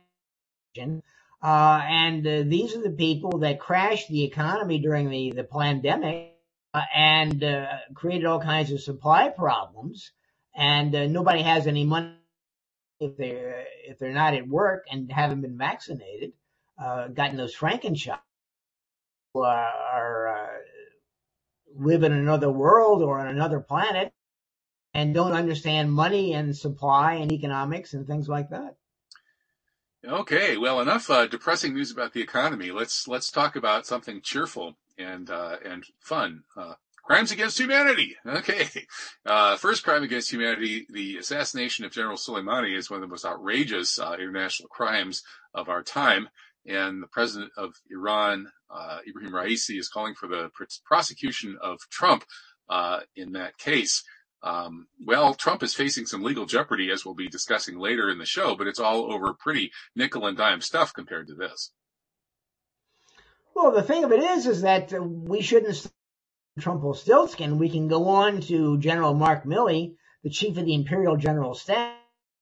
Uh, 1.43 1.81
and 1.89 2.27
uh, 2.27 2.43
these 2.47 2.75
are 2.75 2.83
the 2.83 2.91
people 2.91 3.39
that 3.39 3.61
crashed 3.61 4.09
the 4.09 4.25
economy 4.25 4.79
during 4.79 5.11
the, 5.11 5.33
the 5.33 5.45
pandemic 5.45 6.35
uh, 6.75 6.83
and 6.95 7.43
uh, 7.45 7.67
created 7.95 8.27
all 8.27 8.41
kinds 8.41 8.73
of 8.73 8.81
supply 8.81 9.29
problems. 9.29 10.11
And 10.55 10.95
uh, 10.95 11.07
nobody 11.07 11.43
has 11.43 11.67
any 11.67 11.85
money 11.85 12.15
if 12.99 13.17
they're 13.17 13.65
if 13.87 13.99
they're 13.99 14.13
not 14.13 14.35
at 14.35 14.49
work 14.49 14.87
and 14.91 15.13
haven't 15.13 15.43
been 15.43 15.59
vaccinated, 15.59 16.33
uh, 16.83 17.09
gotten 17.09 17.37
those 17.37 17.55
Frankenshots, 17.55 18.21
are 19.35 20.61
live 21.79 22.03
in 22.03 22.13
another 22.13 22.51
world 22.51 23.03
or 23.03 23.21
on 23.21 23.29
another 23.29 23.61
planet 23.61 24.13
and 24.97 25.13
don't 25.13 25.35
understand 25.35 25.93
money 25.93 26.33
and 26.33 26.57
supply 26.57 27.17
and 27.17 27.31
economics 27.31 27.93
and 27.93 28.07
things 28.07 28.31
like 28.31 28.49
that. 28.49 28.77
Okay, 30.03 30.57
well, 30.57 30.81
enough 30.81 31.11
uh, 31.11 31.27
depressing 31.27 31.75
news 31.75 31.91
about 31.91 32.15
the 32.15 32.23
economy. 32.23 32.71
Let's 32.71 33.07
let's 33.07 33.31
talk 33.31 33.57
about 33.57 33.87
something 33.87 34.23
cheerful 34.23 34.79
and 34.97 35.29
uh, 35.29 35.57
and 35.63 35.85
fun. 36.01 36.45
Uh, 36.57 36.75
crimes 37.05 37.31
against 37.31 37.61
humanity. 37.61 38.17
Okay, 38.27 38.69
uh, 39.27 39.57
first 39.57 39.85
crime 39.85 40.03
against 40.03 40.33
humanity: 40.33 40.87
the 40.89 41.19
assassination 41.19 41.85
of 41.85 41.93
General 41.93 42.17
Soleimani 42.17 42.75
is 42.75 42.89
one 42.89 42.97
of 42.97 43.03
the 43.03 43.13
most 43.13 43.27
outrageous 43.27 43.99
uh, 43.99 44.15
international 44.19 44.71
crimes 44.71 45.23
of 45.53 45.69
our 45.69 45.83
time. 45.83 46.31
And 46.65 47.03
the 47.03 47.07
president 47.07 47.53
of 47.57 47.75
Iran, 47.91 48.51
uh, 48.71 48.99
Ibrahim 49.07 49.33
Raisi, 49.33 49.79
is 49.79 49.89
calling 49.89 50.15
for 50.15 50.27
the 50.27 50.51
prosecution 50.85 51.59
of 51.61 51.81
Trump 51.91 52.25
in 53.15 53.33
that 53.33 53.59
case. 53.59 54.03
Um, 54.43 54.87
well, 55.05 55.35
Trump 55.35 55.63
is 55.63 55.75
facing 55.75 56.07
some 56.07 56.23
legal 56.23 56.47
jeopardy, 56.47 56.91
as 56.91 57.05
we'll 57.05 57.15
be 57.15 57.29
discussing 57.29 57.79
later 57.79 58.11
in 58.11 58.19
the 58.19 58.27
show, 58.27 58.55
but 58.55 58.67
it's 58.67 58.79
all 58.79 59.13
over 59.13 59.35
pretty 59.35 59.73
nickel 59.95 60.27
and 60.27 60.37
dime 60.37 60.61
stuff 60.61 60.93
compared 60.93 61.29
to 61.29 61.35
this. 61.35 61.73
Well, 63.55 63.73
the 63.73 63.83
thing 63.83 64.05
of 64.05 64.13
it 64.13 64.21
is, 64.21 64.47
is 64.47 64.63
that 64.63 64.93
we 65.01 65.41
shouldn't 65.41 65.87
Trump 66.61 66.83
Stiltskin. 66.83 67.59
We 67.59 67.69
can 67.69 67.89
go 67.89 68.09
on 68.09 68.41
to 68.43 68.79
General 68.79 69.15
Mark 69.15 69.45
Milley, 69.45 69.97
the 70.23 70.31
chief 70.31 70.57
of 70.57 70.65
the 70.65 70.75
Imperial 70.75 71.17
General 71.17 71.55
Staff, 71.55 71.97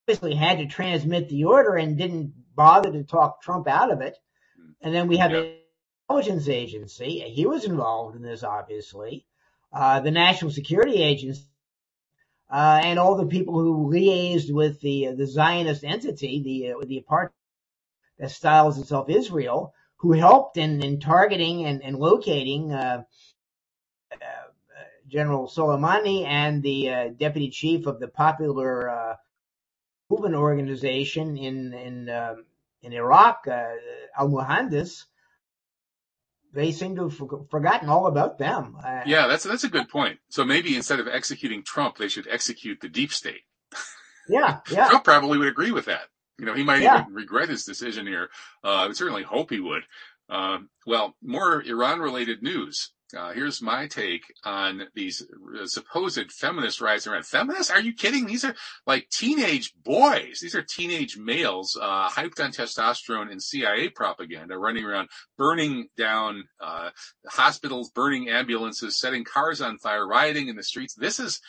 basically 0.06 0.34
had 0.34 0.58
to 0.58 0.66
transmit 0.66 1.28
the 1.28 1.44
order 1.44 1.76
and 1.76 1.98
didn't 1.98 2.32
bother 2.54 2.92
to 2.92 3.04
talk 3.04 3.42
Trump 3.42 3.68
out 3.68 3.90
of 3.90 4.00
it. 4.00 4.16
And 4.80 4.94
then 4.94 5.08
we 5.08 5.16
have 5.16 5.32
the 5.32 5.56
Intelligence 6.08 6.48
Agency, 6.48 7.20
he 7.20 7.46
was 7.46 7.64
involved 7.64 8.16
in 8.16 8.22
this, 8.22 8.44
obviously. 8.44 9.26
Uh, 9.72 10.00
the 10.00 10.10
National 10.10 10.52
Security 10.52 11.02
Agency, 11.02 11.42
uh, 12.50 12.80
and 12.84 12.98
all 12.98 13.16
the 13.16 13.26
people 13.26 13.54
who 13.54 13.90
liaised 13.90 14.52
with 14.52 14.80
the 14.80 15.12
the 15.16 15.26
Zionist 15.26 15.84
entity, 15.84 16.42
the 16.42 16.72
uh, 16.72 16.86
the 16.86 17.04
apartheid 17.08 17.30
that 18.18 18.30
styles 18.30 18.78
itself 18.78 19.10
Israel, 19.10 19.74
who 19.96 20.12
helped 20.12 20.56
in, 20.56 20.82
in 20.84 21.00
targeting 21.00 21.64
and, 21.66 21.82
and 21.82 21.96
locating 21.96 22.72
uh, 22.72 23.02
uh, 24.12 24.16
General 25.08 25.48
Soleimani 25.48 26.26
and 26.26 26.62
the 26.62 26.90
uh, 26.90 27.08
deputy 27.08 27.50
chief 27.50 27.86
of 27.86 28.00
the 28.00 28.08
Popular 28.08 28.90
uh, 28.90 29.16
Movement 30.10 30.34
Organization 30.34 31.36
in 31.36 31.72
in 31.74 32.08
um, 32.10 32.44
in 32.82 32.92
Iraq, 32.92 33.46
uh, 33.48 33.72
Al 34.18 34.28
Muhandis. 34.28 35.04
They 36.54 36.70
seem 36.70 36.94
to 36.96 37.08
have 37.08 37.50
forgotten 37.50 37.88
all 37.88 38.06
about 38.06 38.38
them. 38.38 38.76
Uh, 38.84 39.02
yeah, 39.06 39.26
that's 39.26 39.44
that's 39.44 39.64
a 39.64 39.68
good 39.68 39.88
point. 39.88 40.20
So 40.28 40.44
maybe 40.44 40.76
instead 40.76 41.00
of 41.00 41.08
executing 41.08 41.64
Trump, 41.64 41.96
they 41.96 42.08
should 42.08 42.28
execute 42.28 42.80
the 42.80 42.88
deep 42.88 43.12
state. 43.12 43.42
Yeah, 44.28 44.58
yeah. 44.70 44.88
Trump 44.88 45.04
probably 45.04 45.38
would 45.38 45.48
agree 45.48 45.72
with 45.72 45.86
that. 45.86 46.02
You 46.38 46.46
know, 46.46 46.54
he 46.54 46.64
might 46.64 46.82
yeah. 46.82 47.02
even 47.02 47.14
regret 47.14 47.48
his 47.48 47.64
decision 47.64 48.06
here. 48.06 48.28
Uh, 48.62 48.68
I 48.68 48.86
would 48.86 48.96
certainly 48.96 49.22
hope 49.22 49.50
he 49.50 49.60
would. 49.60 49.82
Uh, 50.28 50.58
well, 50.86 51.14
more 51.22 51.62
Iran 51.62 52.00
related 52.00 52.42
news. 52.42 52.92
Uh, 53.14 53.32
here's 53.32 53.62
my 53.62 53.86
take 53.86 54.22
on 54.44 54.82
these 54.94 55.26
uh, 55.60 55.66
supposed 55.66 56.32
feminist 56.32 56.80
riots 56.80 57.06
around. 57.06 57.26
Feminists? 57.26 57.70
Are 57.70 57.80
you 57.80 57.92
kidding? 57.92 58.26
These 58.26 58.44
are 58.44 58.54
like 58.86 59.08
teenage 59.10 59.72
boys. 59.82 60.40
These 60.40 60.54
are 60.54 60.62
teenage 60.62 61.16
males, 61.16 61.78
uh, 61.80 62.08
hyped 62.08 62.42
on 62.42 62.52
testosterone 62.52 63.30
and 63.30 63.42
CIA 63.42 63.88
propaganda, 63.88 64.58
running 64.58 64.84
around, 64.84 65.08
burning 65.38 65.88
down, 65.96 66.44
uh, 66.60 66.90
hospitals, 67.28 67.90
burning 67.90 68.28
ambulances, 68.28 68.98
setting 68.98 69.24
cars 69.24 69.60
on 69.60 69.78
fire, 69.78 70.06
rioting 70.06 70.48
in 70.48 70.56
the 70.56 70.62
streets. 70.62 70.94
This 70.94 71.20
is 71.20 71.40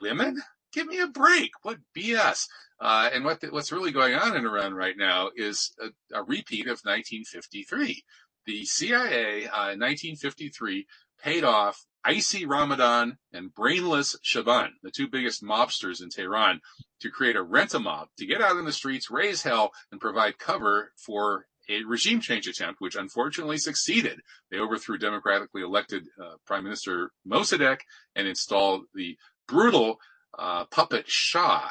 women? 0.00 0.42
Give 0.72 0.86
me 0.86 1.00
a 1.00 1.06
break. 1.06 1.50
What 1.62 1.78
BS? 1.96 2.46
Uh, 2.80 3.10
and 3.12 3.24
what 3.24 3.40
the, 3.40 3.48
what's 3.48 3.72
really 3.72 3.90
going 3.90 4.14
on 4.14 4.36
in 4.36 4.46
Iran 4.46 4.72
right 4.72 4.96
now 4.96 5.30
is 5.34 5.72
a, 5.80 6.18
a 6.18 6.22
repeat 6.22 6.66
of 6.66 6.80
1953. 6.84 8.04
The 8.48 8.64
CIA 8.64 9.44
uh, 9.44 9.72
in 9.72 9.78
1953 9.78 10.86
paid 11.22 11.44
off 11.44 11.84
Icy 12.02 12.46
Ramadan 12.46 13.18
and 13.30 13.54
Brainless 13.54 14.16
Shaban, 14.22 14.70
the 14.82 14.90
two 14.90 15.06
biggest 15.06 15.42
mobsters 15.42 16.00
in 16.02 16.08
Tehran, 16.08 16.62
to 17.00 17.10
create 17.10 17.36
a 17.36 17.42
rent-a-mob, 17.42 18.08
to 18.16 18.24
get 18.24 18.40
out 18.40 18.56
in 18.56 18.64
the 18.64 18.72
streets, 18.72 19.10
raise 19.10 19.42
hell, 19.42 19.72
and 19.92 20.00
provide 20.00 20.38
cover 20.38 20.92
for 20.96 21.44
a 21.68 21.84
regime 21.84 22.22
change 22.22 22.48
attempt, 22.48 22.80
which 22.80 22.96
unfortunately 22.96 23.58
succeeded. 23.58 24.18
They 24.50 24.56
overthrew 24.56 24.96
democratically 24.96 25.60
elected 25.60 26.04
uh, 26.18 26.36
Prime 26.46 26.64
Minister 26.64 27.10
Mossadegh 27.26 27.80
and 28.16 28.26
installed 28.26 28.84
the 28.94 29.18
brutal 29.46 29.98
uh, 30.38 30.64
puppet 30.70 31.04
Shah, 31.06 31.68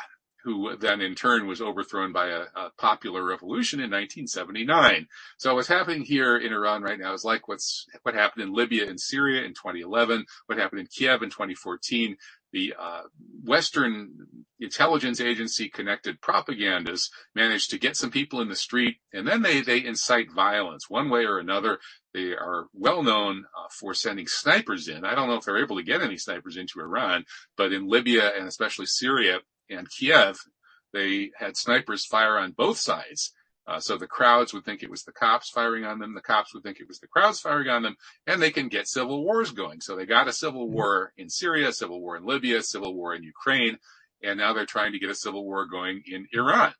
who 0.48 0.78
then 0.78 1.02
in 1.02 1.14
turn 1.14 1.46
was 1.46 1.60
overthrown 1.60 2.14
by 2.14 2.28
a, 2.28 2.44
a, 2.56 2.72
popular 2.78 3.22
revolution 3.22 3.82
in 3.82 3.92
1979. 3.92 5.06
So 5.38 5.56
what's 5.56 5.68
happening 5.68 6.04
here 6.04 6.38
in 6.38 6.54
Iran 6.54 6.84
right 6.84 6.98
now 6.98 7.14
is 7.14 7.26
like 7.26 7.50
what's 7.50 7.86
what 8.04 8.16
happened 8.16 8.44
in 8.44 8.54
Libya 8.54 8.88
and 8.88 8.98
Syria 8.98 9.44
in 9.44 9.50
2011, 9.50 10.26
what 10.46 10.58
happened 10.58 10.80
in 10.80 10.88
Kiev 10.88 11.22
in 11.22 11.30
2014. 11.30 12.16
The 12.54 12.74
uh, 12.80 13.02
Western 13.44 14.14
intelligence 14.62 15.20
agency 15.20 15.68
connected 15.68 16.22
propagandists 16.22 17.12
managed 17.36 17.70
to 17.72 17.78
get 17.78 17.98
some 17.98 18.10
people 18.10 18.40
in 18.40 18.48
the 18.48 18.56
street, 18.56 18.96
and 19.12 19.28
then 19.28 19.42
they 19.42 19.60
they 19.60 19.84
incite 19.84 20.32
violence 20.32 20.90
one 20.90 21.10
way 21.10 21.26
or 21.26 21.40
another. 21.40 21.80
They 22.14 22.32
are 22.32 22.68
well 22.74 23.04
known 23.04 23.44
uh, 23.54 23.68
for 23.78 23.94
sending 23.94 24.28
snipers 24.28 24.88
in. 24.88 25.04
I 25.04 25.14
don't 25.14 25.28
know 25.28 25.36
if 25.36 25.44
they're 25.44 25.62
able 25.62 25.76
to 25.76 25.84
get 25.84 26.02
any 26.02 26.18
snipers 26.18 26.56
into 26.56 26.80
Iran, 26.80 27.26
but 27.58 27.74
in 27.74 27.90
Libya 27.90 28.32
and 28.34 28.48
especially 28.48 28.86
Syria, 28.86 29.40
and 29.70 29.90
Kiev, 29.90 30.38
they 30.94 31.32
had 31.38 31.58
snipers 31.58 32.06
fire 32.06 32.38
on 32.38 32.52
both 32.52 32.78
sides. 32.78 33.34
Uh, 33.68 33.80
so 33.82 33.98
the 33.98 34.08
crowds 34.08 34.54
would 34.54 34.64
think 34.64 34.82
it 34.82 34.90
was 34.90 35.04
the 35.04 35.12
cops 35.12 35.50
firing 35.50 35.84
on 35.84 36.00
them. 36.00 36.16
The 36.16 36.22
cops 36.22 36.54
would 36.54 36.64
think 36.64 36.80
it 36.80 36.88
was 36.88 37.00
the 37.00 37.08
crowds 37.08 37.42
firing 37.42 37.68
on 37.68 37.84
them, 37.84 37.98
and 38.26 38.42
they 38.42 38.52
can 38.52 38.70
get 38.70 38.88
civil 38.88 39.24
wars 39.24 39.52
going. 39.52 39.82
So 39.82 39.96
they 39.96 40.06
got 40.06 40.30
a 40.30 40.34
civil 40.34 40.70
war 40.70 41.12
in 41.18 41.30
Syria, 41.30 41.74
civil 41.74 42.00
war 42.00 42.16
in 42.16 42.26
Libya, 42.26 42.64
civil 42.64 42.96
war 42.96 43.14
in 43.14 43.24
Ukraine, 43.24 43.78
and 44.24 44.40
now 44.40 44.54
they're 44.54 44.66
trying 44.66 44.94
to 44.94 45.00
get 45.00 45.10
a 45.10 45.16
civil 45.16 45.46
war 45.46 45.68
going 45.68 46.02
in 46.10 46.28
Iran. 46.32 46.74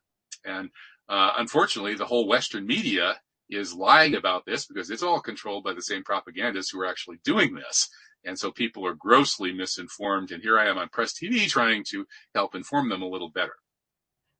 And 0.46 0.70
uh, 1.10 1.32
unfortunately, 1.36 1.94
the 1.94 2.06
whole 2.06 2.26
Western 2.26 2.66
media 2.66 3.16
is 3.50 3.74
lying 3.74 4.14
about 4.14 4.46
this 4.46 4.66
because 4.66 4.90
it's 4.90 5.02
all 5.02 5.20
controlled 5.20 5.64
by 5.64 5.74
the 5.74 5.82
same 5.82 6.04
propagandists 6.04 6.70
who 6.70 6.80
are 6.80 6.86
actually 6.86 7.18
doing 7.22 7.54
this. 7.54 7.88
And 8.24 8.38
so 8.38 8.50
people 8.50 8.86
are 8.86 8.94
grossly 8.94 9.52
misinformed. 9.52 10.30
And 10.30 10.42
here 10.42 10.58
I 10.58 10.68
am 10.68 10.78
on 10.78 10.88
Press 10.88 11.12
TV 11.12 11.48
trying 11.48 11.84
to 11.90 12.06
help 12.34 12.54
inform 12.54 12.88
them 12.88 13.02
a 13.02 13.08
little 13.08 13.30
better. 13.30 13.54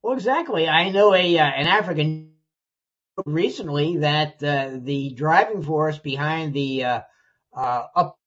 Well, 0.03 0.14
exactly. 0.14 0.68
I 0.68 0.91
know 0.91 1.14
a 1.14 1.39
uh, 1.39 1.45
an 1.45 1.66
African 1.66 2.33
recently 3.26 3.99
that 3.99 4.43
uh, 4.43 4.79
the 4.81 5.11
driving 5.11 5.62
force 5.62 5.99
behind 5.99 6.55
the 6.55 6.85
uh, 6.85 7.01
uh 7.57 7.87
up 7.97 8.18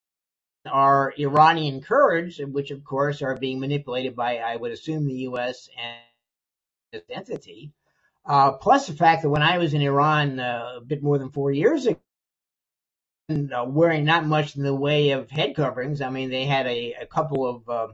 are 0.69 1.13
Iranian 1.17 1.81
Kurds, 1.81 2.39
which 2.39 2.71
of 2.71 2.83
course 2.83 3.21
are 3.21 3.37
being 3.37 3.59
manipulated 3.59 4.15
by, 4.15 4.37
I 4.37 4.55
would 4.55 4.71
assume, 4.71 5.07
the 5.07 5.21
U.S. 5.31 5.69
and 6.93 7.01
entity. 7.09 7.73
Uh, 8.25 8.51
plus 8.53 8.87
the 8.87 8.93
fact 8.93 9.23
that 9.23 9.29
when 9.29 9.41
I 9.41 9.57
was 9.57 9.73
in 9.73 9.81
Iran 9.81 10.39
uh, 10.39 10.73
a 10.77 10.81
bit 10.81 11.01
more 11.01 11.17
than 11.17 11.31
four 11.31 11.51
years 11.51 11.87
ago, 11.87 11.99
uh, 13.53 13.65
wearing 13.67 14.05
not 14.05 14.25
much 14.25 14.55
in 14.55 14.63
the 14.63 14.75
way 14.75 15.11
of 15.11 15.29
head 15.29 15.55
coverings. 15.55 16.01
I 16.01 16.09
mean, 16.09 16.29
they 16.29 16.45
had 16.45 16.67
a, 16.67 16.95
a 17.01 17.05
couple 17.05 17.47
of 17.47 17.69
uh, 17.69 17.87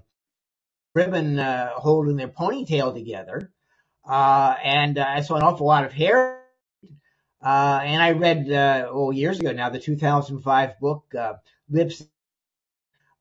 ribbon 0.94 1.40
uh, 1.40 1.72
holding 1.76 2.16
their 2.16 2.28
ponytail 2.28 2.94
together, 2.94 3.52
uh, 4.08 4.56
and 4.64 4.98
uh, 4.98 5.06
I 5.08 5.22
saw 5.22 5.36
an 5.36 5.44
awful 5.44 5.68
lot 5.68 5.86
of 5.86 5.94
hair. 5.94 6.42
Uh, 7.42 7.80
and 7.84 8.02
I 8.02 8.12
read, 8.12 8.48
oh, 8.90 9.12
years 9.12 9.40
ago 9.40 9.52
now, 9.52 9.70
the 9.70 9.80
2005 9.80 10.80
book 10.80 11.14
"Lips" 11.70 12.04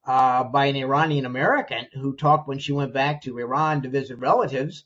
by 0.04 0.66
an 0.66 0.76
Iranian 0.76 1.26
American 1.26 1.86
who 1.92 2.16
talked 2.16 2.48
when 2.48 2.58
she 2.58 2.72
went 2.72 2.94
back 2.94 3.22
to 3.22 3.38
Iran 3.38 3.82
to 3.82 3.88
visit 3.90 4.18
relatives. 4.18 4.84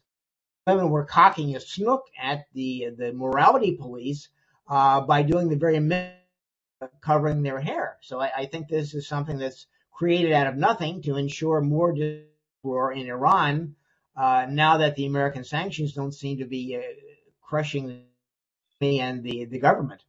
Women 0.67 0.91
were 0.91 1.05
cocking 1.05 1.55
a 1.55 1.61
snook 1.61 2.07
at 2.21 2.47
the 2.55 2.91
the 2.99 3.13
morality 3.13 3.77
police 3.77 4.29
by 4.69 5.23
doing 5.23 5.49
the 5.49 5.57
very 5.57 5.79
covering 7.01 7.43
their 7.43 7.61
hair. 7.61 7.99
So 8.03 8.21
I, 8.21 8.31
I, 8.39 8.47
think 8.47 8.69
this 8.69 8.95
is 8.95 9.07
something 9.07 9.39
that's 9.39 9.67
created 9.93 10.33
out 10.33 10.47
of 10.47 10.57
nothing 10.57 11.03
to 11.03 11.17
ensure 11.17 11.61
more 11.61 11.95
war 12.63 12.93
in 12.93 13.09
Iran. 13.09 13.75
Uh, 14.17 14.47
now 14.49 14.79
that 14.79 14.97
the 14.97 15.07
American 15.07 15.45
sanctions 15.45 15.95
don't 15.95 16.13
seem 16.13 16.39
to 16.39 16.47
be 16.47 16.77
uh, 16.77 16.81
crushing 17.43 18.05
me 18.81 19.01
and 19.01 19.23
the 19.23 19.45
the 19.45 19.59
government 19.59 20.03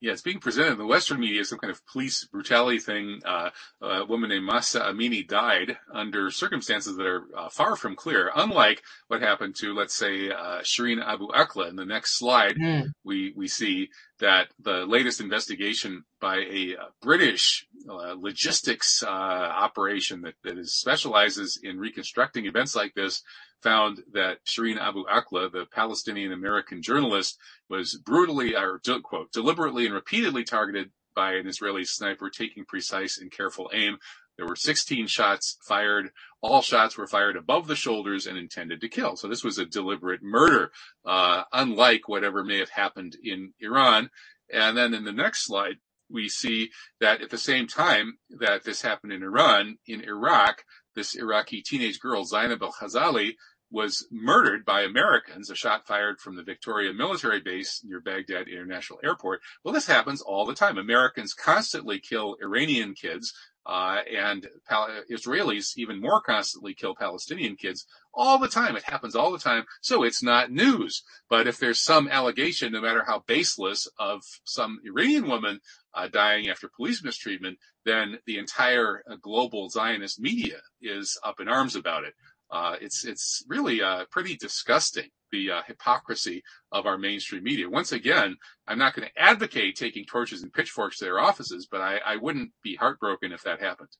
yeah, 0.00 0.12
it's 0.12 0.22
being 0.22 0.40
presented 0.40 0.72
in 0.72 0.78
the 0.78 0.86
Western 0.86 1.20
media 1.20 1.42
as 1.42 1.50
some 1.50 1.58
kind 1.58 1.70
of 1.70 1.84
police 1.86 2.24
brutality 2.24 2.78
thing. 2.78 3.20
Uh, 3.24 3.50
a 3.82 4.04
woman 4.06 4.30
named 4.30 4.46
Mahsa 4.46 4.80
Amini 4.80 5.26
died 5.26 5.76
under 5.92 6.30
circumstances 6.30 6.96
that 6.96 7.06
are 7.06 7.24
uh, 7.36 7.48
far 7.50 7.76
from 7.76 7.96
clear, 7.96 8.30
unlike 8.34 8.82
what 9.08 9.20
happened 9.20 9.56
to, 9.56 9.74
let's 9.74 9.94
say, 9.94 10.30
uh, 10.30 10.60
Shireen 10.62 11.04
Abu 11.04 11.28
Akleh. 11.28 11.68
In 11.68 11.76
the 11.76 11.84
next 11.84 12.18
slide, 12.18 12.56
mm. 12.56 12.86
we, 13.04 13.34
we 13.36 13.46
see 13.46 13.90
that 14.20 14.48
the 14.58 14.86
latest 14.86 15.20
investigation 15.20 16.04
by 16.18 16.36
a 16.36 16.76
uh, 16.80 16.86
British 17.02 17.66
uh, 17.88 18.14
logistics 18.18 19.02
uh, 19.02 19.06
operation 19.06 20.22
that, 20.22 20.34
that 20.44 20.58
is, 20.58 20.74
specializes 20.74 21.60
in 21.62 21.78
reconstructing 21.78 22.46
events 22.46 22.74
like 22.74 22.94
this 22.94 23.22
found 23.62 24.02
that 24.12 24.44
Shireen 24.46 24.78
Abu 24.78 25.04
Akleh, 25.04 25.52
the 25.52 25.66
Palestinian 25.70 26.32
American 26.32 26.82
journalist, 26.82 27.38
was 27.68 27.96
brutally, 27.96 28.54
or 28.56 28.80
quote, 29.02 29.32
deliberately 29.32 29.86
and 29.86 29.94
repeatedly 29.94 30.44
targeted 30.44 30.90
by 31.14 31.34
an 31.34 31.46
Israeli 31.46 31.84
sniper 31.84 32.30
taking 32.30 32.64
precise 32.64 33.18
and 33.18 33.30
careful 33.30 33.70
aim. 33.74 33.98
There 34.36 34.46
were 34.46 34.56
16 34.56 35.06
shots 35.06 35.58
fired. 35.66 36.10
All 36.40 36.62
shots 36.62 36.96
were 36.96 37.06
fired 37.06 37.36
above 37.36 37.66
the 37.66 37.76
shoulders 37.76 38.26
and 38.26 38.38
intended 38.38 38.80
to 38.80 38.88
kill. 38.88 39.16
So 39.16 39.28
this 39.28 39.44
was 39.44 39.58
a 39.58 39.66
deliberate 39.66 40.22
murder, 40.22 40.72
uh, 41.04 41.42
unlike 41.52 42.08
whatever 42.08 42.42
may 42.42 42.58
have 42.58 42.70
happened 42.70 43.16
in 43.22 43.52
Iran. 43.60 44.08
And 44.52 44.76
then 44.76 44.94
in 44.94 45.04
the 45.04 45.12
next 45.12 45.44
slide, 45.44 45.76
we 46.08 46.28
see 46.28 46.70
that 47.00 47.20
at 47.20 47.30
the 47.30 47.38
same 47.38 47.66
time 47.66 48.18
that 48.30 48.64
this 48.64 48.82
happened 48.82 49.12
in 49.12 49.22
Iran, 49.22 49.78
in 49.86 50.00
Iraq, 50.00 50.64
this 50.94 51.14
Iraqi 51.14 51.62
teenage 51.62 52.00
girl, 52.00 52.24
Zainab 52.24 52.62
al-Khazali, 52.62 53.36
was 53.70 54.06
murdered 54.10 54.64
by 54.64 54.82
Americans, 54.82 55.50
a 55.50 55.54
shot 55.54 55.86
fired 55.86 56.18
from 56.20 56.36
the 56.36 56.42
Victoria 56.42 56.92
military 56.92 57.40
base 57.40 57.82
near 57.84 58.00
Baghdad 58.00 58.48
International 58.48 58.98
Airport. 59.04 59.40
Well, 59.62 59.74
this 59.74 59.86
happens 59.86 60.20
all 60.20 60.44
the 60.46 60.54
time. 60.54 60.76
Americans 60.76 61.34
constantly 61.34 61.98
kill 62.00 62.36
Iranian 62.42 62.94
kids, 62.94 63.32
Uh, 63.66 64.00
and 64.10 64.48
Pal- 64.66 65.04
Israelis 65.10 65.76
even 65.76 66.00
more 66.00 66.22
constantly 66.22 66.72
kill 66.74 66.94
Palestinian 66.94 67.56
kids 67.56 67.86
all 68.14 68.38
the 68.38 68.48
time. 68.48 68.74
It 68.74 68.84
happens 68.84 69.14
all 69.14 69.30
the 69.30 69.38
time. 69.50 69.64
So 69.82 70.02
it's 70.02 70.22
not 70.22 70.50
news. 70.50 71.02
But 71.28 71.46
if 71.46 71.58
there's 71.58 71.80
some 71.92 72.08
allegation, 72.08 72.72
no 72.72 72.80
matter 72.80 73.04
how 73.06 73.18
baseless, 73.26 73.86
of 73.98 74.22
some 74.44 74.80
Iranian 74.82 75.26
woman 75.28 75.60
uh, 75.94 76.08
dying 76.08 76.48
after 76.48 76.68
police 76.74 77.04
mistreatment, 77.04 77.58
then 77.84 78.18
the 78.24 78.38
entire 78.38 78.90
uh, 79.06 79.16
global 79.20 79.68
Zionist 79.68 80.18
media 80.18 80.60
is 80.80 81.18
up 81.22 81.38
in 81.38 81.46
arms 81.48 81.76
about 81.76 82.04
it. 82.04 82.14
Uh, 82.50 82.76
it's 82.80 83.04
it's 83.04 83.44
really 83.48 83.80
uh, 83.80 84.04
pretty 84.10 84.36
disgusting 84.36 85.08
the 85.30 85.50
uh, 85.50 85.62
hypocrisy 85.66 86.42
of 86.72 86.86
our 86.86 86.98
mainstream 86.98 87.44
media. 87.44 87.70
Once 87.70 87.92
again, 87.92 88.36
I'm 88.66 88.78
not 88.78 88.94
going 88.94 89.06
to 89.06 89.22
advocate 89.22 89.76
taking 89.76 90.04
torches 90.04 90.42
and 90.42 90.52
pitchforks 90.52 90.98
to 90.98 91.04
their 91.04 91.20
offices, 91.20 91.68
but 91.70 91.80
I, 91.80 92.00
I 92.04 92.16
wouldn't 92.16 92.50
be 92.62 92.74
heartbroken 92.74 93.30
if 93.30 93.42
that 93.44 93.60
happened. 93.60 93.90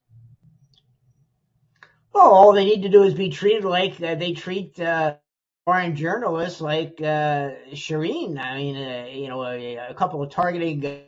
Well, 2.12 2.30
all 2.32 2.52
they 2.52 2.64
need 2.64 2.82
to 2.82 2.88
do 2.88 3.04
is 3.04 3.14
be 3.14 3.28
treated 3.28 3.64
like 3.64 4.02
uh, 4.02 4.16
they 4.16 4.32
treat 4.32 4.80
uh, 4.80 5.14
foreign 5.64 5.94
journalists 5.94 6.60
like 6.60 6.96
uh, 6.98 7.50
Shireen. 7.72 8.36
I 8.36 8.56
mean, 8.56 9.16
you 9.16 9.28
know, 9.28 9.44
a, 9.44 9.76
a, 9.76 9.94
couple 9.94 10.20
of 10.20 10.30
targeting 10.32 11.04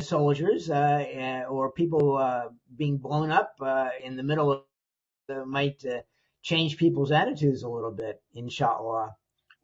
soldiers 0.00 0.70
or 0.70 1.72
people 1.72 2.50
being 2.74 2.96
blown 2.96 3.30
up 3.30 3.54
in 4.02 4.16
the 4.16 4.22
middle 4.22 4.50
of 4.50 4.62
might 5.46 5.82
change 6.42 6.76
people's 6.76 7.12
attitudes 7.12 7.62
a 7.62 7.68
little 7.68 7.90
bit, 7.90 8.22
inshallah. 8.34 9.16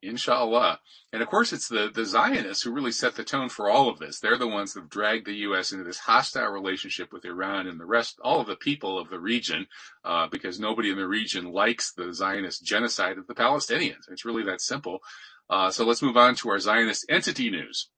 Inshallah. 0.04 0.80
And 1.12 1.22
of 1.22 1.28
course, 1.28 1.52
it's 1.52 1.68
the, 1.68 1.90
the 1.92 2.04
Zionists 2.04 2.62
who 2.62 2.72
really 2.72 2.92
set 2.92 3.14
the 3.14 3.24
tone 3.24 3.48
for 3.48 3.70
all 3.70 3.88
of 3.88 3.98
this. 3.98 4.20
They're 4.20 4.36
the 4.36 4.46
ones 4.46 4.74
that 4.74 4.80
have 4.80 4.90
dragged 4.90 5.26
the 5.26 5.34
U.S. 5.36 5.72
into 5.72 5.84
this 5.84 5.98
hostile 5.98 6.50
relationship 6.50 7.12
with 7.12 7.24
Iran 7.24 7.66
and 7.66 7.80
the 7.80 7.86
rest, 7.86 8.18
all 8.22 8.40
of 8.40 8.46
the 8.46 8.56
people 8.56 8.98
of 8.98 9.08
the 9.08 9.18
region, 9.18 9.66
uh, 10.04 10.28
because 10.28 10.60
nobody 10.60 10.90
in 10.90 10.98
the 10.98 11.08
region 11.08 11.52
likes 11.52 11.92
the 11.92 12.12
Zionist 12.12 12.64
genocide 12.64 13.16
of 13.16 13.26
the 13.26 13.34
Palestinians. 13.34 14.10
It's 14.10 14.26
really 14.26 14.44
that 14.44 14.60
simple. 14.60 14.98
Uh, 15.48 15.70
so 15.70 15.86
let's 15.86 16.02
move 16.02 16.16
on 16.16 16.34
to 16.36 16.50
our 16.50 16.58
Zionist 16.58 17.06
entity 17.08 17.50
news. 17.50 17.88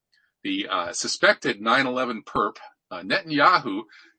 The 0.45 0.69
uh, 0.71 0.93
suspected 0.93 1.61
9/11 1.61 2.25
perp 2.25 2.59
uh, 2.91 3.03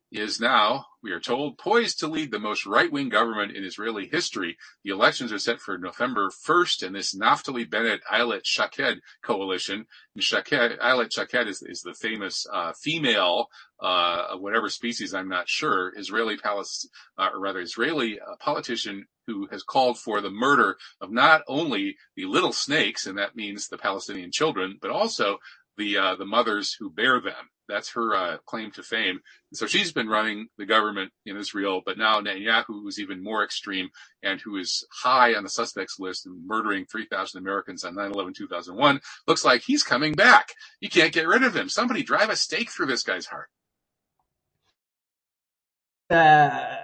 Is 0.09 0.39
now, 0.39 0.85
we 1.03 1.11
are 1.11 1.19
told, 1.19 1.57
poised 1.57 1.99
to 1.99 2.07
lead 2.07 2.31
the 2.31 2.39
most 2.39 2.65
right-wing 2.65 3.09
government 3.09 3.57
in 3.57 3.65
Israeli 3.65 4.07
history. 4.07 4.57
The 4.85 4.91
elections 4.91 5.33
are 5.33 5.37
set 5.37 5.59
for 5.59 5.77
November 5.77 6.29
1st, 6.29 6.87
and 6.87 6.95
this 6.95 7.13
Naftali 7.13 7.69
Bennett 7.69 7.99
Ayelet 8.09 8.45
Shaked 8.45 9.01
coalition, 9.21 9.85
and 10.15 10.23
Shaked, 10.23 10.53
Ayelet 10.53 11.11
Shaked 11.11 11.47
is, 11.49 11.61
is 11.61 11.81
the 11.81 11.93
famous 11.93 12.47
uh, 12.53 12.71
female, 12.71 13.47
uh, 13.81 14.37
whatever 14.37 14.69
species, 14.69 15.13
I'm 15.13 15.27
not 15.27 15.49
sure, 15.49 15.91
Israeli 15.97 16.37
Palest, 16.37 16.87
uh, 17.17 17.31
or 17.33 17.41
rather 17.41 17.59
Israeli 17.59 18.17
uh, 18.17 18.37
politician 18.39 19.07
who 19.27 19.47
has 19.51 19.61
called 19.61 19.99
for 19.99 20.21
the 20.21 20.31
murder 20.31 20.77
of 21.01 21.11
not 21.11 21.41
only 21.49 21.97
the 22.15 22.25
little 22.25 22.53
snakes, 22.53 23.05
and 23.05 23.17
that 23.17 23.35
means 23.35 23.67
the 23.67 23.77
Palestinian 23.77 24.31
children, 24.31 24.77
but 24.81 24.89
also 24.89 25.39
the 25.77 25.97
uh, 25.97 26.15
the 26.15 26.25
mothers 26.25 26.73
who 26.79 26.89
bear 26.89 27.19
them. 27.19 27.49
That's 27.69 27.91
her 27.93 28.15
uh, 28.15 28.37
claim 28.45 28.71
to 28.71 28.83
fame. 28.83 29.19
So 29.53 29.67
she's 29.67 29.91
been 29.93 30.09
running 30.09 30.47
the 30.57 30.65
government 30.65 31.11
in 31.25 31.37
Israel, 31.37 31.81
but 31.85 31.97
now 31.97 32.21
Netanyahu, 32.21 32.65
who's 32.67 32.99
even 32.99 33.23
more 33.23 33.43
extreme 33.43 33.89
and 34.23 34.41
who 34.41 34.57
is 34.57 34.85
high 34.91 35.35
on 35.35 35.43
the 35.43 35.49
suspects 35.49 35.97
list 35.99 36.25
and 36.27 36.47
murdering 36.47 36.85
3,000 36.85 37.39
Americans 37.41 37.83
on 37.83 37.95
9/11/2001, 37.95 39.01
looks 39.27 39.45
like 39.45 39.63
he's 39.63 39.83
coming 39.83 40.13
back. 40.13 40.53
You 40.81 40.89
can't 40.89 41.13
get 41.13 41.27
rid 41.27 41.43
of 41.43 41.55
him. 41.55 41.69
Somebody 41.69 42.03
drive 42.03 42.29
a 42.29 42.35
stake 42.37 42.71
through 42.71 42.87
this 42.87 43.03
guy's 43.03 43.27
heart. 43.27 43.49
Uh, 46.09 46.77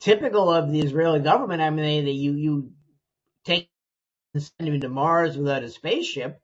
typical 0.00 0.50
of 0.52 0.72
the 0.72 0.80
Israeli 0.80 1.20
government. 1.20 1.62
I 1.62 1.70
mean, 1.70 2.04
they, 2.06 2.12
you 2.12 2.32
you 2.34 2.72
take 3.44 3.70
and 4.34 4.42
send 4.42 4.68
him 4.68 4.80
to 4.82 4.88
Mars 4.90 5.36
without 5.38 5.64
a 5.64 5.70
spaceship 5.70 6.34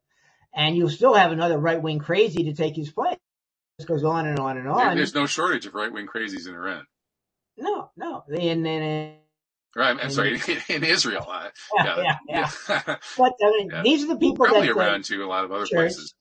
and 0.54 0.76
you'll 0.76 0.90
still 0.90 1.14
have 1.14 1.32
another 1.32 1.58
right 1.58 1.80
wing 1.82 1.98
crazy 1.98 2.44
to 2.44 2.54
take 2.54 2.76
his 2.76 2.90
place. 2.90 3.18
This 3.82 3.88
goes 3.88 4.04
on 4.04 4.28
and 4.28 4.38
on 4.38 4.58
and 4.58 4.68
on. 4.68 4.96
There's 4.96 5.12
no 5.12 5.26
shortage 5.26 5.66
of 5.66 5.74
right 5.74 5.92
wing 5.92 6.06
crazies 6.06 6.46
in 6.46 6.54
Iran. 6.54 6.86
No, 7.56 7.90
no. 7.96 8.22
In, 8.28 8.64
in, 8.64 9.16
Right, 9.74 9.96
I'm 10.00 10.10
sorry, 10.10 10.40
in, 10.68 10.84
Israel. 10.84 11.26
Uh, 11.28 11.48
yeah, 11.74 11.96
yeah, 11.96 12.16
yeah. 12.28 12.50
yeah. 12.68 12.80
but 13.18 13.32
I 13.42 13.50
mean, 13.58 13.70
yeah. 13.72 13.82
these 13.82 14.04
are 14.04 14.08
the 14.08 14.18
people 14.18 14.46
Probably 14.46 14.68
that 14.68 14.76
around 14.76 15.04
too. 15.04 15.24
A 15.24 15.26
lot 15.26 15.44
of 15.44 15.50
other 15.50 15.66
places. 15.66 16.14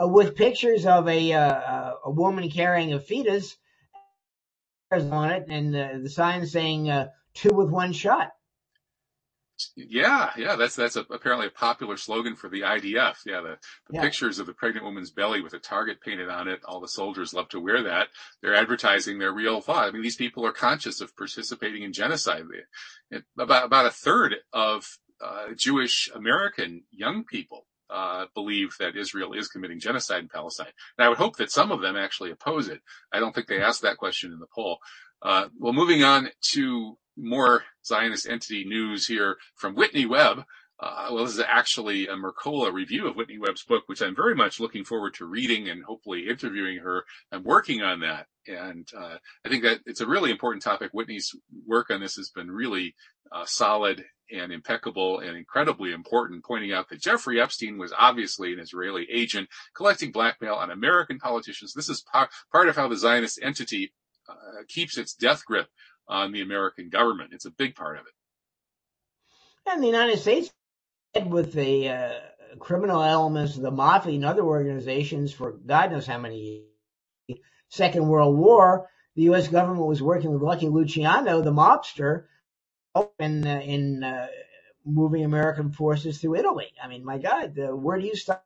Uh, 0.00 0.08
with 0.08 0.36
pictures 0.36 0.86
of 0.86 1.06
a 1.06 1.32
uh, 1.32 1.92
a 2.04 2.10
woman 2.10 2.48
carrying 2.48 2.94
a 2.94 3.00
fetus 3.00 3.56
on 4.90 5.32
it, 5.32 5.46
and 5.50 5.76
uh, 5.76 5.88
the 6.02 6.08
sign 6.08 6.46
saying 6.46 6.88
uh, 6.88 7.08
two 7.34 7.50
with 7.52 7.68
one 7.68 7.92
shot. 7.92 8.30
Yeah, 9.76 10.30
yeah, 10.36 10.56
that's 10.56 10.76
that's 10.76 10.96
a, 10.96 11.06
apparently 11.10 11.46
a 11.46 11.50
popular 11.50 11.96
slogan 11.96 12.36
for 12.36 12.48
the 12.48 12.62
IDF. 12.62 13.16
Yeah, 13.24 13.40
the, 13.40 13.58
the 13.88 13.94
yeah. 13.94 14.02
pictures 14.02 14.38
of 14.38 14.46
the 14.46 14.52
pregnant 14.52 14.84
woman's 14.84 15.10
belly 15.10 15.40
with 15.40 15.54
a 15.54 15.58
target 15.58 16.00
painted 16.00 16.28
on 16.28 16.48
it. 16.48 16.60
All 16.66 16.80
the 16.80 16.88
soldiers 16.88 17.32
love 17.32 17.48
to 17.50 17.60
wear 17.60 17.82
that. 17.84 18.08
They're 18.42 18.54
advertising 18.54 19.18
their 19.18 19.32
real 19.32 19.60
thought. 19.60 19.88
I 19.88 19.90
mean, 19.92 20.02
these 20.02 20.16
people 20.16 20.44
are 20.44 20.52
conscious 20.52 21.00
of 21.00 21.16
participating 21.16 21.82
in 21.82 21.92
genocide. 21.92 22.44
It, 23.10 23.24
about 23.38 23.64
about 23.64 23.86
a 23.86 23.90
third 23.90 24.36
of 24.52 24.86
uh, 25.24 25.54
Jewish 25.56 26.10
American 26.14 26.82
young 26.90 27.24
people 27.24 27.66
uh, 27.88 28.26
believe 28.34 28.74
that 28.78 28.96
Israel 28.96 29.32
is 29.32 29.48
committing 29.48 29.80
genocide 29.80 30.20
in 30.20 30.28
Palestine. 30.28 30.72
And 30.98 31.06
I 31.06 31.08
would 31.08 31.18
hope 31.18 31.36
that 31.36 31.50
some 31.50 31.70
of 31.70 31.80
them 31.80 31.96
actually 31.96 32.30
oppose 32.30 32.68
it. 32.68 32.80
I 33.12 33.20
don't 33.20 33.34
think 33.34 33.46
they 33.46 33.62
asked 33.62 33.82
that 33.82 33.96
question 33.96 34.32
in 34.32 34.38
the 34.38 34.46
poll. 34.54 34.78
Uh, 35.22 35.48
well, 35.58 35.72
moving 35.72 36.02
on 36.02 36.28
to 36.52 36.98
more 37.16 37.64
Zionist 37.84 38.28
entity 38.28 38.64
news 38.64 39.06
here 39.06 39.36
from 39.56 39.74
Whitney 39.74 40.06
Webb. 40.06 40.44
Uh, 40.78 41.08
well, 41.10 41.24
this 41.24 41.34
is 41.34 41.40
actually 41.40 42.06
a 42.06 42.16
Mercola 42.16 42.70
review 42.70 43.06
of 43.06 43.16
Whitney 43.16 43.38
Webb's 43.38 43.64
book, 43.64 43.84
which 43.86 44.02
I'm 44.02 44.14
very 44.14 44.34
much 44.34 44.60
looking 44.60 44.84
forward 44.84 45.14
to 45.14 45.24
reading 45.24 45.70
and 45.70 45.82
hopefully 45.82 46.28
interviewing 46.28 46.78
her. 46.78 47.04
I'm 47.32 47.44
working 47.44 47.80
on 47.80 48.00
that. 48.00 48.26
And 48.46 48.86
uh, 48.96 49.16
I 49.44 49.48
think 49.48 49.62
that 49.62 49.80
it's 49.86 50.02
a 50.02 50.06
really 50.06 50.30
important 50.30 50.62
topic. 50.62 50.90
Whitney's 50.92 51.34
work 51.66 51.90
on 51.90 52.00
this 52.00 52.16
has 52.16 52.30
been 52.30 52.50
really 52.50 52.94
uh, 53.32 53.46
solid 53.46 54.04
and 54.30 54.52
impeccable 54.52 55.20
and 55.20 55.36
incredibly 55.36 55.92
important, 55.92 56.44
pointing 56.44 56.72
out 56.72 56.88
that 56.90 57.00
Jeffrey 57.00 57.40
Epstein 57.40 57.78
was 57.78 57.94
obviously 57.98 58.52
an 58.52 58.60
Israeli 58.60 59.06
agent 59.10 59.48
collecting 59.74 60.12
blackmail 60.12 60.54
on 60.54 60.70
American 60.70 61.18
politicians. 61.18 61.72
This 61.72 61.88
is 61.88 62.04
par- 62.12 62.28
part 62.52 62.68
of 62.68 62.76
how 62.76 62.88
the 62.88 62.96
Zionist 62.96 63.38
entity 63.42 63.92
uh, 64.28 64.62
keeps 64.68 64.98
its 64.98 65.14
death 65.14 65.44
grip 65.44 65.68
on 66.08 66.32
the 66.32 66.42
American 66.42 66.88
government. 66.88 67.32
It's 67.32 67.44
a 67.44 67.50
big 67.50 67.74
part 67.74 67.98
of 67.98 68.06
it. 68.06 68.12
And 69.70 69.82
the 69.82 69.88
United 69.88 70.18
States, 70.18 70.50
with 71.26 71.52
the 71.52 71.88
uh, 71.88 72.12
criminal 72.58 73.02
elements 73.02 73.56
of 73.56 73.62
the 73.62 73.70
mafia 73.70 74.14
and 74.14 74.24
other 74.24 74.42
organizations 74.42 75.32
for 75.32 75.52
God 75.52 75.92
knows 75.92 76.06
how 76.06 76.18
many 76.18 76.64
years. 77.28 77.40
Second 77.68 78.06
World 78.06 78.36
War, 78.36 78.88
the 79.16 79.22
U.S. 79.22 79.48
government 79.48 79.86
was 79.86 80.00
working 80.00 80.30
with 80.30 80.42
Lucky 80.42 80.68
Luciano, 80.68 81.42
the 81.42 81.52
mobster, 81.52 82.24
in 83.18 83.46
uh, 83.46 83.60
in 83.60 84.04
uh, 84.04 84.28
moving 84.84 85.24
American 85.24 85.72
forces 85.72 86.20
through 86.20 86.36
Italy. 86.36 86.68
I 86.82 86.86
mean, 86.86 87.04
my 87.04 87.18
God, 87.18 87.54
where 87.56 87.98
do 87.98 88.06
you 88.06 88.14
start? 88.14 88.42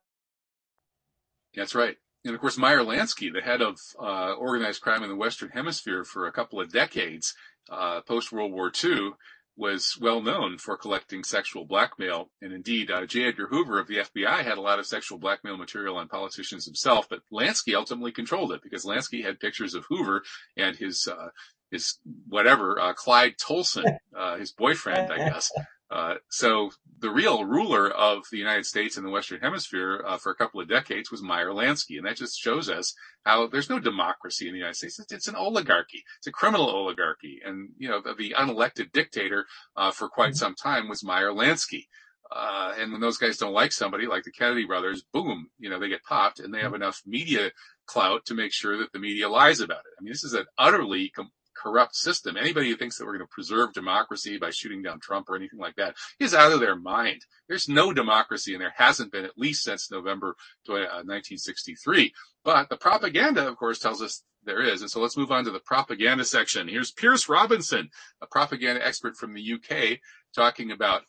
That's 1.53 1.75
right 1.75 1.97
and 2.25 2.35
of 2.35 2.41
course 2.41 2.57
Meyer 2.57 2.81
Lansky, 2.81 3.31
the 3.31 3.41
head 3.41 3.61
of 3.61 3.79
uh, 3.99 4.33
organized 4.33 4.81
crime 4.81 5.03
in 5.03 5.09
the 5.09 5.15
Western 5.15 5.49
Hemisphere 5.49 6.03
for 6.03 6.27
a 6.27 6.31
couple 6.31 6.59
of 6.59 6.71
decades, 6.71 7.33
uh, 7.69 8.01
post 8.01 8.31
World 8.31 8.51
War 8.51 8.71
II, 8.83 9.11
was 9.57 9.97
well 9.99 10.21
known 10.21 10.57
for 10.57 10.77
collecting 10.77 11.23
sexual 11.23 11.65
blackmail. 11.65 12.29
And 12.41 12.53
indeed, 12.53 12.89
uh, 12.89 13.05
J. 13.05 13.25
Edgar 13.25 13.47
Hoover 13.47 13.79
of 13.79 13.87
the 13.87 13.97
FBI 13.97 14.43
had 14.43 14.57
a 14.57 14.61
lot 14.61 14.79
of 14.79 14.87
sexual 14.87 15.19
blackmail 15.19 15.57
material 15.57 15.97
on 15.97 16.07
politicians 16.07 16.65
himself, 16.65 17.07
but 17.09 17.21
Lansky 17.31 17.75
ultimately 17.75 18.11
controlled 18.11 18.53
it 18.53 18.63
because 18.63 18.85
Lansky 18.85 19.23
had 19.23 19.39
pictures 19.39 19.73
of 19.73 19.85
Hoover 19.89 20.23
and 20.57 20.75
his 20.75 21.07
uh, 21.07 21.29
his 21.69 21.99
whatever 22.27 22.79
uh, 22.79 22.93
Clyde 22.93 23.35
Tolson, 23.37 23.85
uh, 24.17 24.37
his 24.37 24.51
boyfriend, 24.51 25.11
I 25.11 25.17
guess, 25.17 25.51
uh, 25.91 26.15
so 26.29 26.71
the 26.99 27.09
real 27.09 27.43
ruler 27.43 27.89
of 27.89 28.23
the 28.31 28.37
United 28.37 28.65
States 28.65 28.97
in 28.97 29.03
the 29.03 29.09
Western 29.09 29.41
Hemisphere 29.41 30.03
uh, 30.07 30.17
for 30.17 30.31
a 30.31 30.35
couple 30.35 30.61
of 30.61 30.69
decades 30.69 31.11
was 31.11 31.21
Meyer 31.21 31.49
Lansky, 31.49 31.97
and 31.97 32.05
that 32.05 32.15
just 32.15 32.39
shows 32.39 32.69
us 32.69 32.95
how 33.25 33.47
there's 33.47 33.69
no 33.69 33.79
democracy 33.79 34.47
in 34.47 34.53
the 34.53 34.59
United 34.59 34.77
States. 34.77 34.99
It's, 34.99 35.11
it's 35.11 35.27
an 35.27 35.35
oligarchy. 35.35 36.03
It's 36.19 36.27
a 36.27 36.31
criminal 36.31 36.69
oligarchy, 36.69 37.41
and 37.45 37.69
you 37.77 37.89
know 37.89 38.01
the, 38.01 38.13
the 38.13 38.35
unelected 38.37 38.93
dictator 38.93 39.45
uh, 39.75 39.91
for 39.91 40.07
quite 40.07 40.35
some 40.35 40.55
time 40.55 40.87
was 40.87 41.03
Meyer 41.03 41.31
Lansky. 41.31 41.87
Uh, 42.33 42.73
and 42.79 42.93
when 42.93 43.01
those 43.01 43.17
guys 43.17 43.37
don't 43.37 43.51
like 43.51 43.73
somebody 43.73 44.07
like 44.07 44.23
the 44.23 44.31
Kennedy 44.31 44.65
brothers, 44.65 45.03
boom, 45.11 45.49
you 45.59 45.69
know, 45.69 45.79
they 45.79 45.89
get 45.89 46.03
popped 46.03 46.39
and 46.39 46.53
they 46.53 46.61
have 46.61 46.73
enough 46.73 47.01
media 47.05 47.51
clout 47.85 48.25
to 48.25 48.33
make 48.33 48.53
sure 48.53 48.77
that 48.77 48.93
the 48.93 48.99
media 48.99 49.27
lies 49.27 49.59
about 49.59 49.79
it. 49.79 49.93
I 49.99 50.01
mean, 50.01 50.13
this 50.13 50.23
is 50.23 50.33
an 50.33 50.45
utterly 50.57 51.09
com- 51.09 51.31
corrupt 51.55 51.95
system. 51.95 52.37
Anybody 52.37 52.69
who 52.69 52.75
thinks 52.75 52.97
that 52.97 53.05
we're 53.05 53.17
going 53.17 53.27
to 53.27 53.33
preserve 53.33 53.73
democracy 53.73 54.37
by 54.37 54.49
shooting 54.49 54.81
down 54.81 54.99
Trump 54.99 55.29
or 55.29 55.35
anything 55.35 55.59
like 55.59 55.75
that 55.75 55.95
is 56.19 56.33
out 56.33 56.51
of 56.51 56.59
their 56.59 56.75
mind. 56.75 57.21
There's 57.47 57.69
no 57.69 57.93
democracy 57.93 58.53
and 58.53 58.61
there 58.61 58.73
hasn't 58.75 59.11
been 59.11 59.25
at 59.25 59.37
least 59.37 59.63
since 59.63 59.91
November 59.91 60.35
1963. 60.65 62.05
Uh, 62.05 62.09
but 62.43 62.69
the 62.69 62.77
propaganda, 62.77 63.47
of 63.47 63.57
course, 63.57 63.79
tells 63.79 64.01
us 64.01 64.23
there 64.43 64.61
is. 64.61 64.81
And 64.81 64.89
so 64.89 64.99
let's 64.99 65.17
move 65.17 65.31
on 65.31 65.45
to 65.45 65.51
the 65.51 65.59
propaganda 65.59 66.25
section. 66.25 66.67
Here's 66.67 66.91
Piers 66.91 67.29
Robinson, 67.29 67.89
a 68.21 68.27
propaganda 68.27 68.85
expert 68.85 69.15
from 69.15 69.33
the 69.33 69.53
UK, 69.53 69.99
talking 70.35 70.71
about 70.71 71.03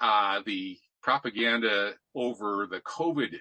uh, 0.00 0.40
the 0.46 0.78
propaganda 1.02 1.92
over 2.14 2.66
the 2.70 2.80
COVID 2.80 3.38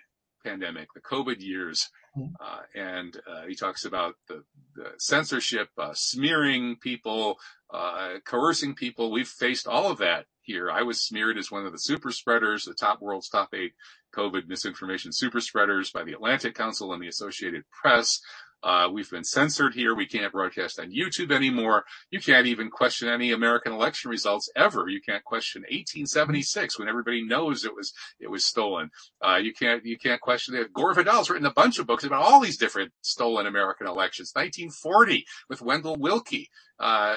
pandemic, 0.47 0.87
the 0.93 1.01
COVID 1.01 1.41
years. 1.41 1.89
Mm-hmm. 2.17 2.33
Uh, 2.39 2.61
and 2.73 3.17
uh, 3.29 3.45
he 3.47 3.55
talks 3.55 3.85
about 3.85 4.15
the, 4.27 4.43
the 4.75 4.91
censorship, 4.97 5.69
uh, 5.77 5.93
smearing 5.93 6.77
people, 6.77 7.37
uh, 7.71 8.15
coercing 8.25 8.73
people. 8.75 9.11
We've 9.11 9.27
faced 9.27 9.67
all 9.67 9.91
of 9.91 9.99
that 9.99 10.25
here. 10.41 10.71
I 10.71 10.83
was 10.83 11.05
smeared 11.05 11.37
as 11.37 11.51
one 11.51 11.65
of 11.65 11.71
the 11.71 11.77
super 11.79 12.11
spreaders, 12.11 12.63
the 12.63 12.73
top 12.73 13.01
world's 13.01 13.29
top 13.29 13.53
eight 13.53 13.73
COVID 14.15 14.47
misinformation 14.47 15.11
super 15.11 15.41
spreaders 15.41 15.91
by 15.91 16.03
the 16.03 16.13
Atlantic 16.13 16.55
Council 16.55 16.93
and 16.93 17.01
the 17.01 17.07
Associated 17.07 17.63
Press. 17.69 18.19
Uh, 18.63 18.89
we've 18.91 19.09
been 19.09 19.23
censored 19.23 19.73
here. 19.73 19.95
We 19.95 20.07
can't 20.07 20.31
broadcast 20.31 20.79
on 20.79 20.91
YouTube 20.91 21.31
anymore. 21.31 21.85
You 22.11 22.19
can't 22.19 22.47
even 22.47 22.69
question 22.69 23.07
any 23.07 23.31
American 23.31 23.71
election 23.73 24.09
results 24.11 24.49
ever. 24.55 24.87
You 24.89 24.99
can't 25.01 25.23
question 25.23 25.61
1876 25.63 26.79
when 26.79 26.89
everybody 26.89 27.23
knows 27.25 27.65
it 27.65 27.75
was 27.75 27.93
it 28.19 28.29
was 28.29 28.45
stolen. 28.45 28.89
Uh, 29.25 29.37
you 29.37 29.53
can't 29.53 29.85
you 29.85 29.97
can't 29.97 30.21
question 30.21 30.55
it. 30.55 30.73
Gore 30.73 30.93
Vidal's 30.93 31.29
written 31.29 31.45
a 31.45 31.53
bunch 31.53 31.79
of 31.79 31.87
books 31.87 32.03
about 32.03 32.23
all 32.23 32.41
these 32.41 32.57
different 32.57 32.91
stolen 33.01 33.45
American 33.47 33.87
elections. 33.87 34.31
1940 34.33 35.25
with 35.49 35.61
Wendell 35.61 35.95
Willkie. 35.97 36.49
uh, 36.79 37.15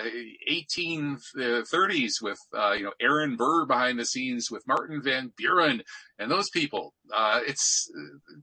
1830s 0.50 2.22
with, 2.22 2.38
uh, 2.56 2.72
you 2.72 2.84
know, 2.84 2.92
Aaron 3.00 3.36
Burr 3.36 3.66
behind 3.66 3.98
the 3.98 4.04
scenes 4.04 4.50
with 4.50 4.66
Martin 4.66 5.02
Van 5.02 5.32
Buren 5.36 5.82
and 6.18 6.30
those 6.30 6.50
people. 6.50 6.94
Uh, 7.14 7.40
it's 7.46 7.90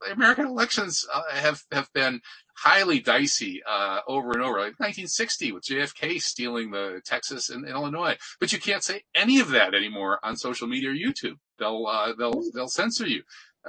uh, 0.08 0.14
American 0.14 0.46
elections 0.46 1.06
uh, 1.14 1.24
have 1.32 1.62
have 1.72 1.90
been 1.94 2.22
highly 2.58 3.00
dicey 3.00 3.62
uh, 3.68 4.00
over 4.08 4.32
and 4.32 4.42
over. 4.42 4.58
Like 4.58 4.80
1960 4.80 5.52
with 5.52 5.64
JFK 5.64 6.22
stealing 6.22 6.72
the 6.72 7.02
Texas 7.06 7.50
and 7.50 7.68
Illinois, 7.68 8.18
but 8.40 8.52
you 8.52 8.60
can't 8.60 8.84
say 8.84 9.04
any 9.16 9.40
of 9.40 9.50
that 9.50 9.74
anymore 9.74 10.20
on 10.24 10.36
social 10.36 10.68
media 10.68 10.90
or 10.90 10.94
YouTube. 10.94 11.38
They'll 11.60 11.86
they'll 12.18 12.44
they'll 12.54 12.68
censor 12.68 13.08
you 13.08 13.24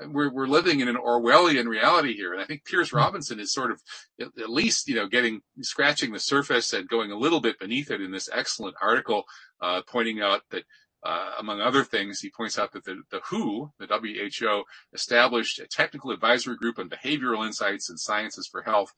we're, 0.06 0.30
we're 0.32 0.46
living 0.46 0.80
in 0.80 0.88
an 0.88 0.96
Orwellian 0.96 1.66
reality 1.66 2.14
here. 2.14 2.32
And 2.32 2.42
I 2.42 2.44
think 2.44 2.64
Piers 2.64 2.90
hmm. 2.90 2.96
Robinson 2.96 3.40
is 3.40 3.52
sort 3.52 3.70
of 3.70 3.80
at 4.20 4.50
least, 4.50 4.88
you 4.88 4.94
know, 4.94 5.06
getting, 5.06 5.40
scratching 5.62 6.12
the 6.12 6.20
surface 6.20 6.72
and 6.72 6.88
going 6.88 7.10
a 7.10 7.18
little 7.18 7.40
bit 7.40 7.58
beneath 7.58 7.90
it 7.90 8.00
in 8.00 8.10
this 8.10 8.28
excellent 8.32 8.76
article, 8.82 9.24
uh, 9.60 9.82
pointing 9.86 10.20
out 10.20 10.42
that, 10.50 10.64
uh, 11.04 11.32
among 11.38 11.60
other 11.60 11.84
things, 11.84 12.20
he 12.20 12.30
points 12.30 12.58
out 12.58 12.72
that 12.72 12.84
the, 12.84 13.02
the 13.10 13.20
WHO, 13.30 13.72
the 13.78 13.86
WHO, 13.86 14.64
established 14.92 15.58
a 15.58 15.66
technical 15.66 16.10
advisory 16.10 16.56
group 16.56 16.78
on 16.78 16.88
behavioral 16.88 17.46
insights 17.46 17.88
and 17.88 18.00
sciences 18.00 18.48
for 18.50 18.62
health, 18.62 18.92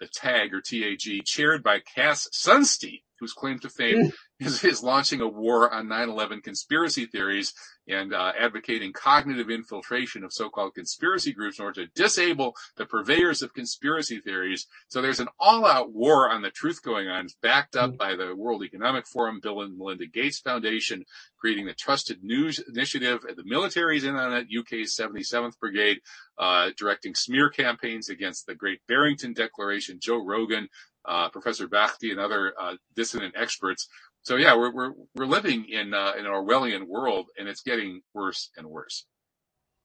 the 0.00 0.08
TAG 0.08 0.52
or 0.52 0.60
TAG, 0.60 1.24
chaired 1.24 1.62
by 1.62 1.80
Cass 1.80 2.28
Sunstein, 2.32 3.00
whose 3.20 3.32
claim 3.32 3.58
to 3.60 3.68
fame 3.68 4.06
hmm. 4.06 4.46
is, 4.46 4.64
is 4.64 4.82
launching 4.82 5.20
a 5.20 5.28
war 5.28 5.72
on 5.72 5.86
9-11 5.86 6.42
conspiracy 6.42 7.06
theories 7.06 7.54
and 7.88 8.12
uh, 8.12 8.32
advocating 8.38 8.92
cognitive 8.92 9.48
infiltration 9.48 10.24
of 10.24 10.32
so-called 10.32 10.74
conspiracy 10.74 11.32
groups 11.32 11.58
in 11.58 11.64
order 11.64 11.86
to 11.86 11.92
disable 11.94 12.54
the 12.76 12.84
purveyors 12.84 13.42
of 13.42 13.54
conspiracy 13.54 14.18
theories. 14.18 14.66
So 14.88 15.00
there's 15.00 15.20
an 15.20 15.28
all-out 15.38 15.92
war 15.92 16.30
on 16.30 16.42
the 16.42 16.50
truth 16.50 16.82
going 16.82 17.08
on, 17.08 17.28
backed 17.42 17.76
up 17.76 17.90
hmm. 17.90 17.96
by 17.96 18.16
the 18.16 18.34
World 18.34 18.62
Economic 18.64 19.06
Forum, 19.06 19.40
Bill 19.42 19.62
and 19.62 19.78
Melinda 19.78 20.06
Gates 20.06 20.40
Foundation, 20.40 21.04
creating 21.38 21.66
the 21.66 21.74
Trusted 21.74 22.22
News 22.22 22.60
Initiative. 22.68 23.20
The 23.22 23.44
military's 23.44 24.04
in 24.04 24.16
on 24.16 24.32
it, 24.34 24.48
UK's 24.56 24.96
77th 24.96 25.58
Brigade, 25.60 26.00
uh, 26.38 26.70
directing 26.76 27.14
smear 27.14 27.48
campaigns 27.48 28.08
against 28.08 28.46
the 28.46 28.54
Great 28.54 28.80
Barrington 28.88 29.32
Declaration, 29.32 29.98
Joe 30.00 30.24
Rogan, 30.24 30.68
uh, 31.06 31.28
Professor 31.30 31.68
Bhakdi 31.68 32.10
and 32.10 32.20
other 32.20 32.52
uh, 32.58 32.74
dissident 32.94 33.34
experts. 33.36 33.88
So 34.22 34.36
yeah, 34.36 34.56
we're 34.56 34.72
we're 34.72 34.92
we're 35.14 35.26
living 35.26 35.66
in 35.68 35.94
uh, 35.94 36.12
an 36.16 36.24
Orwellian 36.24 36.86
world, 36.86 37.26
and 37.38 37.48
it's 37.48 37.62
getting 37.62 38.02
worse 38.12 38.50
and 38.56 38.66
worse. 38.66 39.06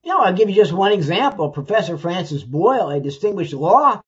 You 0.03 0.11
know, 0.11 0.21
I'll 0.21 0.33
give 0.33 0.49
you 0.49 0.55
just 0.55 0.73
one 0.73 0.91
example. 0.91 1.49
Professor 1.49 1.97
Francis 1.97 2.43
Boyle, 2.43 2.89
a 2.89 2.99
distinguished 2.99 3.53
law 3.53 4.01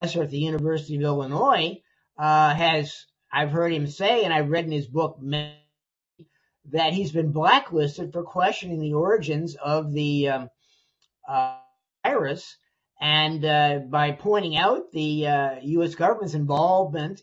professor 0.00 0.22
at 0.22 0.30
the 0.30 0.38
University 0.38 0.96
of 0.96 1.02
Illinois, 1.02 1.82
uh, 2.18 2.54
has 2.54 3.04
I've 3.30 3.50
heard 3.50 3.72
him 3.72 3.86
say, 3.86 4.24
and 4.24 4.32
I've 4.32 4.48
read 4.48 4.64
in 4.64 4.72
his 4.72 4.86
book 4.86 5.18
that 6.70 6.92
he's 6.92 7.12
been 7.12 7.32
blacklisted 7.32 8.12
for 8.12 8.22
questioning 8.22 8.80
the 8.80 8.94
origins 8.94 9.54
of 9.56 9.92
the 9.92 10.28
um, 10.28 10.48
uh, 11.28 11.56
virus 12.04 12.56
and 13.00 13.44
uh, 13.44 13.78
by 13.88 14.12
pointing 14.12 14.56
out 14.56 14.90
the 14.92 15.26
uh, 15.26 15.50
U.S. 15.62 15.94
government's 15.94 16.34
involvement 16.34 17.22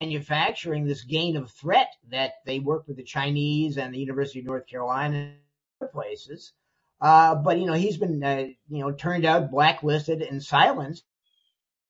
in 0.00 0.08
manufacturing 0.08 0.84
this 0.84 1.04
gain 1.04 1.36
of 1.36 1.50
threat 1.50 1.92
that 2.10 2.32
they 2.46 2.58
work 2.58 2.88
with 2.88 2.96
the 2.96 3.04
Chinese 3.04 3.76
and 3.76 3.94
the 3.94 3.98
University 3.98 4.40
of 4.40 4.46
North 4.46 4.66
Carolina 4.66 5.16
and 5.16 5.34
other 5.80 5.90
places. 5.92 6.52
Uh, 7.00 7.34
but 7.34 7.58
you 7.58 7.66
know 7.66 7.72
he's 7.72 7.96
been 7.96 8.22
uh, 8.22 8.46
you 8.68 8.80
know 8.80 8.92
turned 8.92 9.24
out 9.24 9.50
blacklisted 9.50 10.22
and 10.22 10.42
silenced 10.42 11.04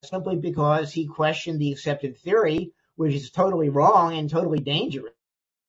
simply 0.04 0.36
because 0.36 0.92
he 0.92 1.06
questioned 1.06 1.60
the 1.60 1.72
accepted 1.72 2.16
theory, 2.18 2.72
which 2.96 3.14
is 3.14 3.30
totally 3.30 3.68
wrong 3.68 4.16
and 4.16 4.30
totally 4.30 4.60
dangerous 4.60 5.12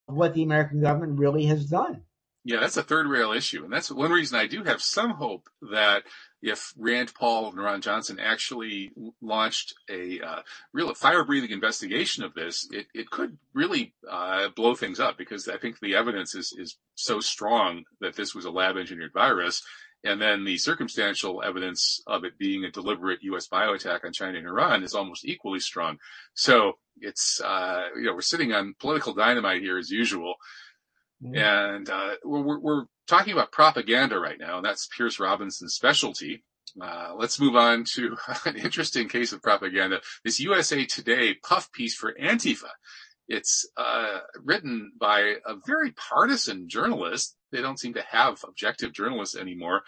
of 0.08 0.16
what 0.16 0.34
the 0.34 0.44
American 0.44 0.82
government 0.82 1.20
really 1.20 1.46
has 1.46 1.66
done. 1.66 2.04
Yeah, 2.44 2.60
that's 2.60 2.78
a 2.78 2.84
third 2.84 3.08
rail 3.08 3.34
issue. 3.34 3.64
And 3.64 3.72
that's 3.72 3.92
one 3.92 4.12
reason 4.12 4.39
I 4.39 4.48
do 4.48 4.64
have 4.64 4.82
some 4.82 5.12
hope 5.12 5.48
that 5.72 6.04
if 6.42 6.74
Rand 6.76 7.14
Paul 7.14 7.50
and 7.50 7.58
Ron 7.58 7.82
Johnson 7.82 8.20
actually 8.20 8.92
launched 9.22 9.76
a 9.88 10.20
uh, 10.22 10.42
real 10.74 10.92
fire 10.96 11.24
breathing 11.24 11.52
investigation 11.52 12.24
of 12.24 12.34
this, 12.34 12.68
it, 12.72 12.88
it 12.96 13.12
could 13.12 13.38
really 13.54 13.94
uh, 14.10 14.50
blow 14.56 14.74
things 14.74 15.00
up 15.00 15.20
because 15.20 15.48
I 15.48 15.58
think 15.58 15.80
the 15.80 15.96
evidence 15.96 16.34
is, 16.34 16.52
is 16.58 16.78
so 16.96 17.20
strong 17.20 17.84
that 18.00 18.16
this 18.16 18.34
was 18.34 18.46
a 18.46 18.52
lab 18.52 18.76
engineered 18.76 19.14
virus. 19.14 19.62
And 20.04 20.20
then 20.20 20.44
the 20.44 20.58
circumstantial 20.58 21.44
evidence 21.44 22.02
of 22.08 22.24
it 22.24 22.39
being 22.39 22.64
a 22.64 22.72
deliberate 22.72 23.20
U.S. 23.22 23.46
bio 23.46 23.74
attack 23.74 24.04
on 24.04 24.14
China 24.14 24.39
and 24.39 24.48
Iran 24.48 24.82
is 24.82 24.96
almost 24.96 25.26
equally 25.26 25.60
strong. 25.60 26.00
So 26.34 26.80
it's, 27.00 27.39
uh, 27.39 27.89
you 27.96 28.06
know, 28.06 28.16
we're 28.16 28.22
sitting 28.22 28.52
on 28.52 28.74
political 28.80 29.14
dynamite 29.14 29.62
here 29.62 29.78
as 29.78 29.92
usual. 29.92 30.36
Mm-hmm. 31.24 31.36
And 31.36 31.90
uh, 31.90 32.16
we're, 32.24 32.60
we're, 32.60 32.86
talking 33.08 33.34
about 33.34 33.52
propaganda 33.52 34.18
right 34.18 34.40
now, 34.40 34.56
and 34.58 34.66
that's 34.66 34.88
Piers 34.96 35.20
Robinson's 35.20 35.74
specialty. 35.74 36.44
Uh, 36.82 37.14
let's 37.18 37.42
move 37.42 37.58
on 37.58 37.84
to 37.96 38.16
an 38.46 38.56
interesting 38.56 39.10
case 39.10 39.34
of 39.34 39.42
propaganda. 39.42 40.00
This 40.24 40.40
USA 40.40 40.86
Today 40.86 41.36
puff 41.44 41.72
piece 41.74 41.94
for 41.94 42.14
Antifa. 42.14 42.70
It's 43.28 43.70
uh, 43.76 44.20
written 44.44 44.94
by 44.98 45.36
a 45.46 45.56
very 45.66 45.92
partisan 45.92 46.70
journalist. 46.70 47.36
They 47.52 47.62
don't 47.62 47.80
seem 47.80 47.96
to 47.96 48.04
have 48.10 48.44
objective 48.48 48.94
journalists 48.94 49.36
anymore, 49.36 49.82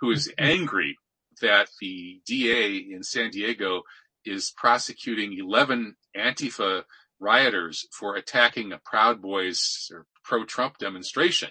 who 0.00 0.10
is 0.10 0.28
mm-hmm. 0.28 0.44
angry 0.44 0.96
that 1.42 1.68
the 1.80 2.20
DA 2.26 2.76
in 2.76 3.02
San 3.02 3.30
Diego 3.30 3.82
is 4.24 4.52
prosecuting 4.56 5.36
11 5.38 5.96
Antifa 6.16 6.84
rioters 7.18 7.86
for 7.92 8.16
attacking 8.16 8.72
a 8.72 8.80
Proud 8.84 9.20
Boys 9.20 9.90
or 9.92 10.06
pro-Trump 10.30 10.78
demonstration. 10.78 11.50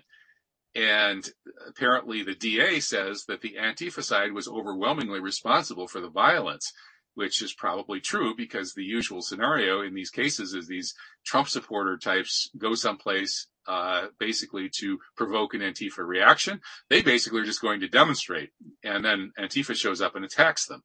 And 0.74 1.28
apparently 1.68 2.24
the 2.24 2.34
DA 2.34 2.80
says 2.80 3.26
that 3.28 3.42
the 3.42 3.56
Antifa 3.60 4.02
side 4.02 4.32
was 4.32 4.48
overwhelmingly 4.48 5.20
responsible 5.20 5.88
for 5.88 6.00
the 6.00 6.10
violence, 6.10 6.72
which 7.14 7.42
is 7.42 7.54
probably 7.54 8.00
true 8.00 8.34
because 8.38 8.74
the 8.74 8.84
usual 8.84 9.22
scenario 9.22 9.82
in 9.82 9.94
these 9.94 10.10
cases 10.10 10.54
is 10.54 10.68
these 10.68 10.94
Trump 11.26 11.50
supporter 11.50 11.98
types 11.98 12.50
go 12.58 12.74
someplace 12.74 13.48
uh, 13.68 14.08
basically 14.18 14.70
to 14.80 14.98
provoke 15.18 15.54
an 15.54 15.60
Antifa 15.60 16.08
reaction. 16.08 16.62
They 16.90 17.02
basically 17.02 17.42
are 17.42 17.46
just 17.46 17.62
going 17.62 17.82
to 17.82 17.90
demonstrate, 17.90 18.52
and 18.84 19.04
then 19.04 19.34
Antifa 19.38 19.76
shows 19.76 20.02
up 20.02 20.16
and 20.16 20.24
attacks 20.24 20.68
them 20.68 20.84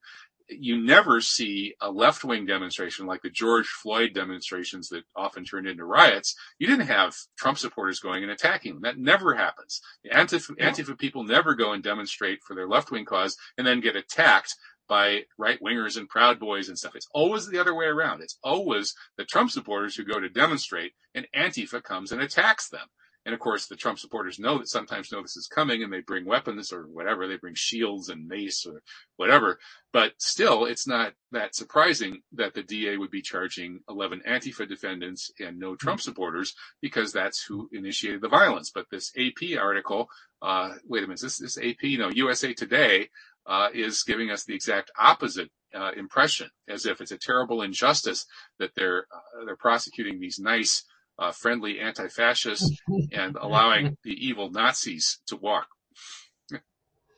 you 0.49 0.77
never 0.79 1.21
see 1.21 1.75
a 1.81 1.91
left 1.91 2.25
wing 2.25 2.47
demonstration 2.47 3.07
like 3.07 3.23
the 3.23 3.31
George 3.31 3.67
Floyd 3.67 4.13
demonstrations 4.15 4.89
that 4.89 5.05
often 5.17 5.45
turned 5.45 5.67
into 5.67 5.85
riots. 5.85 6.37
You 6.59 6.67
didn't 6.67 6.87
have 6.87 7.17
Trump 7.39 7.59
supporters 7.59 8.01
going 8.01 8.23
and 8.23 8.33
attacking 8.33 8.75
them. 8.75 8.83
That 8.83 8.99
never 8.99 9.35
happens. 9.35 9.81
The 10.03 10.11
Antifa, 10.11 10.55
yeah. 10.59 10.71
Antifa 10.71 10.99
people 10.99 11.25
never 11.25 11.55
go 11.55 11.73
and 11.73 11.83
demonstrate 11.83 12.43
for 12.43 12.55
their 12.55 12.69
left 12.69 12.91
wing 12.91 13.05
cause 13.05 13.37
and 13.57 13.67
then 13.67 13.81
get 13.81 13.97
attacked 13.97 14.55
by 14.87 15.23
right 15.39 15.61
wingers 15.63 15.97
and 15.97 16.09
Proud 16.09 16.39
Boys 16.39 16.69
and 16.69 16.79
stuff. 16.79 16.95
It's 16.95 17.09
always 17.15 17.49
the 17.49 17.59
other 17.59 17.75
way 17.75 17.87
around. 17.87 18.21
It's 18.21 18.39
always 18.43 18.95
the 19.17 19.25
Trump 19.25 19.51
supporters 19.51 19.97
who 19.97 20.05
go 20.05 20.21
to 20.21 20.29
demonstrate 20.29 20.93
and 21.15 21.27
Antifa 21.35 21.83
comes 21.83 22.13
and 22.13 22.21
attacks 22.21 22.69
them. 22.69 22.87
And 23.25 23.35
of 23.35 23.41
course, 23.41 23.67
the 23.67 23.77
Trump 23.77 23.99
supporters 23.99 24.39
know 24.39 24.59
that 24.59 24.69
sometimes 24.69 25.11
know 25.11 25.23
this 25.23 25.37
is 25.37 25.47
coming 25.47 25.83
and 25.83 25.93
they 25.93 26.01
bring 26.01 26.25
weapons 26.25 26.73
or 26.73 26.83
whatever. 26.83 27.27
They 27.27 27.37
bring 27.37 27.55
shields 27.55 28.09
and 28.09 28.29
mace 28.29 28.67
or 28.67 28.83
whatever. 29.17 29.59
But 29.93 30.13
still, 30.19 30.67
it's 30.67 30.87
not 30.87 31.15
that 31.33 31.55
surprising 31.55 32.23
that 32.33 32.55
the 32.55 32.63
DA 32.63 32.97
would 32.97 33.11
be 33.11 33.23
charging 33.23 33.81
11 33.89 34.23
Antifa 34.29 34.69
defendants 34.69 35.31
and 35.41 35.59
no 35.59 35.75
Trump 35.75 36.01
supporters 36.01 36.55
because 36.83 37.13
that's 37.13 37.43
who 37.43 37.69
initiated 37.73 38.21
the 38.21 38.29
violence. 38.29 38.71
But 38.75 38.87
this 38.91 39.13
AP 39.17 39.59
article, 39.59 40.09
uh, 40.43 40.75
wait 40.87 41.05
a 41.05 41.07
minute, 41.07 41.21
this, 41.21 41.39
this 41.39 41.59
AP, 41.59 41.99
no, 41.99 42.11
USA 42.11 42.53
Today, 42.53 43.09
uh, 43.47 43.69
is 43.73 44.03
giving 44.03 44.31
us 44.31 44.45
the 44.45 44.55
exact 44.55 44.91
opposite 44.99 45.51
uh, 45.75 45.91
impression, 45.97 46.49
as 46.69 46.87
if 46.87 47.01
it's 47.01 47.11
a 47.11 47.19
terrible 47.19 47.63
injustice 47.63 48.27
that 48.59 48.71
they're 48.75 49.07
uh, 49.13 49.45
they're 49.45 49.57
prosecuting 49.57 50.21
these 50.21 50.39
nice, 50.39 50.85
uh, 51.19 51.33
friendly 51.33 51.81
anti-fascists 51.81 52.71
and 53.13 53.37
allowing 53.41 53.97
the 54.05 54.13
evil 54.27 54.51
Nazis 54.51 55.21
to 55.29 55.37
walk. 55.37 55.67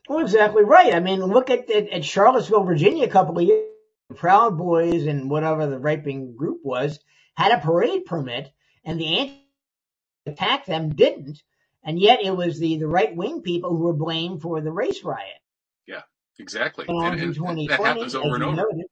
Well, 0.09 0.21
exactly 0.21 0.63
right. 0.65 0.95
I 0.95 1.01
mean, 1.01 1.21
look 1.21 1.51
at 1.51 1.69
at, 1.71 1.89
at 1.89 2.05
Charlottesville, 2.05 2.63
Virginia, 2.65 3.05
a 3.05 3.11
couple 3.11 3.39
of 3.39 3.45
years. 3.45 3.65
The 4.09 4.15
Proud 4.15 4.57
Boys 4.57 5.05
and 5.07 5.29
whatever 5.29 5.67
the 5.67 5.81
raping 5.81 6.37
group 6.37 6.61
was 6.63 7.01
had 7.37 7.51
a 7.51 7.61
parade 7.61 8.05
permit, 8.05 8.53
and 8.85 9.01
the 9.01 9.19
anti 9.19 9.43
attack 10.27 10.65
them 10.67 10.91
didn't, 10.95 11.43
and 11.83 11.99
yet 11.99 12.21
it 12.23 12.37
was 12.37 12.61
the 12.61 12.77
the 12.79 12.87
right 12.87 13.15
wing 13.17 13.43
people 13.43 13.71
who 13.71 13.83
were 13.83 13.93
blamed 13.93 14.43
for 14.43 14.61
the 14.61 14.71
race 14.71 15.03
riot. 15.03 15.41
Yeah, 15.89 16.03
exactly. 16.39 16.85
And, 16.87 17.05
And, 17.21 17.21
and- 17.21 17.37
and 17.37 17.69
that 17.69 17.81
happens 17.81 18.15
over 18.15 18.37
and 18.37 18.45
over. 18.45 18.57
noted. 18.57 18.87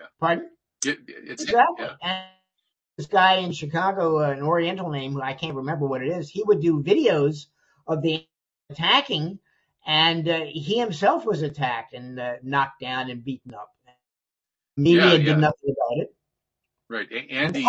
Yeah. 0.00 0.06
Pardon? 0.18 0.50
It- 0.84 0.98
it's, 1.06 1.44
Exactly. 1.44 1.86
yeah. 1.86 1.94
And 2.02 2.24
this 2.96 3.06
guy 3.06 3.36
in 3.36 3.52
Chicago, 3.52 4.24
uh, 4.24 4.30
an 4.30 4.42
Oriental 4.42 4.90
name, 4.90 5.12
who 5.12 5.22
I 5.22 5.34
can't 5.34 5.56
remember 5.56 5.86
what 5.86 6.02
it 6.02 6.08
is, 6.08 6.28
he 6.28 6.42
would 6.42 6.60
do 6.60 6.82
videos 6.82 7.46
of 7.86 8.02
the 8.02 8.26
attacking, 8.70 9.38
and 9.86 10.28
uh, 10.28 10.40
he 10.46 10.78
himself 10.78 11.24
was 11.24 11.42
attacked 11.42 11.92
and 11.92 12.18
uh, 12.18 12.34
knocked 12.42 12.80
down 12.80 13.10
and 13.10 13.24
beaten 13.24 13.54
up. 13.54 13.70
Media 14.76 15.16
Yeah, 15.16 15.16
did 15.16 15.38
nothing 15.38 15.74
about 15.74 16.02
it. 16.02 16.14
Right. 16.88 17.08
A- 17.10 17.32
Andy 17.32 17.62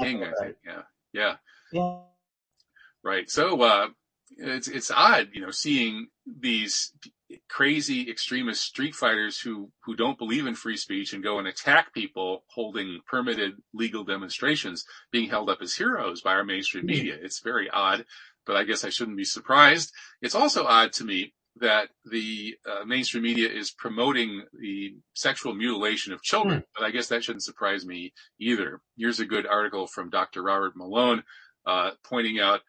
King, 0.00 0.24
I 0.24 0.32
think. 0.40 0.56
Yeah. 0.64 0.82
Yeah. 1.12 1.36
Yeah. 1.72 1.98
Right. 3.02 3.30
So, 3.30 3.60
uh, 3.60 3.88
it's, 4.36 4.68
it's 4.68 4.90
odd, 4.90 5.28
you 5.32 5.42
know, 5.42 5.50
seeing 5.50 6.08
these 6.26 6.92
crazy 7.48 8.10
extremist 8.10 8.62
street 8.62 8.94
fighters 8.94 9.40
who, 9.40 9.70
who 9.84 9.96
don't 9.96 10.18
believe 10.18 10.46
in 10.46 10.54
free 10.54 10.76
speech 10.76 11.12
and 11.12 11.22
go 11.22 11.38
and 11.38 11.48
attack 11.48 11.92
people 11.92 12.44
holding 12.48 13.00
permitted 13.06 13.54
legal 13.72 14.04
demonstrations 14.04 14.84
being 15.10 15.30
held 15.30 15.48
up 15.48 15.58
as 15.62 15.74
heroes 15.74 16.20
by 16.20 16.32
our 16.32 16.44
mainstream 16.44 16.86
media. 16.86 17.16
It's 17.20 17.40
very 17.40 17.68
odd, 17.70 18.04
but 18.46 18.56
I 18.56 18.64
guess 18.64 18.84
I 18.84 18.90
shouldn't 18.90 19.16
be 19.16 19.24
surprised. 19.24 19.92
It's 20.22 20.34
also 20.34 20.64
odd 20.64 20.92
to 20.94 21.04
me 21.04 21.32
that 21.56 21.88
the 22.04 22.56
uh, 22.66 22.84
mainstream 22.84 23.22
media 23.22 23.48
is 23.48 23.70
promoting 23.70 24.44
the 24.60 24.96
sexual 25.14 25.54
mutilation 25.54 26.12
of 26.12 26.22
children, 26.22 26.64
but 26.76 26.84
I 26.84 26.90
guess 26.90 27.08
that 27.08 27.22
shouldn't 27.22 27.44
surprise 27.44 27.86
me 27.86 28.12
either. 28.40 28.80
Here's 28.96 29.20
a 29.20 29.26
good 29.26 29.46
article 29.46 29.86
from 29.86 30.10
Dr. 30.10 30.42
Robert 30.42 30.76
Malone, 30.76 31.22
uh, 31.64 31.92
pointing 32.02 32.40
out 32.40 32.60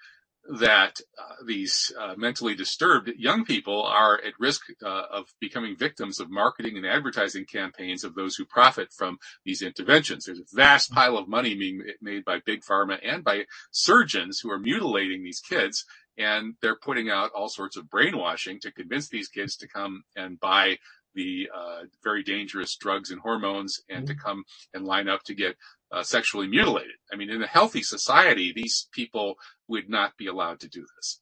that 0.48 1.00
uh, 1.18 1.36
these 1.46 1.92
uh, 2.00 2.14
mentally 2.18 2.56
disturbed 2.56 3.10
young 3.18 3.46
people 3.46 3.84
are 3.84 4.16
at 4.16 4.34
risk 4.40 4.62
uh, 4.84 5.04
of 5.12 5.34
becoming 5.40 5.76
victims 5.76 6.20
of 6.20 6.30
marketing 6.30 6.78
and 6.78 6.86
advertising 6.86 7.46
campaigns 7.46 8.04
of 8.04 8.16
those 8.16 8.36
who 8.36 8.46
profit 8.46 8.94
from 8.94 9.18
these 9.44 9.62
interventions. 9.62 10.26
There's 10.26 10.40
a 10.40 10.56
vast 10.56 10.92
pile 10.92 11.18
of 11.18 11.28
money 11.28 11.56
being 11.56 11.82
made 12.02 12.26
by 12.26 12.40
big 12.46 12.62
pharma 12.62 13.00
and 13.04 13.24
by 13.24 13.46
surgeons 13.72 14.40
who 14.40 14.52
are 14.52 14.60
mutilating 14.60 15.24
these 15.24 15.40
kids 15.40 15.86
and 16.18 16.56
they're 16.62 16.78
putting 16.78 17.10
out 17.10 17.32
all 17.36 17.50
sorts 17.50 17.76
of 17.76 17.90
brainwashing 17.90 18.60
to 18.62 18.72
convince 18.72 19.10
these 19.10 19.28
kids 19.28 19.58
to 19.58 19.68
come 19.68 20.04
and 20.16 20.40
buy 20.40 20.78
the 21.16 21.50
uh, 21.56 21.84
very 22.04 22.24
dangerous 22.24 22.76
drugs 22.76 23.10
and 23.10 23.22
hormones 23.22 23.82
and 23.90 24.06
to 24.08 24.16
come 24.16 24.44
and 24.74 24.86
line 24.86 25.08
up 25.08 25.24
to 25.24 25.34
get 25.34 25.56
uh, 25.92 26.04
sexually 26.04 26.48
mutilated. 26.48 26.96
I 27.12 27.16
mean, 27.16 27.30
in 27.30 27.42
a 27.42 27.48
healthy 27.48 27.84
society, 27.84 28.54
these 28.54 28.88
people 28.92 29.36
would 29.68 29.90
not 29.90 30.18
be 30.18 30.28
allowed 30.28 30.62
to 30.62 30.70
do 30.70 30.86
this. 30.98 31.22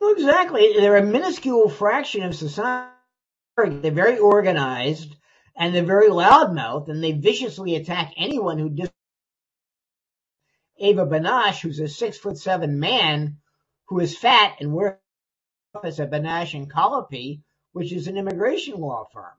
Well, 0.00 0.12
exactly. 0.12 0.74
They're 0.76 0.96
a 0.96 1.02
minuscule 1.02 1.68
fraction 1.68 2.24
of 2.24 2.34
society. 2.34 2.90
They're 3.56 3.92
very 3.92 4.18
organized 4.18 5.14
and 5.56 5.74
they're 5.74 5.84
very 5.84 6.08
loudmouthed 6.08 6.88
and 6.88 7.02
they 7.02 7.12
viciously 7.12 7.76
attack 7.76 8.12
anyone 8.16 8.58
who 8.58 8.70
dis- 8.70 8.90
Ava 10.78 11.06
Banash, 11.06 11.60
who's 11.60 11.78
a 11.78 11.88
six 11.88 12.18
foot 12.18 12.36
seven 12.36 12.80
man 12.80 13.38
who 13.86 14.00
is 14.00 14.18
fat 14.18 14.56
and 14.60 14.72
works 14.72 15.00
office 15.74 16.00
at 16.00 16.10
Banash 16.10 16.54
and 16.54 16.70
Colopy, 16.70 17.42
which 17.72 17.92
is 17.92 18.08
an 18.08 18.16
immigration 18.16 18.80
law 18.80 19.06
firm. 19.12 19.32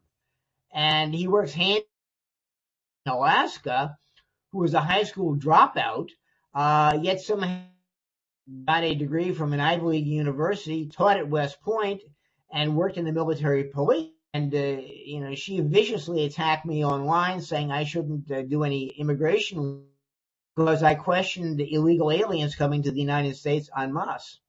And 0.74 1.14
he 1.14 1.28
works 1.28 1.54
hand 1.54 1.84
in 3.06 3.12
Alaska, 3.12 3.98
who 4.56 4.62
was 4.62 4.74
a 4.74 4.80
high 4.80 5.04
school 5.04 5.36
dropout, 5.36 6.08
uh, 6.54 6.98
yet 7.02 7.20
somehow 7.20 7.64
got 8.66 8.86
a 8.86 8.96
degree 8.96 9.34
from 9.34 9.52
an 9.52 9.60
Ivy 9.60 9.82
League 9.84 10.08
university, 10.08 10.88
taught 10.88 11.18
at 11.18 11.28
West 11.28 11.62
Point, 11.62 12.02
and 12.54 12.78
worked 12.78 12.96
in 12.96 13.04
the 13.04 13.12
military 13.12 13.66
police. 13.66 14.12
And, 14.34 14.54
uh, 14.56 14.58
you 14.58 15.20
know, 15.20 15.36
she 15.36 15.60
viciously 15.60 16.24
attacked 16.26 16.66
me 16.66 16.86
online 16.86 17.42
saying 17.42 17.70
I 17.72 17.84
shouldn't 17.84 18.32
uh, 18.32 18.44
do 18.44 18.64
any 18.64 18.88
immigration 18.88 19.88
because 20.56 20.84
I 20.84 20.96
questioned 20.96 21.60
illegal 21.60 22.10
aliens 22.12 22.56
coming 22.56 22.84
to 22.84 22.92
the 22.92 23.02
United 23.02 23.36
States 23.36 23.70
en 23.78 23.94
masse. 23.94 24.40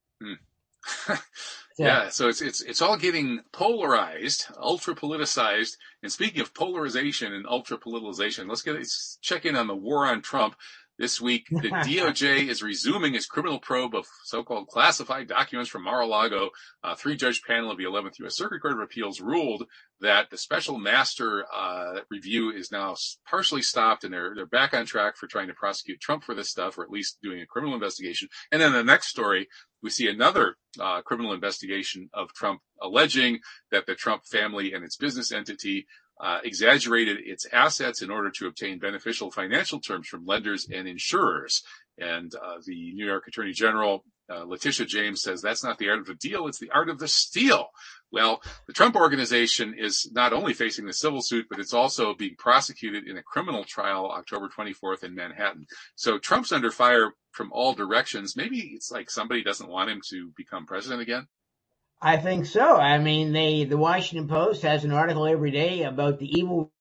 So- 0.84 1.14
Yeah, 1.78 2.08
so 2.08 2.28
it's 2.28 2.40
it's 2.40 2.62
it's 2.62 2.80
all 2.80 2.96
getting 2.96 3.40
polarized, 3.52 4.46
ultra 4.58 4.94
politicized. 4.94 5.76
And 6.02 6.10
speaking 6.10 6.40
of 6.40 6.54
polarization 6.54 7.34
and 7.34 7.46
ultra 7.46 7.76
politicization, 7.76 8.48
let's 8.48 8.62
get 8.62 8.76
let's 8.76 9.18
check 9.20 9.44
in 9.44 9.56
on 9.56 9.66
the 9.66 9.76
war 9.76 10.06
on 10.06 10.22
Trump. 10.22 10.56
This 10.98 11.20
week, 11.20 11.46
the 11.50 11.68
DOJ 11.68 12.48
is 12.48 12.62
resuming 12.62 13.14
its 13.14 13.26
criminal 13.26 13.58
probe 13.58 13.94
of 13.94 14.06
so-called 14.24 14.68
classified 14.68 15.28
documents 15.28 15.70
from 15.70 15.84
Mar-a-Lago. 15.84 16.50
A 16.82 16.96
three-judge 16.96 17.42
panel 17.42 17.70
of 17.70 17.76
the 17.76 17.84
11th 17.84 18.18
U.S. 18.20 18.36
Circuit 18.36 18.60
Court 18.60 18.74
of 18.74 18.80
Appeals 18.80 19.20
ruled 19.20 19.66
that 20.00 20.30
the 20.30 20.38
special 20.38 20.78
master 20.78 21.44
uh, 21.54 22.00
review 22.10 22.50
is 22.50 22.72
now 22.72 22.96
partially 23.28 23.62
stopped, 23.62 24.04
and 24.04 24.12
they're 24.12 24.34
they're 24.34 24.46
back 24.46 24.72
on 24.72 24.86
track 24.86 25.16
for 25.16 25.26
trying 25.26 25.48
to 25.48 25.54
prosecute 25.54 26.00
Trump 26.00 26.24
for 26.24 26.34
this 26.34 26.50
stuff, 26.50 26.78
or 26.78 26.82
at 26.82 26.90
least 26.90 27.18
doing 27.22 27.40
a 27.40 27.46
criminal 27.46 27.74
investigation. 27.74 28.28
And 28.50 28.60
then 28.60 28.72
the 28.72 28.84
next 28.84 29.08
story, 29.08 29.48
we 29.82 29.90
see 29.90 30.08
another 30.08 30.56
uh, 30.80 31.02
criminal 31.02 31.32
investigation 31.32 32.08
of 32.14 32.32
Trump 32.32 32.60
alleging 32.80 33.40
that 33.70 33.86
the 33.86 33.94
Trump 33.94 34.24
family 34.24 34.72
and 34.72 34.84
its 34.84 34.96
business 34.96 35.32
entity 35.32 35.86
uh, 36.20 36.38
exaggerated 36.44 37.18
its 37.20 37.46
assets 37.52 38.02
in 38.02 38.10
order 38.10 38.30
to 38.30 38.46
obtain 38.46 38.78
beneficial 38.78 39.30
financial 39.30 39.80
terms 39.80 40.08
from 40.08 40.24
lenders 40.24 40.68
and 40.72 40.88
insurers. 40.88 41.62
And 41.98 42.34
uh, 42.34 42.58
the 42.64 42.92
New 42.94 43.06
York 43.06 43.26
Attorney 43.26 43.52
General 43.52 44.04
uh, 44.28 44.44
Letitia 44.44 44.86
James 44.86 45.22
says 45.22 45.40
that's 45.40 45.62
not 45.62 45.78
the 45.78 45.88
art 45.88 46.00
of 46.00 46.06
the 46.06 46.14
deal; 46.14 46.46
it's 46.48 46.58
the 46.58 46.70
art 46.70 46.88
of 46.88 46.98
the 46.98 47.08
steal. 47.08 47.68
Well, 48.10 48.42
the 48.66 48.72
Trump 48.72 48.96
organization 48.96 49.74
is 49.78 50.10
not 50.12 50.32
only 50.32 50.52
facing 50.52 50.86
the 50.86 50.92
civil 50.92 51.22
suit, 51.22 51.46
but 51.48 51.60
it's 51.60 51.74
also 51.74 52.14
being 52.14 52.34
prosecuted 52.36 53.06
in 53.06 53.16
a 53.18 53.22
criminal 53.22 53.64
trial 53.64 54.10
October 54.10 54.48
24th 54.48 55.04
in 55.04 55.14
Manhattan. 55.14 55.66
So 55.94 56.18
Trump's 56.18 56.52
under 56.52 56.70
fire 56.70 57.12
from 57.32 57.52
all 57.52 57.74
directions. 57.74 58.36
Maybe 58.36 58.72
it's 58.74 58.90
like 58.90 59.10
somebody 59.10 59.42
doesn't 59.42 59.68
want 59.68 59.90
him 59.90 60.00
to 60.10 60.32
become 60.36 60.66
president 60.66 61.02
again. 61.02 61.28
I 62.00 62.18
think 62.18 62.46
so. 62.46 62.76
I 62.76 62.98
mean, 62.98 63.32
they, 63.32 63.64
the 63.64 63.78
Washington 63.78 64.28
Post 64.28 64.62
has 64.62 64.84
an 64.84 64.92
article 64.92 65.26
every 65.26 65.50
day 65.50 65.82
about 65.82 66.18
the 66.18 66.30
evil 66.38 66.72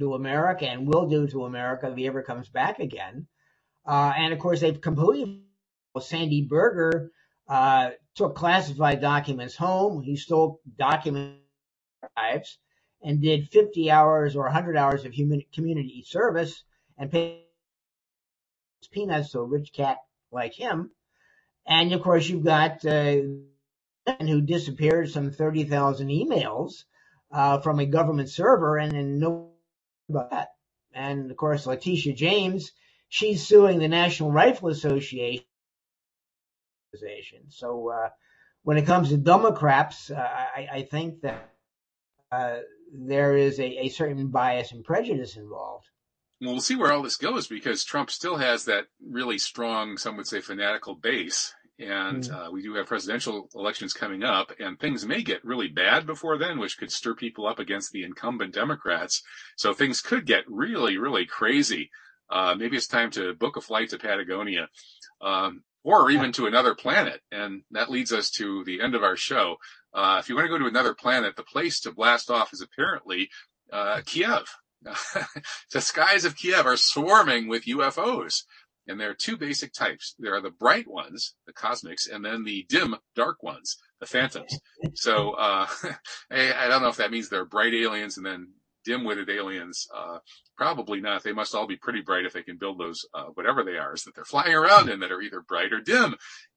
to 0.00 0.14
America 0.14 0.66
and 0.66 0.86
will 0.86 1.08
do 1.08 1.26
to 1.28 1.44
America 1.44 1.90
if 1.90 1.96
he 1.96 2.06
ever 2.06 2.22
comes 2.22 2.48
back 2.48 2.78
again. 2.78 3.26
Uh, 3.86 4.12
and 4.16 4.32
of 4.32 4.38
course, 4.38 4.60
they've 4.60 4.80
completely, 4.80 5.42
Sandy 6.00 6.42
Berger, 6.42 7.10
uh, 7.48 7.90
took 8.14 8.36
classified 8.36 9.00
documents 9.00 9.56
home. 9.56 10.02
He 10.02 10.16
stole 10.16 10.60
documents 10.78 11.40
archives 12.02 12.58
and 13.02 13.20
did 13.20 13.50
50 13.50 13.90
hours 13.90 14.36
or 14.36 14.44
100 14.44 14.76
hours 14.76 15.04
of 15.04 15.12
human 15.12 15.42
community 15.52 16.04
service 16.06 16.62
and 16.96 17.10
paid 17.10 17.42
peanuts 18.92 19.32
to 19.32 19.40
a 19.40 19.44
rich 19.44 19.72
cat 19.72 19.98
like 20.30 20.54
him. 20.54 20.90
And 21.66 21.92
of 21.92 22.02
course, 22.02 22.28
you've 22.28 22.44
got, 22.44 22.84
uh, 22.84 23.16
who 24.20 24.40
disappeared 24.40 25.10
some 25.10 25.30
30,000 25.30 26.08
emails 26.08 26.84
uh, 27.32 27.60
from 27.60 27.80
a 27.80 27.86
government 27.86 28.30
server 28.30 28.78
and 28.78 28.92
then 28.92 29.18
no 29.18 29.50
about 30.08 30.30
that. 30.30 30.48
And 30.92 31.30
of 31.30 31.36
course, 31.36 31.66
Letitia 31.66 32.14
James, 32.14 32.72
she's 33.08 33.46
suing 33.46 33.78
the 33.78 33.88
National 33.88 34.30
Rifle 34.30 34.68
Association. 34.68 35.44
So 37.48 37.90
uh, 37.90 38.08
when 38.62 38.76
it 38.76 38.86
comes 38.86 39.08
to 39.08 39.16
Democrats, 39.16 40.10
uh, 40.10 40.16
I, 40.16 40.68
I 40.72 40.82
think 40.82 41.22
that 41.22 41.50
uh, 42.30 42.58
there 42.92 43.36
is 43.36 43.58
a, 43.58 43.86
a 43.86 43.88
certain 43.88 44.28
bias 44.28 44.72
and 44.72 44.84
prejudice 44.84 45.36
involved. 45.36 45.86
Well, 46.40 46.52
we'll 46.52 46.60
see 46.60 46.76
where 46.76 46.92
all 46.92 47.02
this 47.02 47.16
goes 47.16 47.46
because 47.46 47.84
Trump 47.84 48.10
still 48.10 48.36
has 48.36 48.66
that 48.66 48.86
really 49.04 49.38
strong, 49.38 49.96
some 49.96 50.16
would 50.16 50.26
say 50.26 50.40
fanatical 50.40 50.94
base. 50.94 51.54
And 51.78 52.24
mm. 52.24 52.32
uh, 52.32 52.50
we 52.50 52.62
do 52.62 52.74
have 52.74 52.86
presidential 52.86 53.48
elections 53.54 53.92
coming 53.92 54.22
up, 54.22 54.52
and 54.60 54.78
things 54.78 55.04
may 55.04 55.22
get 55.22 55.44
really 55.44 55.68
bad 55.68 56.06
before 56.06 56.38
then, 56.38 56.58
which 56.58 56.78
could 56.78 56.92
stir 56.92 57.14
people 57.14 57.46
up 57.46 57.58
against 57.58 57.92
the 57.92 58.04
incumbent 58.04 58.54
Democrats. 58.54 59.22
So 59.56 59.74
things 59.74 60.00
could 60.00 60.26
get 60.26 60.44
really, 60.48 60.98
really 60.98 61.26
crazy. 61.26 61.90
Uh, 62.30 62.54
maybe 62.56 62.76
it's 62.76 62.86
time 62.86 63.10
to 63.12 63.34
book 63.34 63.56
a 63.56 63.60
flight 63.60 63.90
to 63.90 63.98
Patagonia, 63.98 64.68
um, 65.20 65.62
or 65.82 66.10
even 66.10 66.32
to 66.32 66.46
another 66.46 66.74
planet. 66.74 67.20
And 67.30 67.62
that 67.72 67.90
leads 67.90 68.12
us 68.12 68.30
to 68.32 68.64
the 68.64 68.80
end 68.80 68.94
of 68.94 69.02
our 69.02 69.16
show. 69.16 69.56
Uh, 69.92 70.18
if 70.20 70.28
you 70.28 70.34
want 70.34 70.46
to 70.46 70.48
go 70.48 70.58
to 70.58 70.66
another 70.66 70.94
planet, 70.94 71.36
the 71.36 71.42
place 71.42 71.80
to 71.80 71.92
blast 71.92 72.30
off 72.30 72.52
is 72.52 72.62
apparently 72.62 73.30
uh, 73.72 74.00
Kiev. 74.06 74.46
the 75.72 75.80
skies 75.80 76.24
of 76.24 76.36
Kiev 76.36 76.66
are 76.66 76.76
swarming 76.76 77.48
with 77.48 77.64
UFOs. 77.64 78.42
And 78.86 79.00
there 79.00 79.10
are 79.10 79.14
two 79.14 79.36
basic 79.36 79.72
types. 79.72 80.14
There 80.18 80.34
are 80.34 80.40
the 80.40 80.50
bright 80.50 80.86
ones, 80.86 81.34
the 81.46 81.52
cosmics, 81.52 82.06
and 82.06 82.24
then 82.24 82.44
the 82.44 82.66
dim, 82.68 82.96
dark 83.16 83.42
ones, 83.42 83.78
the 84.00 84.06
phantoms. 84.06 84.58
So, 84.94 85.32
uh, 85.32 85.66
I, 86.30 86.68
don't 86.68 86.82
know 86.82 86.88
if 86.88 86.98
that 86.98 87.10
means 87.10 87.28
they're 87.28 87.46
bright 87.46 87.74
aliens 87.74 88.18
and 88.18 88.26
then 88.26 88.52
dim-witted 88.84 89.30
aliens. 89.30 89.86
Uh, 89.94 90.18
probably 90.56 91.00
not. 91.00 91.22
They 91.22 91.32
must 91.32 91.54
all 91.54 91.66
be 91.66 91.76
pretty 91.76 92.02
bright 92.02 92.26
if 92.26 92.34
they 92.34 92.42
can 92.42 92.58
build 92.58 92.78
those, 92.78 93.06
uh, 93.14 93.24
whatever 93.34 93.64
they 93.64 93.78
are, 93.78 93.94
is 93.94 94.04
that 94.04 94.14
they're 94.14 94.24
flying 94.24 94.54
around 94.54 94.90
in 94.90 95.00
that 95.00 95.12
are 95.12 95.22
either 95.22 95.40
bright 95.40 95.72
or 95.72 95.80
dim. 95.80 96.14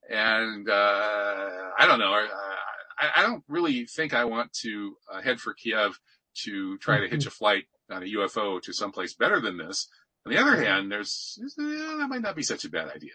And, 0.10 0.70
uh, 0.70 1.50
I 1.80 1.86
don't 1.88 2.00
know. 2.00 2.12
I, 2.12 3.10
I, 3.18 3.22
don't 3.22 3.44
really 3.48 3.86
think 3.86 4.14
I 4.14 4.26
want 4.26 4.52
to 4.64 4.96
uh, 5.12 5.22
head 5.22 5.40
for 5.40 5.54
Kiev 5.54 5.98
to 6.44 6.78
try 6.80 7.00
to 7.00 7.08
hitch 7.08 7.26
a 7.26 7.32
flight 7.32 7.66
on 7.90 8.04
a 8.04 8.06
UFO 8.06 8.62
to 8.62 8.74
someplace 8.74 9.14
better 9.14 9.40
than 9.40 9.58
this. 9.58 9.88
On 10.28 10.34
the 10.34 10.42
other 10.42 10.62
hand, 10.62 10.92
there's 10.92 11.40
uh, 11.58 11.64
that 12.00 12.08
might 12.10 12.22
not 12.22 12.36
be 12.36 12.44
such 12.44 12.66
a 12.66 12.70
bad 12.70 12.90
idea. 12.94 13.14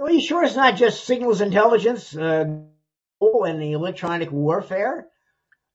Are 0.00 0.10
you 0.10 0.22
sure 0.22 0.42
it's 0.42 0.56
not 0.56 0.76
just 0.76 1.04
signals 1.04 1.42
intelligence 1.42 2.16
uh, 2.16 2.46
and 3.20 3.62
the 3.62 3.72
electronic 3.72 4.32
warfare? 4.32 5.06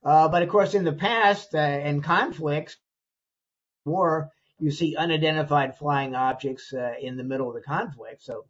Uh, 0.04 0.28
but 0.30 0.42
of 0.42 0.50
course, 0.50 0.74
in 0.74 0.86
the 0.86 0.92
past, 0.92 1.54
uh, 1.54 1.60
in 1.60 2.02
conflicts, 2.02 2.78
war, 3.86 4.32
you 4.58 4.72
see 4.72 4.96
unidentified 4.96 5.78
flying 5.78 6.16
objects 6.16 6.74
uh, 6.74 6.94
in 7.00 7.16
the 7.16 7.24
middle 7.24 7.50
of 7.50 7.54
the 7.54 7.62
conflict. 7.62 8.24
So, 8.24 8.46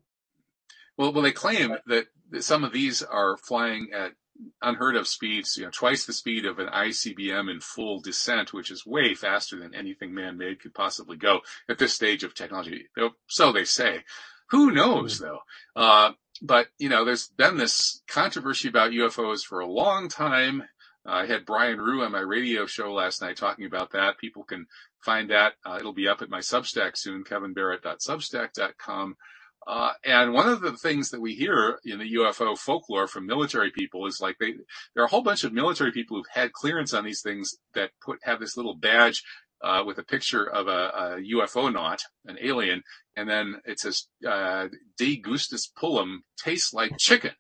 well, 0.96 1.12
well, 1.12 1.22
they 1.22 1.34
claim 1.34 1.76
that 1.88 2.06
some 2.40 2.64
of 2.64 2.72
these 2.72 3.04
are 3.04 3.36
flying 3.36 3.90
at 3.94 4.14
unheard 4.62 4.96
of 4.96 5.08
speeds, 5.08 5.58
you 5.58 5.64
know, 5.64 5.72
twice 5.72 6.06
the 6.06 6.14
speed 6.14 6.46
of 6.46 6.60
an 6.60 6.68
ICBM 6.68 7.50
in 7.50 7.60
full 7.60 8.00
descent, 8.00 8.54
which 8.54 8.72
is 8.72 8.86
way 8.86 9.16
faster 9.16 9.60
than 9.60 9.76
anything 9.76 10.14
man-made 10.14 10.62
could 10.62 10.74
possibly 10.74 11.18
go 11.18 11.42
at 11.70 11.78
this 11.78 11.94
stage 11.94 12.24
of 12.24 12.34
technology. 12.34 12.88
So 13.28 13.52
they 13.52 13.66
say. 13.66 14.04
Who 14.50 14.72
knows 14.72 15.20
though? 15.20 15.40
Uh, 15.76 16.12
but 16.42 16.68
you 16.78 16.90
know, 16.90 17.06
there's 17.06 17.28
been 17.28 17.58
this 17.58 18.02
controversy 18.08 18.68
about 18.68 18.92
UFOs 18.92 19.42
for 19.42 19.60
a 19.60 19.68
long 19.68 20.10
time. 20.10 20.64
I 21.06 21.26
had 21.26 21.46
Brian 21.46 21.80
Rue 21.80 22.04
on 22.04 22.12
my 22.12 22.20
radio 22.20 22.66
show 22.66 22.94
last 22.94 23.22
night 23.22 23.36
talking 23.36 23.66
about 23.66 23.92
that. 23.92 24.18
People 24.20 24.44
can 24.44 24.68
find 25.02 25.30
that. 25.32 25.54
Uh, 25.66 25.78
it'll 25.80 25.94
be 25.94 26.08
up 26.08 26.22
at 26.22 26.30
my 26.30 26.40
Substack 26.40 26.96
soon, 26.96 27.24
kevinbarrett.substack.com. 27.24 29.18
Uh, 29.66 29.92
and 30.04 30.34
one 30.34 30.50
of 30.50 30.62
the 30.62 30.74
things 30.74 31.10
that 31.10 31.22
we 31.22 31.36
hear 31.36 31.80
in 31.86 32.00
the 32.00 32.16
UFO 32.16 32.58
folklore 32.58 33.08
from 33.08 33.26
military 33.26 33.72
people 33.72 34.06
is 34.08 34.20
like 34.20 34.38
they, 34.40 34.54
there 34.94 35.04
are 35.04 35.06
a 35.06 35.10
whole 35.10 35.22
bunch 35.22 35.44
of 35.44 35.54
military 35.54 35.92
people 35.92 36.18
who've 36.18 36.26
had 36.30 36.52
clearance 36.52 36.94
on 36.94 37.06
these 37.06 37.22
things 37.22 37.56
that 37.74 37.92
put, 38.04 38.20
have 38.24 38.40
this 38.40 38.58
little 38.58 38.76
badge, 38.76 39.24
uh, 39.64 39.82
with 39.86 39.98
a 39.98 40.04
picture 40.04 40.46
of 40.46 40.68
a, 40.68 40.72
a, 40.72 41.36
UFO 41.36 41.72
not 41.72 42.02
an 42.26 42.38
alien, 42.42 42.84
and 43.16 43.30
then 43.30 43.56
it 43.66 43.80
says, 43.80 44.08
uh, 44.28 44.68
De 44.98 45.16
Gustus 45.16 45.72
Pullum 45.82 46.18
tastes 46.38 46.74
like 46.74 46.98
chicken. 46.98 47.32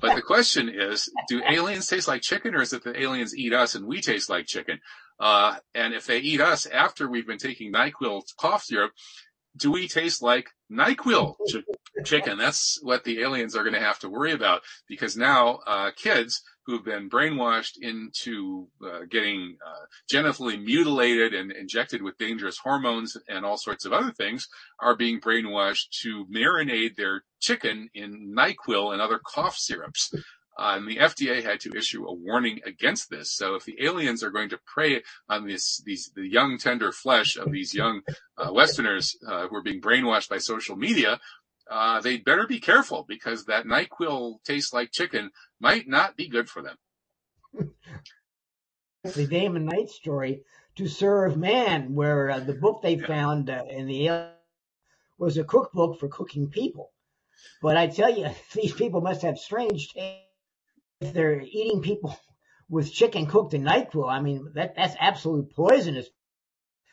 But 0.00 0.14
the 0.14 0.22
question 0.22 0.70
is, 0.72 1.10
do 1.28 1.42
aliens 1.44 1.86
taste 1.86 2.08
like 2.08 2.22
chicken 2.22 2.54
or 2.54 2.62
is 2.62 2.72
it 2.72 2.84
that 2.84 2.96
aliens 2.96 3.36
eat 3.36 3.52
us 3.52 3.74
and 3.74 3.86
we 3.86 4.00
taste 4.00 4.30
like 4.30 4.46
chicken? 4.46 4.78
Uh, 5.18 5.56
and 5.74 5.92
if 5.92 6.06
they 6.06 6.18
eat 6.18 6.40
us 6.40 6.64
after 6.66 7.08
we've 7.08 7.26
been 7.26 7.38
taking 7.38 7.72
NyQuil 7.72 8.22
cough 8.38 8.62
syrup, 8.62 8.92
do 9.56 9.72
we 9.72 9.88
taste 9.88 10.22
like 10.22 10.48
NyQuil 10.70 11.34
ch- 11.48 12.06
chicken? 12.06 12.38
That's 12.38 12.78
what 12.82 13.04
the 13.04 13.20
aliens 13.20 13.56
are 13.56 13.62
going 13.62 13.74
to 13.74 13.80
have 13.80 13.98
to 14.00 14.08
worry 14.08 14.32
about 14.32 14.62
because 14.88 15.16
now, 15.16 15.60
uh, 15.66 15.90
kids 15.96 16.42
who've 16.66 16.84
been 16.84 17.10
brainwashed 17.10 17.78
into 17.80 18.68
uh, 18.84 19.00
getting 19.10 19.56
uh, 19.66 19.86
genitally 20.12 20.62
mutilated 20.62 21.34
and 21.34 21.50
injected 21.50 22.02
with 22.02 22.16
dangerous 22.18 22.58
hormones 22.58 23.16
and 23.28 23.44
all 23.44 23.56
sorts 23.56 23.84
of 23.84 23.92
other 23.92 24.12
things 24.12 24.46
are 24.78 24.96
being 24.96 25.20
brainwashed 25.20 25.90
to 26.02 26.26
marinate 26.26 26.94
their 26.96 27.24
chicken 27.40 27.88
in 27.94 28.34
NyQuil 28.36 28.92
and 28.92 29.02
other 29.02 29.18
cough 29.18 29.56
syrups. 29.56 30.12
Uh, 30.60 30.74
and 30.76 30.86
the 30.86 30.98
FDA 30.98 31.42
had 31.42 31.58
to 31.60 31.72
issue 31.74 32.06
a 32.06 32.12
warning 32.12 32.60
against 32.66 33.08
this. 33.08 33.32
So 33.32 33.54
if 33.54 33.64
the 33.64 33.78
aliens 33.80 34.22
are 34.22 34.30
going 34.30 34.50
to 34.50 34.58
prey 34.66 35.02
on 35.26 35.46
this, 35.46 35.80
these, 35.86 36.12
the 36.14 36.28
young 36.28 36.58
tender 36.58 36.92
flesh 36.92 37.38
of 37.38 37.50
these 37.50 37.74
young 37.74 38.02
uh, 38.36 38.52
Westerners 38.52 39.16
uh, 39.26 39.48
who 39.48 39.56
are 39.56 39.62
being 39.62 39.80
brainwashed 39.80 40.28
by 40.28 40.36
social 40.36 40.76
media, 40.76 41.18
uh, 41.70 42.02
they'd 42.02 42.26
better 42.26 42.46
be 42.46 42.60
careful 42.60 43.06
because 43.08 43.46
that 43.46 43.64
NyQuil 43.64 44.44
tastes 44.44 44.74
like 44.74 44.92
chicken 44.92 45.30
might 45.60 45.88
not 45.88 46.14
be 46.14 46.28
good 46.28 46.50
for 46.50 46.60
them. 46.60 46.76
the 49.02 49.26
Damon 49.26 49.64
Knight 49.64 49.88
story, 49.88 50.42
To 50.76 50.86
Serve 50.86 51.38
Man, 51.38 51.94
where 51.94 52.30
uh, 52.30 52.40
the 52.40 52.52
book 52.52 52.82
they 52.82 52.96
yeah. 52.96 53.06
found 53.06 53.48
uh, 53.48 53.64
in 53.70 53.86
the 53.86 54.28
was 55.16 55.38
a 55.38 55.44
cookbook 55.44 55.98
for 55.98 56.08
cooking 56.08 56.48
people. 56.48 56.90
But 57.62 57.78
I 57.78 57.86
tell 57.86 58.14
you, 58.14 58.28
these 58.54 58.74
people 58.74 59.00
must 59.00 59.22
have 59.22 59.38
strange 59.38 59.88
tastes 59.94 60.26
if 61.00 61.14
they're 61.14 61.40
eating 61.40 61.80
people 61.80 62.14
with 62.68 62.92
chicken 62.92 63.26
cooked 63.26 63.54
in 63.54 63.62
NyQuil, 63.62 64.08
I 64.08 64.20
mean, 64.20 64.52
that, 64.54 64.74
that's 64.76 64.94
absolute 65.00 65.50
poisonous 65.54 66.06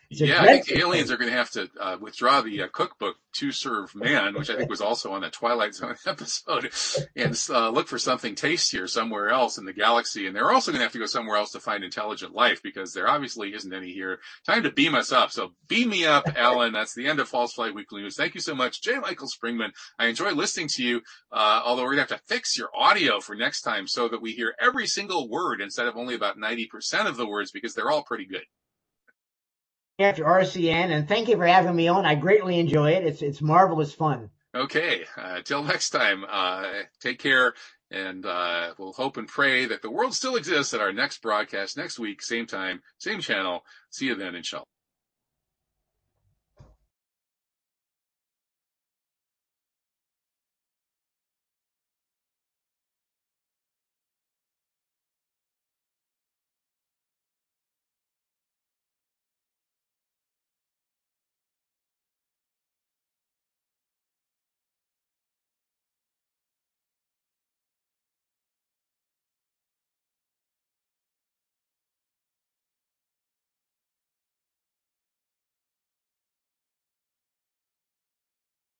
yeah, 0.09 0.41
I 0.41 0.47
think 0.47 0.65
the 0.67 0.79
aliens 0.79 1.11
are 1.11 1.17
going 1.17 1.29
to 1.29 1.37
have 1.37 1.51
to 1.51 1.69
uh, 1.79 1.97
withdraw 1.99 2.39
the 2.41 2.63
uh, 2.63 2.67
cookbook 2.71 3.17
to 3.39 3.51
serve 3.51 3.93
man, 3.93 4.35
which 4.35 4.49
I 4.49 4.55
think 4.55 4.69
was 4.69 4.79
also 4.79 5.11
on 5.11 5.21
the 5.21 5.29
Twilight 5.29 5.75
Zone 5.75 5.95
episode, 6.05 6.71
and 7.15 7.37
uh, 7.49 7.69
look 7.69 7.89
for 7.89 7.99
something 7.99 8.33
tastier 8.33 8.87
somewhere 8.87 9.29
else 9.29 9.57
in 9.57 9.65
the 9.65 9.73
galaxy. 9.73 10.25
And 10.25 10.33
they're 10.33 10.51
also 10.51 10.71
going 10.71 10.79
to 10.79 10.85
have 10.85 10.93
to 10.93 10.99
go 10.99 11.07
somewhere 11.07 11.35
else 11.35 11.51
to 11.51 11.59
find 11.59 11.83
intelligent 11.83 12.33
life 12.33 12.63
because 12.63 12.93
there 12.93 13.09
obviously 13.09 13.53
isn't 13.53 13.73
any 13.73 13.91
here. 13.91 14.19
Time 14.45 14.63
to 14.63 14.71
beam 14.71 14.95
us 14.95 15.11
up. 15.11 15.31
So 15.31 15.51
beam 15.67 15.89
me 15.89 16.05
up, 16.05 16.25
Alan. 16.37 16.71
That's 16.71 16.95
the 16.95 17.07
end 17.07 17.19
of 17.19 17.27
False 17.27 17.53
Flag 17.53 17.75
Weekly 17.75 18.01
News. 18.01 18.15
Thank 18.15 18.33
you 18.33 18.41
so 18.41 18.55
much, 18.55 18.81
J. 18.81 18.99
Michael 18.99 19.27
Springmann. 19.27 19.71
I 19.99 20.05
enjoy 20.05 20.31
listening 20.31 20.69
to 20.69 20.83
you, 20.83 21.01
uh, 21.33 21.61
although 21.65 21.83
we're 21.83 21.95
going 21.95 22.07
to 22.07 22.13
have 22.13 22.21
to 22.21 22.33
fix 22.33 22.57
your 22.57 22.69
audio 22.73 23.19
for 23.19 23.35
next 23.35 23.61
time 23.61 23.87
so 23.87 24.07
that 24.07 24.21
we 24.21 24.31
hear 24.31 24.55
every 24.57 24.87
single 24.87 25.27
word 25.27 25.59
instead 25.59 25.87
of 25.87 25.97
only 25.97 26.15
about 26.15 26.37
90% 26.37 27.07
of 27.07 27.17
the 27.17 27.27
words 27.27 27.51
because 27.51 27.73
they're 27.73 27.91
all 27.91 28.03
pretty 28.03 28.25
good 28.25 28.43
after 29.99 30.23
RCN, 30.23 30.91
and 30.91 31.07
thank 31.07 31.27
you 31.27 31.37
for 31.37 31.47
having 31.47 31.75
me 31.75 31.87
on. 31.87 32.05
I 32.05 32.15
greatly 32.15 32.59
enjoy 32.59 32.91
it. 32.91 33.03
It's 33.05 33.21
it's 33.21 33.41
marvelous 33.41 33.93
fun. 33.93 34.29
Okay, 34.53 35.05
uh, 35.17 35.41
till 35.41 35.63
next 35.63 35.89
time. 35.89 36.25
Uh, 36.27 36.65
take 37.01 37.19
care, 37.19 37.53
and 37.91 38.25
uh, 38.25 38.73
we'll 38.77 38.93
hope 38.93 39.17
and 39.17 39.27
pray 39.27 39.65
that 39.65 39.81
the 39.81 39.91
world 39.91 40.13
still 40.13 40.35
exists 40.35 40.73
at 40.73 40.81
our 40.81 40.93
next 40.93 41.21
broadcast 41.21 41.77
next 41.77 41.99
week, 41.99 42.21
same 42.21 42.45
time, 42.45 42.81
same 42.97 43.19
channel. 43.21 43.63
See 43.89 44.05
you 44.05 44.15
then, 44.15 44.35
inshallah. 44.35 44.65